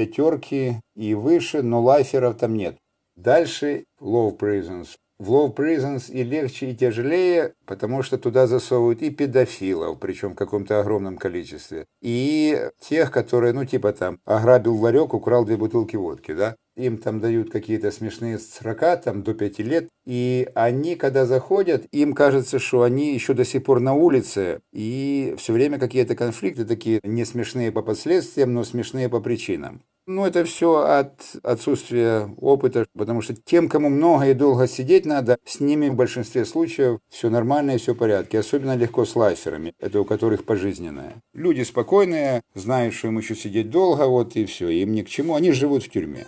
пятерки 0.00 0.80
и 0.96 1.14
выше, 1.14 1.62
но 1.62 1.82
лайферов 1.82 2.38
там 2.38 2.54
нет. 2.54 2.78
Дальше 3.16 3.84
low 4.00 4.34
prisons. 4.34 4.96
В 5.20 5.30
low 5.32 5.54
prisons 5.54 6.10
и 6.10 6.22
легче, 6.22 6.70
и 6.70 6.74
тяжелее, 6.74 7.52
потому 7.66 8.02
что 8.02 8.16
туда 8.16 8.46
засовывают 8.46 9.02
и 9.02 9.10
педофилов, 9.10 9.98
причем 10.00 10.30
в 10.30 10.34
каком-то 10.34 10.80
огромном 10.80 11.18
количестве, 11.18 11.84
и 12.00 12.70
тех, 12.80 13.10
которые, 13.10 13.52
ну, 13.52 13.66
типа 13.66 13.92
там, 13.92 14.18
ограбил 14.24 14.76
ларек, 14.76 15.12
украл 15.12 15.44
две 15.44 15.58
бутылки 15.58 15.96
водки, 15.96 16.32
да, 16.32 16.56
им 16.74 16.96
там 16.96 17.20
дают 17.20 17.50
какие-то 17.50 17.90
смешные 17.90 18.38
срока, 18.38 18.96
там 18.96 19.22
до 19.22 19.34
пяти 19.34 19.62
лет, 19.62 19.88
и 20.06 20.48
они, 20.54 20.96
когда 20.96 21.26
заходят, 21.26 21.84
им 21.92 22.14
кажется, 22.14 22.58
что 22.58 22.80
они 22.82 23.12
еще 23.12 23.34
до 23.34 23.44
сих 23.44 23.62
пор 23.62 23.80
на 23.80 23.92
улице, 23.92 24.62
и 24.72 25.34
все 25.36 25.52
время 25.52 25.78
какие-то 25.78 26.16
конфликты 26.16 26.64
такие 26.64 26.98
не 27.02 27.26
смешные 27.26 27.70
по 27.70 27.82
последствиям, 27.82 28.54
но 28.54 28.64
смешные 28.64 29.10
по 29.10 29.20
причинам. 29.20 29.82
Ну, 30.12 30.26
это 30.26 30.44
все 30.44 30.78
от 30.78 31.36
отсутствия 31.44 32.28
опыта, 32.38 32.84
потому 32.98 33.22
что 33.22 33.32
тем, 33.32 33.68
кому 33.68 33.88
много 33.90 34.26
и 34.26 34.34
долго 34.34 34.66
сидеть 34.66 35.06
надо, 35.06 35.38
с 35.44 35.60
ними 35.60 35.88
в 35.88 35.94
большинстве 35.94 36.44
случаев 36.44 36.98
все 37.08 37.30
нормально 37.30 37.76
и 37.76 37.78
все 37.78 37.94
в 37.94 37.96
порядке. 37.96 38.40
Особенно 38.40 38.74
легко 38.74 39.04
с 39.04 39.14
лайферами, 39.14 39.72
это 39.78 40.00
у 40.00 40.04
которых 40.04 40.44
пожизненное. 40.44 41.22
Люди 41.32 41.62
спокойные, 41.62 42.42
знают, 42.56 42.92
что 42.92 43.06
им 43.06 43.18
еще 43.18 43.36
сидеть 43.36 43.70
долго, 43.70 44.08
вот 44.08 44.34
и 44.34 44.46
все, 44.46 44.68
им 44.68 44.94
ни 44.94 45.02
к 45.02 45.08
чему, 45.08 45.36
они 45.36 45.52
живут 45.52 45.84
в 45.84 45.90
тюрьме. 45.90 46.26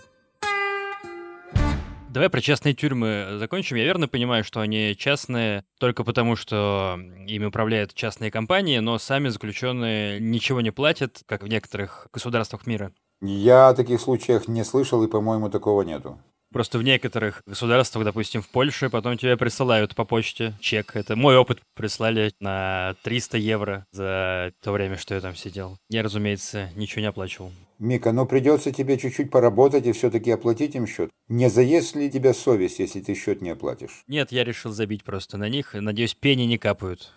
Давай 2.08 2.30
про 2.30 2.40
частные 2.40 2.74
тюрьмы 2.74 3.38
закончим. 3.38 3.74
Я 3.78 3.84
верно 3.84 4.06
понимаю, 4.06 4.44
что 4.44 4.60
они 4.60 4.94
частные 4.96 5.64
только 5.80 6.04
потому, 6.04 6.36
что 6.36 7.00
ими 7.26 7.46
управляют 7.46 7.94
частные 7.94 8.30
компании, 8.30 8.78
но 8.78 8.98
сами 8.98 9.28
заключенные 9.28 10.20
ничего 10.20 10.60
не 10.60 10.70
платят, 10.70 11.22
как 11.26 11.42
в 11.42 11.48
некоторых 11.48 12.06
государствах 12.12 12.68
мира. 12.68 12.92
Я 13.24 13.68
о 13.68 13.74
таких 13.74 14.00
случаях 14.00 14.48
не 14.48 14.64
слышал, 14.64 15.02
и, 15.04 15.08
по-моему, 15.08 15.48
такого 15.48 15.82
нету. 15.82 16.18
Просто 16.52 16.78
в 16.78 16.82
некоторых 16.82 17.42
государствах, 17.46 18.04
допустим, 18.04 18.42
в 18.42 18.48
Польше, 18.48 18.90
потом 18.90 19.16
тебе 19.16 19.36
присылают 19.38 19.94
по 19.94 20.04
почте 20.04 20.54
чек. 20.60 20.96
Это 20.96 21.16
мой 21.16 21.36
опыт. 21.36 21.60
Прислали 21.74 22.32
на 22.40 22.94
300 23.04 23.38
евро 23.38 23.86
за 23.92 24.52
то 24.60 24.72
время, 24.72 24.98
что 24.98 25.14
я 25.14 25.20
там 25.20 25.34
сидел. 25.34 25.78
Я, 25.88 26.02
разумеется, 26.02 26.68
ничего 26.76 27.00
не 27.00 27.06
оплачивал. 27.06 27.52
Мика, 27.78 28.12
но 28.12 28.26
придется 28.26 28.70
тебе 28.70 28.98
чуть-чуть 28.98 29.30
поработать 29.30 29.86
и 29.86 29.92
все-таки 29.92 30.30
оплатить 30.30 30.74
им 30.74 30.86
счет. 30.86 31.10
Не 31.28 31.48
заест 31.48 31.96
ли 31.96 32.10
тебя 32.10 32.34
совесть, 32.34 32.80
если 32.80 33.00
ты 33.00 33.14
счет 33.14 33.40
не 33.40 33.50
оплатишь? 33.50 34.02
Нет, 34.06 34.30
я 34.30 34.44
решил 34.44 34.72
забить 34.72 35.04
просто 35.04 35.38
на 35.38 35.48
них. 35.48 35.74
Надеюсь, 35.74 36.14
пени 36.14 36.42
не 36.42 36.58
капают. 36.58 37.12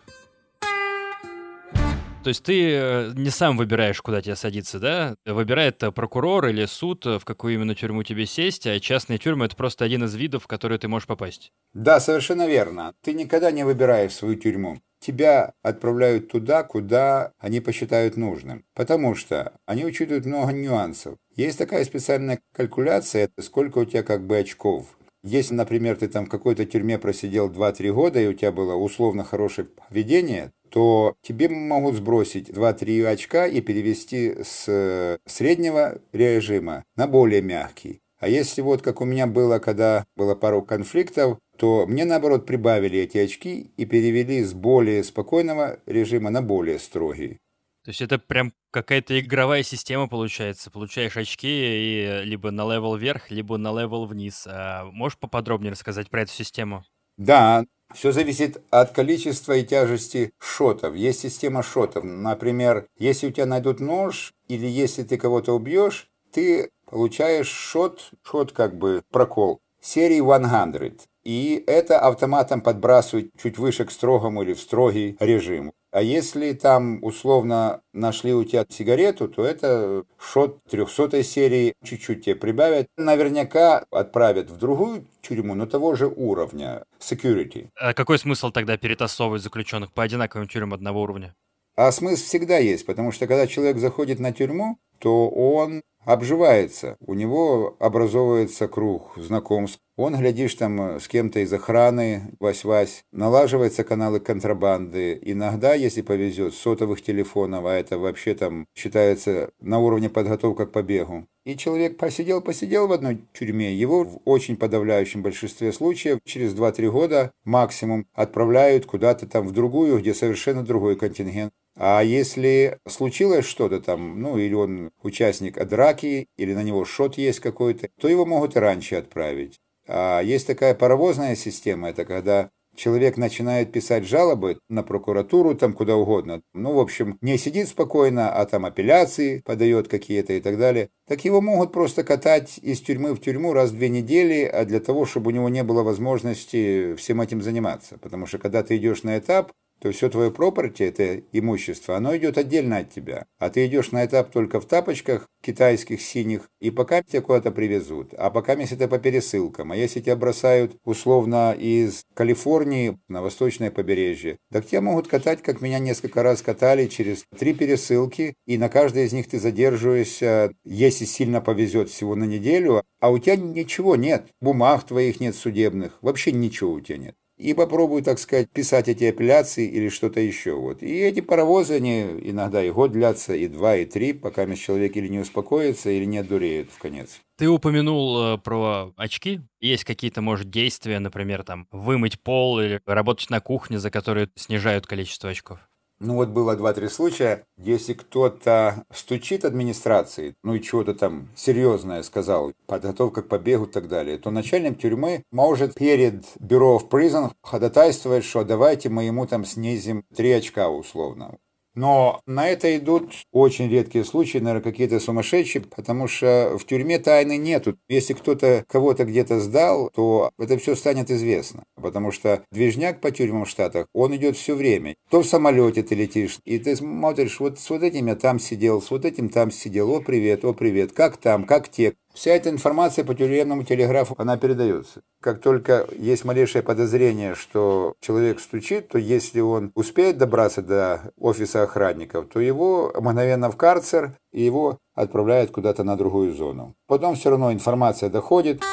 То 2.26 2.30
есть 2.30 2.42
ты 2.42 2.72
э, 2.72 3.12
не 3.14 3.30
сам 3.30 3.56
выбираешь, 3.56 4.02
куда 4.02 4.20
тебе 4.20 4.36
садиться, 4.36 4.80
да? 4.80 5.16
Выбирает 5.28 5.84
э, 5.84 5.92
прокурор 5.92 6.48
или 6.48 6.66
суд, 6.66 7.06
э, 7.06 7.20
в 7.20 7.24
какую 7.24 7.54
именно 7.54 7.76
тюрьму 7.76 8.02
тебе 8.02 8.26
сесть, 8.26 8.66
а 8.66 8.80
частные 8.80 9.20
тюрьмы— 9.20 9.46
это 9.46 9.56
просто 9.56 9.86
один 9.86 10.06
из 10.06 10.16
видов, 10.16 10.46
в 10.46 10.48
который 10.48 10.80
ты 10.80 10.88
можешь 10.88 11.06
попасть. 11.06 11.52
Да, 11.76 12.00
совершенно 12.00 12.48
верно. 12.48 12.96
Ты 13.04 13.14
никогда 13.14 13.52
не 13.52 13.64
выбираешь 13.64 14.14
свою 14.14 14.38
тюрьму. 14.38 14.80
Тебя 15.00 15.54
отправляют 15.62 16.32
туда, 16.32 16.64
куда 16.64 17.32
они 17.38 17.60
посчитают 17.60 18.18
нужным. 18.18 18.66
Потому 18.74 19.14
что 19.14 19.54
они 19.68 19.86
учитывают 19.86 20.26
много 20.26 20.52
нюансов. 20.52 21.20
Есть 21.36 21.60
такая 21.60 21.86
специальная 21.86 22.40
калькуляция, 22.56 23.30
сколько 23.40 23.78
у 23.78 23.86
тебя 23.86 24.02
как 24.02 24.26
бы 24.26 24.40
очков. 24.40 24.98
Если, 25.22 25.54
например, 25.54 25.96
ты 25.98 26.08
там 26.08 26.26
в 26.26 26.30
какой-то 26.30 26.66
тюрьме 26.66 26.98
просидел 26.98 27.52
2-3 27.52 27.92
года, 27.92 28.20
и 28.20 28.28
у 28.28 28.34
тебя 28.34 28.52
было 28.52 28.74
условно 28.74 29.24
хорошее 29.24 29.68
поведение, 29.68 30.52
то 30.76 31.16
тебе 31.22 31.48
могут 31.48 31.96
сбросить 31.96 32.50
2-3 32.50 33.06
очка 33.06 33.48
и 33.48 33.62
перевести 33.62 34.44
с 34.44 35.18
среднего 35.26 36.02
режима 36.12 36.84
на 36.98 37.08
более 37.08 37.42
мягкий. 37.42 38.02
А 38.20 38.28
если 38.28 38.62
вот 38.62 38.82
как 38.82 39.00
у 39.00 39.06
меня 39.06 39.26
было, 39.26 39.60
когда 39.60 40.04
было 40.18 40.36
пару 40.36 40.62
конфликтов, 40.62 41.38
то 41.58 41.86
мне 41.88 42.04
наоборот 42.04 42.46
прибавили 42.46 43.00
эти 43.00 43.20
очки 43.20 43.72
и 43.78 43.86
перевели 43.86 44.44
с 44.44 44.54
более 44.54 45.06
спокойного 45.06 45.80
режима 45.86 46.30
на 46.30 46.42
более 46.42 46.78
строгий. 46.80 47.38
То 47.86 47.92
есть 47.92 48.02
это 48.02 48.20
прям 48.20 48.52
какая-то 48.72 49.18
игровая 49.18 49.64
система 49.64 50.10
получается. 50.10 50.72
Получаешь 50.72 51.16
очки 51.16 51.48
и 51.48 52.22
либо 52.26 52.52
на 52.52 52.70
level 52.70 52.98
вверх, 52.98 53.32
либо 53.32 53.56
на 53.56 53.72
level 53.72 54.08
вниз. 54.08 54.46
А 54.46 54.84
можешь 54.92 55.18
поподробнее 55.20 55.72
рассказать 55.72 56.10
про 56.10 56.24
эту 56.24 56.34
систему? 56.34 56.84
Да, 57.16 57.64
все 57.94 58.12
зависит 58.12 58.62
от 58.72 58.92
количества 58.92 59.54
и 59.54 59.64
тяжести 59.64 60.34
shot 60.40 60.72
ов. 60.72 60.96
Есть 60.96 61.22
система 61.22 61.64
shot 61.64 61.87
ов. 61.87 62.04
Например, 62.04 62.88
если 62.98 63.28
у 63.28 63.32
тебя 63.32 63.46
найдут 63.46 63.80
нож, 63.80 64.34
или 64.48 64.66
если 64.68 65.04
ты 65.04 65.18
кого-то 65.18 65.54
убьешь, 65.54 66.10
ты 66.32 66.72
получаешь 66.86 67.48
shot, 67.48 68.12
shot 68.24 68.52
как 68.52 68.78
бы 68.78 69.04
прокол, 69.12 69.60
серии 69.82 70.20
100. 70.20 71.08
И 71.24 71.64
это 71.66 72.00
автоматом 72.00 72.62
подбрасывает 72.62 73.32
чуть 73.42 73.58
выше 73.58 73.86
к 73.86 73.92
строгому 73.92 74.44
или 74.44 74.54
в 74.54 74.60
строгий 74.60 75.18
режим. 75.20 75.74
А 75.96 76.02
если 76.02 76.52
там 76.52 77.02
условно 77.02 77.80
нашли 77.94 78.34
у 78.34 78.44
тебя 78.44 78.66
сигарету, 78.68 79.30
то 79.30 79.46
это 79.46 80.04
shot 80.20 80.62
300 80.70 81.24
серии, 81.24 81.74
чуть-чуть 81.86 82.26
тебе 82.26 82.36
прибавят. 82.36 82.88
Наверняка 82.98 83.86
отправят 83.92 84.50
в 84.50 84.58
другую 84.58 85.08
тюрьму, 85.22 85.56
но 85.56 85.66
того 85.68 85.96
же 85.96 86.08
уровня, 86.08 86.84
security. 87.00 87.70
А 87.80 87.94
какой 87.94 88.20
смысл 88.20 88.52
тогда 88.52 88.76
перетасовывать 88.76 89.42
заключенных 89.42 89.94
по 89.94 90.04
одинаковым 90.04 90.50
тюрьмам 90.50 90.74
одного 90.74 91.02
уровня? 91.02 91.34
А 91.78 91.90
смысл 91.94 92.26
всегда 92.26 92.58
есть, 92.58 92.86
потому 92.86 93.14
что 93.14 93.26
когда 93.26 93.48
человек 93.48 93.78
заходит 93.78 94.20
на 94.20 94.34
тюрьму, 94.34 94.78
то 95.00 95.30
он 95.30 95.82
обживается, 96.06 96.96
у 97.00 97.14
него 97.14 97.76
образовывается 97.80 98.68
круг 98.68 99.14
знакомств. 99.18 99.80
Он, 99.98 100.16
глядишь, 100.16 100.56
там 100.56 101.00
с 101.00 101.08
кем-то 101.08 101.40
из 101.40 101.52
охраны, 101.54 102.36
вась-вась, 102.40 103.04
налаживаются 103.12 103.84
каналы 103.84 104.20
контрабанды. 104.20 105.18
Иногда, 105.22 105.74
если 105.74 106.02
повезет, 106.02 106.54
сотовых 106.54 107.02
телефонов, 107.02 107.66
а 107.66 107.74
это 107.74 107.98
вообще 107.98 108.36
там 108.36 108.66
считается 108.76 109.52
на 109.60 109.80
уровне 109.80 110.10
подготовка 110.10 110.66
к 110.66 110.72
побегу. 110.72 111.26
И 111.46 111.56
человек 111.56 111.98
посидел-посидел 111.98 112.88
в 112.88 112.92
одной 112.92 113.22
тюрьме, 113.34 113.74
его 113.74 114.04
в 114.04 114.20
очень 114.26 114.58
подавляющем 114.58 115.22
большинстве 115.22 115.72
случаев 115.72 116.20
через 116.26 116.54
2-3 116.54 116.90
года 116.90 117.32
максимум 117.46 118.08
отправляют 118.14 118.86
куда-то 118.86 119.28
там 119.28 119.48
в 119.48 119.52
другую, 119.52 120.00
где 120.00 120.14
совершенно 120.14 120.64
другой 120.64 120.98
контингент. 120.98 121.54
А 121.78 122.02
если 122.02 122.80
случилось 122.88 123.46
что-то 123.46 123.82
там, 123.82 124.22
ну 124.22 124.38
или 124.38 124.54
он 124.54 124.92
участник 125.04 125.64
драки, 125.68 126.28
или 126.38 126.54
на 126.54 126.64
него 126.64 126.86
шот 126.86 127.18
есть 127.18 127.40
какой-то, 127.40 127.90
то 128.00 128.08
его 128.08 128.26
могут 128.26 128.56
и 128.56 128.60
раньше 128.60 128.96
отправить. 128.96 129.60
А 129.88 130.22
есть 130.22 130.48
такая 130.48 130.74
паровозная 130.74 131.36
система, 131.36 131.90
это 131.90 132.06
когда 132.06 132.50
человек 132.76 133.18
начинает 133.18 133.72
писать 133.72 134.06
жалобы 134.06 134.60
на 134.70 134.84
прокуратуру, 134.84 135.56
там 135.56 135.74
куда 135.74 135.96
угодно. 135.96 136.42
Ну, 136.54 136.74
в 136.74 136.80
общем, 136.80 137.18
не 137.22 137.38
сидит 137.38 137.70
спокойно, 137.70 138.32
а 138.32 138.46
там 138.46 138.66
апелляции 138.66 139.42
подает 139.46 139.88
какие-то 139.88 140.34
и 140.34 140.42
так 140.42 140.58
далее. 140.58 140.90
Так 141.08 141.26
его 141.26 141.42
могут 141.42 141.72
просто 141.72 142.04
катать 142.04 142.58
из 142.62 142.82
тюрьмы 142.82 143.14
в 143.14 143.22
тюрьму 143.22 143.54
раз 143.54 143.72
в 143.72 143.76
две 143.76 143.90
недели, 143.90 144.44
а 144.44 144.66
для 144.66 144.80
того, 144.80 145.06
чтобы 145.06 145.32
у 145.32 145.34
него 145.34 145.50
не 145.50 145.64
было 145.64 145.84
возможности 145.84 146.96
всем 146.96 147.22
этим 147.22 147.42
заниматься. 147.42 147.98
Потому 147.98 148.26
что 148.26 148.38
когда 148.38 148.64
ты 148.64 148.78
идешь 148.78 149.04
на 149.04 149.18
этап, 149.18 149.52
то 149.86 149.92
все 149.92 150.10
твое 150.10 150.32
property, 150.32 150.84
это 150.84 151.22
имущество, 151.32 151.96
оно 151.96 152.18
идет 152.18 152.40
отдельно 152.40 152.78
от 152.78 152.90
тебя. 152.90 153.28
А 153.38 153.52
ты 153.52 153.68
идешь 153.68 153.92
на 153.92 154.04
этап 154.04 154.32
только 154.32 154.60
в 154.60 154.66
тапочках 154.66 155.28
китайских 155.44 156.02
синих, 156.02 156.50
и 156.60 156.72
пока 156.72 157.04
тебя 157.04 157.22
куда-то 157.22 157.52
привезут. 157.52 158.12
А 158.18 158.32
пока 158.32 158.54
если 158.54 158.78
это 158.78 158.88
по 158.88 158.98
пересылкам. 158.98 159.72
А 159.72 159.76
если 159.76 160.00
тебя 160.00 160.16
бросают 160.16 160.76
условно 160.86 161.54
из 161.54 162.02
Калифорнии 162.16 162.98
на 163.10 163.22
восточное 163.22 163.70
побережье, 163.70 164.40
так 164.52 164.66
тебя 164.66 164.82
могут 164.82 165.08
катать, 165.08 165.44
как 165.44 165.62
меня 165.62 165.78
несколько 165.78 166.24
раз 166.24 166.42
катали, 166.42 166.88
через 166.88 167.24
три 167.38 167.54
пересылки, 167.54 168.34
и 168.48 168.58
на 168.58 168.70
каждой 168.70 169.06
из 169.06 169.14
них 169.14 169.30
ты 169.30 169.40
задерживаешься, 169.40 170.52
если 170.64 171.06
сильно 171.06 171.42
повезет, 171.42 171.92
всего 171.92 172.16
на 172.16 172.24
неделю, 172.24 172.82
а 173.00 173.12
у 173.12 173.20
тебя 173.20 173.36
ничего 173.36 173.96
нет, 173.96 174.26
бумаг 174.42 174.84
твоих 174.84 175.20
нет 175.20 175.36
судебных, 175.36 176.00
вообще 176.02 176.32
ничего 176.32 176.72
у 176.72 176.82
тебя 176.82 176.98
нет 176.98 177.16
и 177.38 177.54
попробую, 177.54 178.02
так 178.04 178.20
сказать, 178.20 178.50
писать 178.50 178.88
эти 178.88 179.04
апелляции 179.06 179.68
или 179.68 179.90
что-то 179.90 180.20
еще. 180.20 180.54
Вот. 180.54 180.82
И 180.82 181.00
эти 181.00 181.20
паровозы, 181.20 181.76
они 181.76 182.04
иногда 182.24 182.64
и 182.64 182.72
год 182.72 182.92
длятся, 182.92 183.36
и 183.36 183.48
два, 183.48 183.76
и 183.76 183.86
три, 183.86 184.14
пока 184.14 184.46
человек 184.56 184.96
или 184.96 185.08
не 185.08 185.20
успокоится, 185.20 185.90
или 185.90 186.06
не 186.06 186.20
одуреет 186.20 186.70
в 186.72 186.80
конец. 186.80 187.20
Ты 187.38 187.50
упомянул 187.50 188.36
э, 188.36 188.38
про 188.38 188.94
очки. 188.96 189.42
Есть 189.60 189.84
какие-то, 189.84 190.22
может, 190.22 190.50
действия, 190.50 191.00
например, 191.00 191.44
там, 191.44 191.68
вымыть 191.72 192.22
пол 192.22 192.62
или 192.62 192.82
работать 192.86 193.30
на 193.30 193.42
кухне, 193.42 193.80
за 193.80 193.92
которые 193.92 194.30
снижают 194.36 194.88
количество 194.88 195.30
очков? 195.30 195.60
Ну 196.00 196.16
вот 196.16 196.30
было 196.30 196.58
два-три 196.58 196.90
случая, 196.90 197.46
если 197.58 197.94
кто-то 197.94 198.84
стучит 198.94 199.46
администрации, 199.46 200.36
ну 200.44 200.54
и 200.54 200.62
чего-то 200.62 200.94
там 200.94 201.30
серьезное 201.36 202.04
сказал, 202.04 202.52
подготовка 202.66 203.22
к 203.22 203.30
побегу 203.30 203.66
и 203.66 203.72
так 203.72 203.88
далее, 203.88 204.18
то 204.18 204.30
начальник 204.30 204.78
тюрьмы 204.78 205.24
может 205.32 205.76
перед 205.76 206.26
бюро 206.40 206.80
в 206.80 206.90
призон 206.90 207.32
ходатайствовать, 207.42 208.26
что 208.26 208.44
давайте 208.44 208.90
мы 208.90 209.06
ему 209.06 209.26
там 209.26 209.46
снизим 209.46 210.04
три 210.14 210.32
очка 210.34 210.70
условно. 210.70 211.38
Но 211.76 212.22
на 212.26 212.48
это 212.50 212.76
идут 212.78 213.14
очень 213.32 213.70
редкие 213.70 214.06
случаи, 214.06 214.38
наверное, 214.38 214.64
какие-то 214.64 215.00
сумасшедшие, 215.00 215.64
потому 215.64 216.08
что 216.08 216.58
в 216.58 216.66
тюрьме 216.66 217.00
тайны 217.00 217.38
нету. 217.38 217.78
Если 217.90 218.14
кто-то 218.14 218.66
кого-то 218.68 219.06
где-то 219.06 219.40
сдал, 219.40 219.92
то 219.94 220.32
это 220.40 220.58
все 220.58 220.76
станет 220.76 221.12
известно. 221.12 221.66
Потому 221.76 222.12
что 222.12 222.44
движняк 222.52 223.02
по 223.02 223.12
тюрьмам 223.12 223.46
в 223.46 223.50
Штатах, 223.50 223.88
он 223.94 224.16
идет 224.16 224.38
все 224.38 224.56
время. 224.56 224.96
То 225.10 225.22
в 225.22 225.28
самолете 225.28 225.84
ты 225.84 225.96
летишь, 225.96 226.40
и 226.46 226.58
ты 226.60 226.76
смотришь, 226.76 227.40
вот 227.40 227.60
с 227.60 227.70
вот 227.70 227.84
этим 227.84 228.08
я 228.08 228.16
там 228.16 228.40
сидел, 228.40 228.82
с 228.82 228.90
вот 228.90 229.06
этим 229.06 229.30
там 229.30 229.52
сидел, 229.52 229.92
о, 229.92 230.00
привет, 230.00 230.46
о, 230.46 230.54
привет, 230.54 230.94
как 230.94 231.18
там, 231.18 231.44
как 231.44 231.70
те, 231.70 231.94
Вся 232.16 232.32
эта 232.32 232.50
информация 232.50 233.04
по 233.04 233.14
тюремному 233.14 233.64
телеграфу, 233.64 234.16
она 234.18 234.38
передается. 234.38 235.02
Как 235.22 235.42
только 235.42 235.86
есть 236.00 236.24
малейшее 236.24 236.64
подозрение, 236.64 237.36
что 237.36 237.96
человек 238.00 238.40
стучит, 238.40 238.88
то 238.88 238.98
если 238.98 239.42
он 239.42 239.74
успеет 239.76 240.18
добраться 240.18 240.62
до 240.62 241.12
офиса 241.20 241.64
охранников, 241.64 242.28
то 242.32 242.40
его 242.40 242.94
мгновенно 242.98 243.52
в 243.52 243.58
карцер, 243.58 244.14
и 244.32 244.42
его 244.42 244.80
отправляют 244.94 245.52
куда-то 245.52 245.84
на 245.84 245.98
другую 245.98 246.34
зону. 246.34 246.74
Потом 246.88 247.16
все 247.16 247.32
равно 247.32 247.52
информация 247.52 248.10
доходит. 248.10 248.64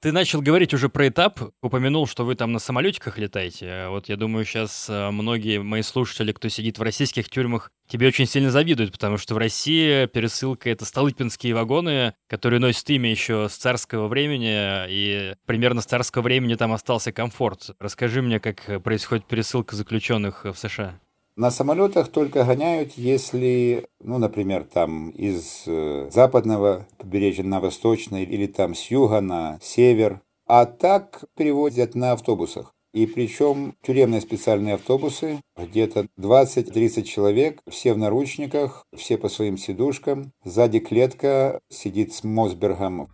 Ты 0.00 0.12
начал 0.12 0.40
говорить 0.40 0.72
уже 0.74 0.88
про 0.88 1.08
этап, 1.08 1.40
упомянул, 1.60 2.06
что 2.06 2.24
вы 2.24 2.36
там 2.36 2.52
на 2.52 2.60
самолетиках 2.60 3.18
летаете. 3.18 3.88
Вот 3.88 4.08
я 4.08 4.16
думаю, 4.16 4.44
сейчас 4.44 4.88
э, 4.88 5.10
многие 5.10 5.60
мои 5.60 5.82
слушатели, 5.82 6.30
кто 6.30 6.48
сидит 6.48 6.78
в 6.78 6.82
российских 6.82 7.28
тюрьмах, 7.28 7.72
тебе 7.88 8.06
очень 8.06 8.26
сильно 8.26 8.52
завидуют, 8.52 8.92
потому 8.92 9.16
что 9.16 9.34
в 9.34 9.38
России 9.38 10.06
пересылка— 10.06 10.70
это 10.70 10.84
столыпинские 10.84 11.52
вагоны, 11.52 12.14
которые 12.28 12.60
носят 12.60 12.88
имя 12.90 13.10
еще 13.10 13.48
с 13.50 13.56
царского 13.56 14.06
времени, 14.06 14.86
и 14.88 15.34
примерно 15.46 15.80
с 15.80 15.86
царского 15.86 16.22
времени 16.22 16.54
там 16.54 16.72
остался 16.72 17.10
комфорт. 17.10 17.70
Расскажи 17.80 18.22
мне, 18.22 18.38
как 18.38 18.80
происходит 18.84 19.26
пересылка 19.26 19.74
заключенных 19.74 20.44
в 20.44 20.54
США. 20.54 21.00
На 21.38 21.52
самолетах 21.52 22.08
только 22.08 22.42
гоняют, 22.42 22.94
если, 22.96 23.86
ну, 24.02 24.18
например, 24.18 24.64
там 24.64 25.10
из 25.10 25.62
э, 25.66 26.08
западного 26.10 26.88
побережья 26.96 27.44
на 27.44 27.60
восточное 27.60 28.24
или 28.24 28.48
там 28.48 28.74
с 28.74 28.90
юга 28.90 29.20
на 29.20 29.60
север. 29.62 30.20
А 30.48 30.66
так 30.66 31.22
перевозят 31.36 31.94
на 31.94 32.10
автобусах. 32.10 32.74
И 32.92 33.06
причем 33.06 33.76
тюремные 33.82 34.20
специальные 34.20 34.74
автобусы, 34.74 35.40
где-то 35.56 36.08
20-30 36.18 37.04
человек, 37.04 37.60
все 37.70 37.94
в 37.94 37.98
наручниках, 37.98 38.84
все 38.96 39.16
по 39.16 39.28
своим 39.28 39.58
сидушкам. 39.58 40.32
Сзади 40.42 40.80
клетка 40.80 41.60
сидит 41.68 42.12
с 42.14 42.24
Мосбергом. 42.24 43.10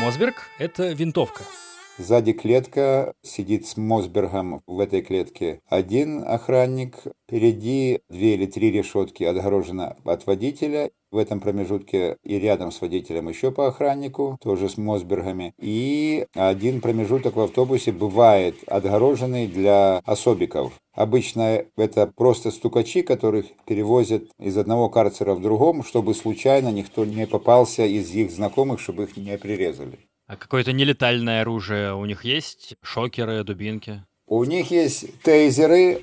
Мосберг– 0.00 0.36
это 0.58 0.92
винтовка. 0.92 1.42
Сзади 1.98 2.32
клетка, 2.32 3.14
сидит 3.22 3.66
с 3.66 3.78
Мосбергом 3.78 4.60
в 4.66 4.80
этой 4.80 5.00
клетке 5.00 5.60
один 5.66 6.22
охранник, 6.26 6.98
впереди 7.26 8.00
две 8.10 8.34
или 8.34 8.44
три 8.44 8.70
решетки 8.70 9.24
отгорожено 9.24 9.96
от 10.04 10.26
водителя, 10.26 10.90
в 11.10 11.16
этом 11.16 11.40
промежутке 11.40 12.18
и 12.22 12.38
рядом 12.38 12.70
с 12.70 12.82
водителем 12.82 13.30
еще 13.30 13.50
по 13.50 13.68
охраннику, 13.68 14.36
тоже 14.42 14.68
с 14.68 14.76
Мосбергами. 14.76 15.54
И 15.58 16.26
один 16.34 16.82
промежуток 16.82 17.36
в 17.36 17.40
автобусе 17.40 17.92
бывает 17.92 18.56
отгороженный 18.66 19.46
для 19.46 20.02
особиков. 20.04 20.74
Обычно 20.92 21.64
это 21.78 22.12
просто 22.14 22.50
стукачи, 22.50 23.00
которых 23.00 23.46
перевозят 23.64 24.24
из 24.38 24.58
одного 24.58 24.90
карцера 24.90 25.34
в 25.34 25.40
другом, 25.40 25.82
чтобы 25.82 26.14
случайно 26.14 26.70
никто 26.70 27.06
не 27.06 27.26
попался 27.26 27.86
из 27.86 28.14
их 28.14 28.30
знакомых, 28.30 28.80
чтобы 28.80 29.04
их 29.04 29.16
не 29.16 29.38
прирезали. 29.38 29.98
А 30.26 30.36
какое-то 30.36 30.72
нелетальное 30.72 31.42
оружие 31.42 31.94
у 31.94 32.04
них 32.04 32.24
есть? 32.24 32.74
Шокеры, 32.82 33.44
дубинки? 33.44 34.04
У 34.26 34.42
них 34.42 34.72
есть 34.72 35.22
тейзеры. 35.22 36.00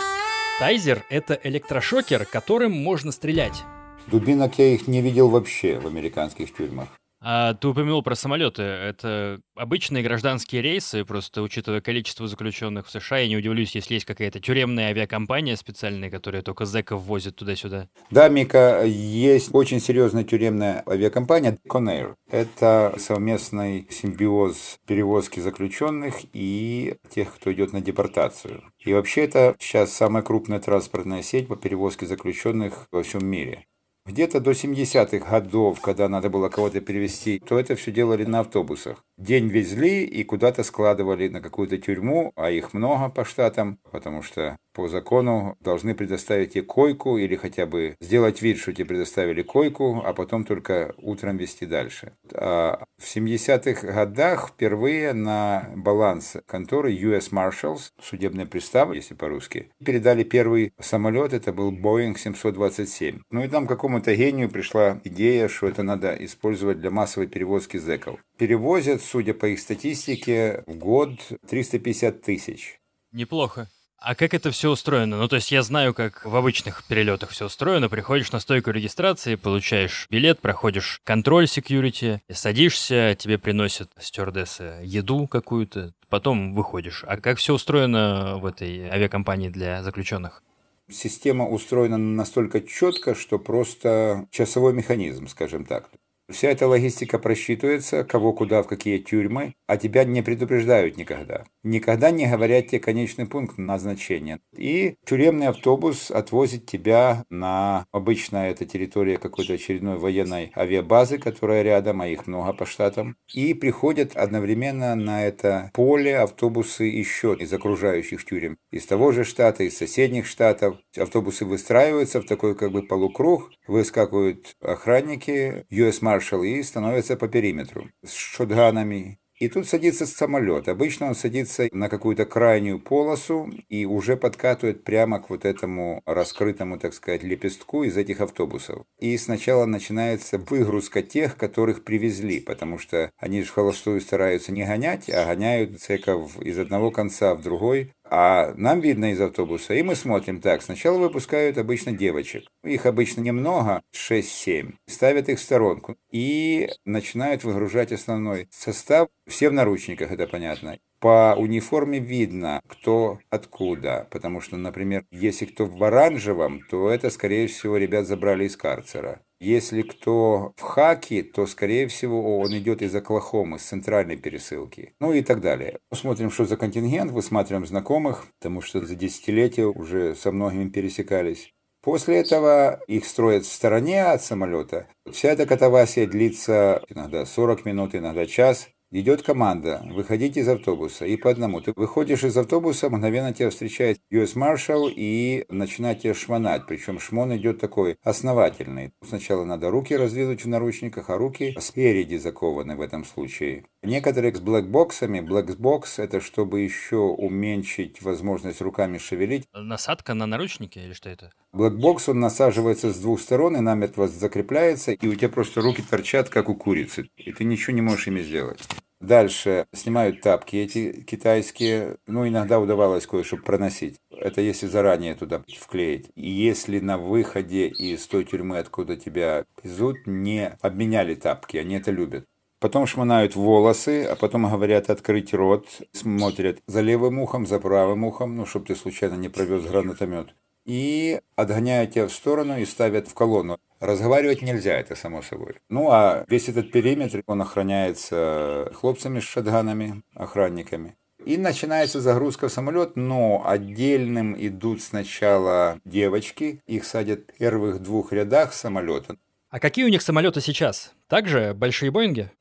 Тайзер— 0.60 1.04
это 1.10 1.38
электрошокер, 1.44 2.26
которым 2.26 2.72
можно 2.72 3.12
стрелять. 3.12 3.64
Дубинок 4.08 4.58
я 4.60 4.74
их 4.74 4.88
не 4.88 5.02
видел 5.02 5.28
вообще 5.28 5.78
в 5.78 5.88
американских 5.88 6.56
тюрьмах. 6.56 6.88
А 7.26 7.54
ты 7.54 7.70
упомянул 7.70 8.04
про 8.04 8.16
самолеты. 8.16 8.64
Это 8.64 9.40
обычные 9.56 10.04
гражданские 10.04 10.62
рейсы, 10.62 11.06
просто 11.06 11.42
учитывая 11.42 11.80
количество 11.80 12.28
заключенных 12.28 12.88
в 12.88 12.92
США, 12.92 13.20
я 13.20 13.30
не 13.30 13.38
удивлюсь, 13.38 13.76
если 13.76 13.94
есть 13.94 14.06
какая-то 14.06 14.42
тюремная 14.42 14.90
авиакомпания 14.90 15.56
специальная, 15.56 16.10
которая 16.10 16.42
только 16.42 16.66
зэков 16.66 17.02
возит 17.04 17.38
туда-сюда. 17.38 17.88
Да, 18.12 18.28
Мика, 18.28 18.84
есть 18.86 19.56
очень 19.56 19.80
серьезная 19.80 20.26
тюремная 20.26 20.84
авиакомпания 20.86 21.58
Conair. 21.70 22.16
Это 22.30 22.94
совместный 22.98 23.88
симбиоз 23.90 24.80
перевозки 24.86 25.40
заключенных 25.40 26.26
и 26.34 26.96
тех, 27.10 27.34
кто 27.34 27.54
идет 27.54 27.72
на 27.72 27.80
депортацию. 27.80 28.64
И 28.80 28.94
вообще 28.94 29.24
это 29.24 29.56
сейчас 29.60 29.94
самая 29.94 30.24
крупная 30.24 30.60
транспортная 30.60 31.22
сеть 31.22 31.48
по 31.48 31.56
перевозке 31.56 32.06
заключенных 32.06 32.88
во 32.92 33.02
всем 33.02 33.26
мире. 33.26 33.66
Где-то 34.06 34.42
до 34.42 34.52
70-х 34.52 35.30
годов, 35.30 35.80
когда 35.80 36.10
надо 36.10 36.30
было 36.30 36.50
кого-то 36.50 36.82
перевести, 36.82 37.40
то 37.40 37.58
это 37.58 37.76
все 37.76 37.90
делали 37.92 38.26
на 38.26 38.42
автобусах. 38.42 39.06
День 39.18 39.48
везли 39.48 40.04
и 40.04 40.24
куда-то 40.24 40.64
складывали 40.64 41.28
на 41.28 41.40
какую-то 41.40 41.78
тюрьму, 41.78 42.32
а 42.36 42.50
их 42.50 42.74
много 42.74 43.10
по 43.10 43.26
штатам, 43.26 43.80
потому 43.92 44.24
что 44.24 44.58
по 44.74 44.88
закону 44.88 45.56
должны 45.60 45.94
предоставить 45.94 46.54
тебе 46.54 46.64
койку 46.64 47.18
или 47.18 47.36
хотя 47.36 47.68
бы 47.68 47.96
сделать 48.02 48.42
вид, 48.42 48.58
что 48.58 48.74
тебе 48.74 48.86
предоставили 48.86 49.44
койку, 49.44 50.02
а 50.04 50.14
потом 50.14 50.46
только 50.46 50.96
утром 50.98 51.38
вести 51.38 51.68
дальше. 51.68 52.14
А 52.34 52.84
в 52.98 53.04
70-х 53.04 53.86
годах 53.86 54.50
впервые 54.50 55.14
на 55.14 55.70
баланс 55.76 56.38
конторы 56.48 56.92
US 56.94 57.32
Marshals, 57.32 57.92
судебный 58.02 58.48
пристав, 58.48 58.94
если 58.94 59.14
по-русски, 59.14 59.70
передали 59.86 60.24
первый 60.24 60.74
самолет, 60.80 61.34
это 61.34 61.54
был 61.54 61.72
Boeing 61.72 62.18
727. 62.18 63.20
Ну 63.30 63.44
и 63.44 63.48
там 63.48 63.68
какому-то 63.68 64.16
гению 64.16 64.50
пришла 64.50 65.00
идея, 65.04 65.48
что 65.50 65.68
это 65.68 65.84
надо 65.84 66.16
использовать 66.26 66.80
для 66.80 66.90
массовой 66.90 67.28
перевозки 67.28 67.78
зэков. 67.78 68.20
Перевозят, 68.38 69.03
судя 69.04 69.34
по 69.34 69.46
их 69.48 69.60
статистике, 69.60 70.64
в 70.68 70.76
год 70.76 71.20
350 71.48 72.22
тысяч. 72.22 72.80
Неплохо. 73.12 73.70
А 74.06 74.16
как 74.16 74.34
это 74.34 74.52
все 74.52 74.70
устроено? 74.70 75.18
Ну, 75.18 75.30
то 75.30 75.38
есть 75.38 75.50
я 75.54 75.64
знаю, 75.64 75.94
как 75.94 76.26
в 76.26 76.36
обычных 76.36 76.84
перелетах 76.84 77.30
все 77.30 77.46
устроено. 77.46 77.88
Приходишь 77.88 78.34
на 78.34 78.42
стойку 78.42 78.72
регистрации, 78.72 79.36
получаешь 79.36 80.08
билет, 80.10 80.42
проходишь 80.42 81.00
контроль 81.06 81.46
security, 81.46 82.20
садишься, 82.30 83.16
тебе 83.18 83.38
приносят 83.38 83.90
стюардессы 83.98 84.82
еду 84.84 85.28
какую-то, 85.28 85.94
потом 86.10 86.54
выходишь. 86.54 87.06
А 87.08 87.16
как 87.16 87.38
все 87.38 87.54
устроено 87.54 88.40
в 88.40 88.46
этой 88.46 88.90
авиакомпании 88.90 89.48
для 89.48 89.82
заключенных? 89.84 90.44
Система 90.92 91.48
устроена 91.48 91.98
настолько 91.98 92.60
четко, 92.60 93.16
что 93.16 93.40
просто 93.40 94.28
часовой 94.32 94.74
механизм, 94.74 95.28
скажем 95.30 95.64
так. 95.64 95.90
Вся 96.30 96.50
эта 96.50 96.68
логистика 96.68 97.20
просчитывается, 97.20 98.04
кого 98.04 98.34
куда, 98.34 98.64
в 98.64 98.68
какие 98.68 98.98
тюрьмы, 99.00 99.56
а 99.74 99.78
тебя 99.78 100.04
не 100.04 100.22
предупреждают 100.22 100.98
никогда. 100.98 101.46
Никогда 101.64 102.12
не 102.12 102.28
говорят 102.28 102.68
тебе 102.68 102.80
конечный 102.80 103.26
пункт 103.26 103.58
назначения. 103.58 104.40
И 104.56 104.98
тюремный 105.04 105.48
автобус 105.48 106.12
отвозит 106.12 106.68
тебя 106.68 107.26
на, 107.32 107.88
обычно 107.92 108.50
это 108.50 108.66
территория 108.66 109.18
какой-то 109.18 109.54
очередной 109.54 109.98
военной 109.98 110.52
авиабазы, 110.56 111.18
которая 111.18 111.64
рядом, 111.64 112.02
а 112.02 112.08
их 112.08 112.28
много 112.28 112.54
по 112.54 112.68
штатам. 112.68 113.18
И 113.34 113.56
приходят 113.56 114.16
одновременно 114.16 114.94
на 114.94 115.26
это 115.26 115.72
поле 115.74 116.20
автобусы 116.20 116.84
еще 116.84 117.36
из 117.40 117.52
окружающих 117.52 118.24
тюрем. 118.24 118.60
Из 118.70 118.86
того 118.86 119.12
же 119.12 119.24
штата, 119.24 119.64
из 119.64 119.76
соседних 119.76 120.28
штатов. 120.28 120.78
Автобусы 120.96 121.46
выстраиваются 121.46 122.22
в 122.22 122.26
такой 122.26 122.56
как 122.56 122.72
бы 122.72 122.84
полукруг, 122.84 123.50
выскакивают 123.66 124.56
охранники, 124.62 125.66
US 125.72 126.04
Marshal 126.04 126.46
и 126.46 126.62
становятся 126.62 127.18
по 127.18 127.28
периметру 127.28 127.90
с 128.06 128.14
шотганами. 128.14 129.18
И 129.44 129.50
тут 129.50 129.68
садится 129.68 130.06
самолет. 130.06 130.70
Обычно 130.70 131.08
он 131.08 131.16
садится 131.16 131.68
на 131.74 131.90
какую-то 131.90 132.26
крайнюю 132.26 132.80
полосу 132.80 133.52
и 133.68 133.84
уже 133.84 134.16
подкатывает 134.16 134.86
прямо 134.86 135.20
к 135.20 135.30
вот 135.30 135.44
этому 135.44 136.02
раскрытому, 136.06 136.80
так 136.80 136.94
сказать, 136.94 137.24
лепестку 137.24 137.84
из 137.84 137.98
этих 137.98 138.22
автобусов. 138.22 138.86
И 139.00 139.18
сначала 139.18 139.66
начинается 139.66 140.38
выгрузка 140.38 141.02
тех, 141.02 141.36
которых 141.36 141.84
привезли, 141.84 142.40
потому 142.40 142.78
что 142.78 143.12
они 143.18 143.42
же 143.42 143.50
в 143.50 143.54
холостую 143.54 144.00
стараются 144.00 144.54
не 144.54 144.64
гонять, 144.64 145.10
а 145.10 145.26
гоняют 145.26 145.82
цеков 145.82 146.42
из 146.42 146.58
одного 146.58 146.90
конца 146.90 147.36
в 147.36 147.42
другой, 147.42 147.92
а 148.16 148.54
нам 148.58 148.80
видно 148.80 149.12
из 149.12 149.20
автобуса, 149.20 149.74
и 149.74 149.82
мы 149.82 149.96
смотрим 149.96 150.40
так. 150.40 150.62
Сначала 150.62 151.00
выпускают 151.00 151.58
обычно 151.58 151.94
девочек. 151.94 152.44
Их 152.64 152.86
обычно 152.86 153.22
немного, 153.22 153.82
6-7. 153.92 154.76
Ставят 154.86 155.30
их 155.30 155.40
в 155.40 155.42
сторонку. 155.42 155.96
И 156.12 156.70
начинают 156.86 157.44
выгружать 157.44 157.92
основной 157.92 158.48
состав. 158.52 159.10
Все 159.26 159.50
в 159.50 159.54
наручниках, 159.54 160.12
это 160.12 160.28
понятно. 160.28 160.78
По 161.04 161.36
униформе 161.38 162.00
видно, 162.00 162.62
кто 162.66 163.20
откуда. 163.30 164.08
Потому 164.10 164.40
что, 164.40 164.56
например, 164.56 165.04
если 165.12 165.44
кто 165.44 165.66
в 165.66 165.84
оранжевом, 165.84 166.62
то 166.70 166.90
это, 166.90 167.10
скорее 167.10 167.48
всего, 167.48 167.76
ребят 167.76 168.08
забрали 168.08 168.46
из 168.46 168.56
карцера. 168.56 169.20
Если 169.42 169.82
кто 169.82 170.54
в 170.56 170.62
хаке, 170.62 171.24
то, 171.24 171.46
скорее 171.46 171.90
всего, 171.90 172.40
он 172.40 172.58
идет 172.58 172.82
из 172.82 172.96
Оклахомы, 172.96 173.60
с 173.60 173.64
центральной 173.64 174.16
пересылки. 174.16 174.94
Ну 175.02 175.12
и 175.12 175.22
так 175.22 175.42
далее. 175.42 175.80
Смотрим, 175.94 176.32
что 176.32 176.46
за 176.46 176.56
контингент, 176.56 177.12
высматриваем 177.12 177.66
знакомых, 177.66 178.26
потому 178.40 178.62
что 178.62 178.80
за 178.86 178.96
десятилетия 178.96 179.66
уже 179.66 180.16
со 180.16 180.32
многими 180.32 180.70
пересекались. 180.70 181.52
После 181.84 182.16
этого 182.16 182.80
их 182.88 183.06
строят 183.06 183.44
в 183.44 183.52
стороне 183.52 184.06
от 184.06 184.24
самолета. 184.24 184.88
Вся 185.12 185.32
эта 185.32 185.46
катавасия 185.46 186.08
длится 186.08 186.82
иногда 186.88 187.26
40 187.26 187.66
минут, 187.66 187.94
иногда 187.94 188.26
час. 188.26 188.70
Идет 188.96 189.24
команда, 189.24 189.82
выходите 189.90 190.42
из 190.42 190.48
автобуса, 190.48 191.08
и 191.08 191.18
по 191.18 191.32
одному. 191.32 191.62
Ты 191.62 191.74
выходишь 191.76 192.24
из 192.24 192.38
автобуса, 192.38 192.92
мгновенно 192.92 193.34
тебя 193.34 193.50
встречает 193.50 193.98
US 194.12 194.36
Marshal 194.36 194.88
и 194.96 195.46
начинает 195.50 196.02
тебя 196.02 196.14
шмонать. 196.14 196.68
Причем 196.68 197.00
шмон 197.00 197.36
идет 197.36 197.60
такой 197.60 197.98
основательный. 198.04 198.92
Сначала 199.04 199.46
надо 199.46 199.72
руки 199.72 199.98
раздвинуть 199.98 200.46
в 200.46 200.48
наручниках, 200.48 201.10
а 201.10 201.18
руки 201.18 201.58
спереди 201.60 202.18
закованы 202.18 202.76
в 202.76 202.82
этом 202.82 203.04
случае. 203.04 203.66
Некоторые 203.84 204.34
с 204.34 204.40
black 204.40 204.73
box 204.73 204.93
ами, 204.93 205.20
black 205.20 205.70
box 205.70 206.00
это 206.00 206.22
чтобы 206.22 206.62
еще 206.62 206.96
уменьшить 206.96 208.02
возможность 208.02 208.62
руками 208.62 208.98
шевелить. 208.98 209.46
Насадка 209.54 210.14
на 210.14 210.26
наручники 210.26 210.80
или 210.80 210.94
что 210.94 211.10
это? 211.10 211.32
Black 211.52 211.83
box, 211.83 212.08
он 212.08 212.22
насаживается 212.22 212.94
с 212.94 213.00
двух 213.00 213.20
сторон 213.20 213.58
и 213.58 213.60
намертво 213.60 214.08
закрепляется, 214.08 214.94
и 214.94 215.08
у 215.08 215.16
тебя 215.16 215.28
просто 215.28 215.60
руки 215.60 215.84
торчат, 215.88 216.30
как 216.30 216.48
у 216.48 216.56
курицы, 216.56 217.10
и 217.18 217.34
ты 217.34 217.44
ничего 217.44 217.76
не 217.76 217.82
можешь 217.82 218.08
ими 218.08 218.22
сделать. 218.22 218.62
Дальше 219.02 219.66
снимают 219.74 220.22
тапки 220.22 220.56
эти 220.56 221.02
китайские. 221.02 221.98
Ну, 222.08 222.26
иногда 222.26 222.62
удавалось 222.62 223.06
кое-что 223.06 223.36
проносить. 223.36 224.00
Это 224.10 224.40
если 224.40 224.68
заранее 224.68 225.14
туда 225.16 225.44
вклеить. 225.60 226.10
И 226.16 226.30
если 226.30 226.80
на 226.80 226.98
выходе 226.98 227.68
из 227.68 228.08
той 228.08 228.24
тюрьмы, 228.24 228.60
откуда 228.60 228.96
тебя 228.96 229.44
везут, 229.62 229.98
не 230.08 230.58
обменяли 230.62 231.16
тапки, 231.16 231.58
они 231.58 231.76
это 231.76 231.92
любят. 231.92 232.24
Потом 232.64 232.88
шмонают 232.88 233.36
волосы, 233.36 234.06
а 234.06 234.16
потом 234.16 234.50
говорят 234.50 234.90
открыть 234.90 235.34
рот, 235.34 235.68
смотрят 235.92 236.60
за 236.66 236.80
левым 236.80 237.20
ухом, 237.20 237.46
за 237.46 237.60
правым 237.60 238.06
ухом, 238.06 238.38
ну, 238.38 238.46
чтобы 238.46 238.68
ты 238.68 238.76
случайно 238.76 239.16
не 239.16 239.28
провез 239.28 239.66
гранатомет. 239.66 240.34
И 240.64 241.20
отгоняют 241.36 241.92
тебя 241.92 242.08
в 242.08 242.14
сторону 242.14 242.58
и 242.58 242.64
ставят 242.64 243.10
в 243.10 243.14
колонну. 243.14 243.60
Разговаривать 243.82 244.42
нельзя, 244.42 244.80
это 244.80 244.96
само 244.96 245.22
собой. 245.22 245.56
Ну, 245.68 245.92
а 245.92 246.24
весь 246.30 246.48
этот 246.48 246.72
периметр, 246.72 247.22
он 247.28 247.42
охраняется 247.42 248.72
хлопцами 248.74 249.20
с 249.20 249.24
шатганами, 249.24 250.02
охранниками. 250.16 250.96
И 251.26 251.36
начинается 251.36 252.00
загрузка 252.00 252.48
в 252.48 252.54
самолет, 252.54 252.96
но 252.96 253.44
отдельным 253.46 254.38
идут 254.40 254.82
сначала 254.82 255.82
девочки, 255.84 256.62
их 256.66 256.86
садят 256.86 257.30
в 257.30 257.38
первых 257.40 257.82
двух 257.82 258.14
рядах 258.14 258.54
самолета. 258.54 259.18
А 259.50 259.60
какие 259.60 259.84
у 259.84 259.90
них 259.90 260.02
самолеты 260.02 260.40
сейчас? 260.40 260.94
Также 261.10 261.54
большие 261.54 261.92
Боинги? 261.92 262.32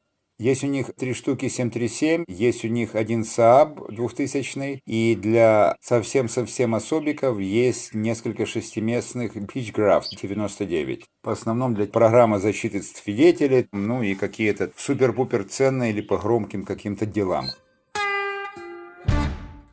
Есть 0.42 0.64
у 0.64 0.66
них 0.66 0.92
три 0.96 1.14
штуки 1.14 1.46
737, 1.46 2.24
есть 2.26 2.64
у 2.64 2.68
них 2.68 2.96
один 2.96 3.22
Saab 3.22 3.94
2000 3.94 4.82
и 4.84 5.14
для 5.14 5.76
совсем-совсем 5.80 6.74
особиков 6.74 7.38
есть 7.38 7.94
несколько 7.94 8.44
шестиместных 8.44 9.36
Beechcraft 9.36 10.06
99. 10.20 11.04
В 11.22 11.30
основном 11.30 11.76
для 11.76 11.86
программы 11.86 12.40
защиты 12.40 12.82
свидетелей, 12.82 13.68
ну 13.70 14.02
и 14.02 14.16
какие-то 14.16 14.72
супер-пупер 14.76 15.44
ценные 15.44 15.92
или 15.92 16.00
по 16.00 16.18
громким 16.18 16.64
каким-то 16.64 17.06
делам. 17.06 17.46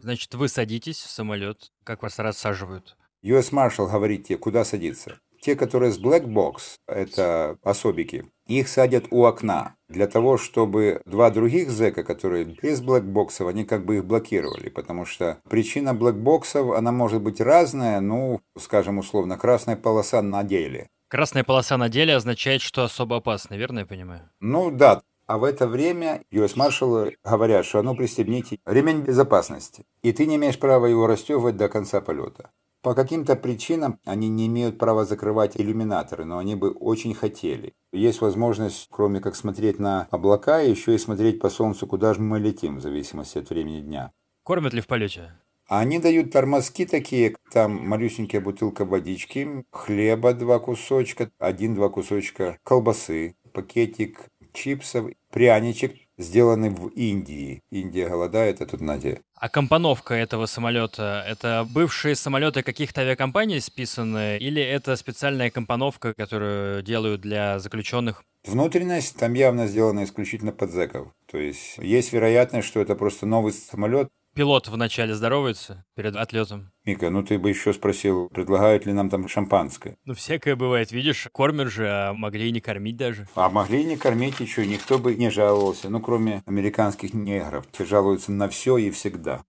Значит, 0.01 0.36
вы 0.36 0.49
садитесь 0.49 0.99
в 0.99 1.09
самолет, 1.09 1.72
как 1.84 2.03
вас 2.03 2.20
рассаживают? 2.20 2.95
US 3.24 3.51
Marshal 3.51 3.89
говорит 3.89 4.28
тебе, 4.28 4.38
куда 4.38 4.63
садиться. 4.63 5.20
Те, 5.41 5.55
которые 5.55 5.91
с 5.91 5.99
Black 5.99 6.25
Box, 6.25 6.77
это 6.87 7.57
особики, 7.63 8.25
их 8.45 8.67
садят 8.67 9.05
у 9.11 9.25
окна 9.25 9.75
для 9.87 10.07
того, 10.07 10.37
чтобы 10.37 11.01
два 11.05 11.29
других 11.29 11.69
зэка, 11.69 12.03
которые 12.03 12.45
без 12.45 12.81
блэкбоксов, 12.81 13.47
они 13.47 13.63
как 13.63 13.85
бы 13.85 13.97
их 13.97 14.05
блокировали, 14.05 14.69
потому 14.69 15.05
что 15.05 15.37
причина 15.49 15.93
блэкбоксов, 15.93 16.71
она 16.71 16.91
может 16.91 17.21
быть 17.21 17.39
разная, 17.39 17.99
ну, 17.99 18.41
скажем 18.57 18.97
условно, 18.97 19.37
красная 19.37 19.75
полоса 19.75 20.21
на 20.21 20.43
деле. 20.43 20.89
Красная 21.09 21.43
полоса 21.43 21.77
на 21.77 21.89
деле 21.89 22.15
означает, 22.15 22.61
что 22.61 22.83
особо 22.83 23.17
опасно, 23.17 23.55
верно 23.55 23.79
я 23.79 23.85
понимаю? 23.85 24.29
Ну 24.39 24.71
да, 24.71 25.01
а 25.29 25.37
в 25.37 25.43
это 25.43 25.67
время 25.67 26.23
US 26.31 26.55
Marshal 26.55 27.13
говорят, 27.23 27.65
что 27.65 27.79
а 27.79 27.83
ну 27.83 27.95
пристегните 27.95 28.57
ремень 28.65 29.01
безопасности, 29.01 29.85
и 30.01 30.11
ты 30.11 30.25
не 30.25 30.37
имеешь 30.37 30.57
права 30.57 30.87
его 30.87 31.05
расстегивать 31.05 31.55
до 31.55 31.69
конца 31.69 32.01
полета. 32.01 32.49
По 32.82 32.93
каким-то 32.93 33.36
причинам 33.36 33.99
они 34.05 34.30
не 34.30 34.47
имеют 34.47 34.77
права 34.77 35.03
закрывать 35.03 35.59
иллюминаторы, 35.59 36.23
но 36.23 36.38
они 36.38 36.55
бы 36.55 36.71
очень 36.71 37.13
хотели. 37.13 37.73
Есть 37.91 38.21
возможность, 38.21 38.88
кроме 38.89 39.19
как 39.19 39.36
смотреть 39.36 39.80
на 39.80 40.07
облака, 40.11 40.59
еще 40.59 40.95
и 40.95 40.97
смотреть 40.97 41.41
по 41.41 41.49
солнцу, 41.49 41.88
куда 41.88 42.13
же 42.13 42.21
мы 42.21 42.39
летим, 42.39 42.77
в 42.77 42.82
зависимости 42.82 43.38
от 43.38 43.49
времени 43.49 43.82
дня. 43.82 44.13
Кормят 44.43 44.73
ли 44.73 44.80
в 44.80 44.88
полете? 44.88 45.34
Они 45.67 45.99
дают 45.99 46.32
тормозки 46.32 46.86
такие, 46.86 47.36
там 47.51 47.88
малюсенькая 47.88 48.41
бутылка 48.41 48.86
водички, 48.86 49.65
хлеба 49.71 50.34
два 50.34 50.59
кусочка, 50.59 51.30
один-два 51.38 51.89
кусочка 51.89 52.57
колбасы, 52.63 53.36
пакетик 53.53 54.30
чипсов, 54.53 55.11
пряничек 55.32 55.95
сделаны 56.20 56.70
в 56.70 56.89
Индии. 56.89 57.63
Индия 57.72 58.07
голодает, 58.07 58.61
а 58.61 58.65
тут 58.67 58.82
Надя. 58.82 59.20
А 59.36 59.49
компоновка 59.49 60.13
этого 60.13 60.45
самолета, 60.45 61.24
это 61.28 61.65
бывшие 61.74 62.15
самолеты 62.15 62.61
каких-то 62.61 63.01
авиакомпаний 63.01 63.61
списаны, 63.61 64.38
или 64.38 64.61
это 64.61 64.95
специальная 64.97 65.49
компоновка, 65.49 66.13
которую 66.13 66.84
делают 66.84 67.22
для 67.22 67.57
заключенных? 67.59 68.24
Внутренность 68.45 69.17
там 69.17 69.34
явно 69.34 69.67
сделана 69.67 70.03
исключительно 70.03 70.51
под 70.51 70.72
зэков. 70.72 71.07
То 71.32 71.38
есть 71.38 71.78
есть 71.78 72.13
вероятность, 72.13 72.67
что 72.67 72.82
это 72.82 72.95
просто 72.95 73.26
новый 73.26 73.53
самолет, 73.53 74.09
Пилот 74.39 74.69
вначале 74.69 75.13
здоровается 75.15 75.83
перед 75.97 76.15
отлетом. 76.15 76.71
Мика, 76.85 77.09
ну 77.09 77.23
ты 77.23 77.37
бы 77.37 77.49
еще 77.49 77.73
спросил, 77.73 78.29
предлагают 78.29 78.85
ли 78.85 78.93
нам 78.93 79.09
там 79.09 79.27
шампанское. 79.27 79.97
Ну, 80.05 80.13
всякое 80.13 80.55
бывает, 80.55 80.93
видишь, 80.93 81.27
кормят 81.33 81.67
же, 81.67 81.89
а 81.89 82.13
могли 82.13 82.47
и 82.47 82.51
не 82.53 82.61
кормить 82.61 82.95
даже. 82.95 83.27
А 83.35 83.49
могли 83.49 83.81
и 83.81 83.83
не 83.83 83.97
кормить 83.97 84.39
еще, 84.39 84.65
никто 84.65 84.97
бы 84.97 85.13
не 85.15 85.29
жаловался, 85.29 85.89
ну, 85.89 85.99
кроме 85.99 86.41
американских 86.45 87.13
негров. 87.13 87.65
Те 87.69 87.83
жалуются 87.83 88.31
на 88.31 88.47
все 88.47 88.77
и 88.77 88.91
всегда. 88.91 89.43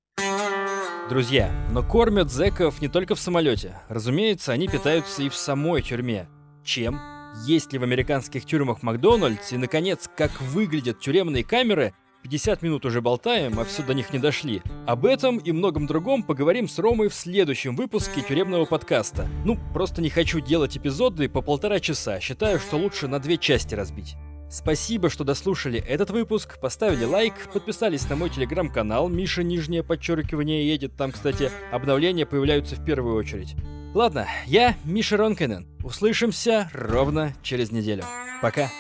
Друзья, 1.09 1.53
но 1.70 1.84
кормят 1.84 2.32
зэков 2.32 2.82
не 2.82 2.88
только 2.88 3.14
в 3.14 3.20
самолете. 3.20 3.80
Разумеется, 3.88 4.51
они 4.51 4.66
питаются 4.66 5.22
и 5.22 5.28
в 5.28 5.36
самой 5.36 5.82
тюрьме. 5.82 6.26
Чем? 6.64 6.99
Есть 7.47 7.72
ли 7.72 7.78
в 7.78 7.84
американских 7.84 8.45
тюрьмах 8.45 8.82
Макдональдс? 8.82 9.53
И, 9.53 9.57
наконец, 9.57 10.11
как 10.16 10.41
выглядят 10.41 10.99
тюремные 10.99 11.45
камеры? 11.45 11.95
50 12.23 12.62
минут 12.62 12.85
уже 12.85 13.01
болтаем, 13.01 13.59
а 13.59 13.64
все 13.64 13.83
до 13.83 13.95
них 13.95 14.12
не 14.12 14.18
дошли. 14.18 14.62
Об 14.87 15.07
этом 15.07 15.39
и 15.39 15.53
многом 15.53 15.87
другом 15.87 16.23
поговорим 16.23 16.68
с 16.68 16.79
Ромой 16.79 17.09
в 17.09 17.14
следующем 17.14 17.77
выпуске 17.77 18.23
тюремного 18.23 18.64
подкаста. 18.64 19.29
Ну, 19.45 19.59
просто 19.73 20.03
не 20.03 20.11
хочу 20.11 20.41
делать 20.41 20.77
эпизоды 20.77 21.29
по 21.29 21.43
полтора 21.43 21.81
часа, 21.81 22.21
считаю, 22.21 22.59
что 22.59 22.77
лучше 22.77 23.09
на 23.09 23.18
две 23.18 23.39
части 23.39 23.75
разбить. 23.75 24.16
Спасибо, 24.51 25.11
что 25.11 25.23
дослушали 25.23 25.79
этот 25.79 26.11
выпуск, 26.11 26.59
поставили 26.61 27.05
лайк, 27.05 27.35
подписались 27.53 28.09
на 28.09 28.16
мой 28.16 28.31
телеграм-канал 28.31 29.09
Миша 29.09 29.45
Нижнее 29.45 29.85
Подчеркивание 29.85 30.66
едет. 30.66 30.97
Там, 30.97 31.12
кстати, 31.12 31.53
обновления 31.71 32.27
появляются 32.27 32.75
в 32.75 32.85
первую 32.85 33.14
очередь. 33.14 33.55
Ладно, 33.95 34.27
я 34.47 34.75
Миша 34.85 35.16
Ронкинен. 35.16 35.68
Услышимся 35.85 36.68
ровно 36.75 37.33
через 37.43 37.71
неделю. 37.71 38.05
Пока. 38.43 38.71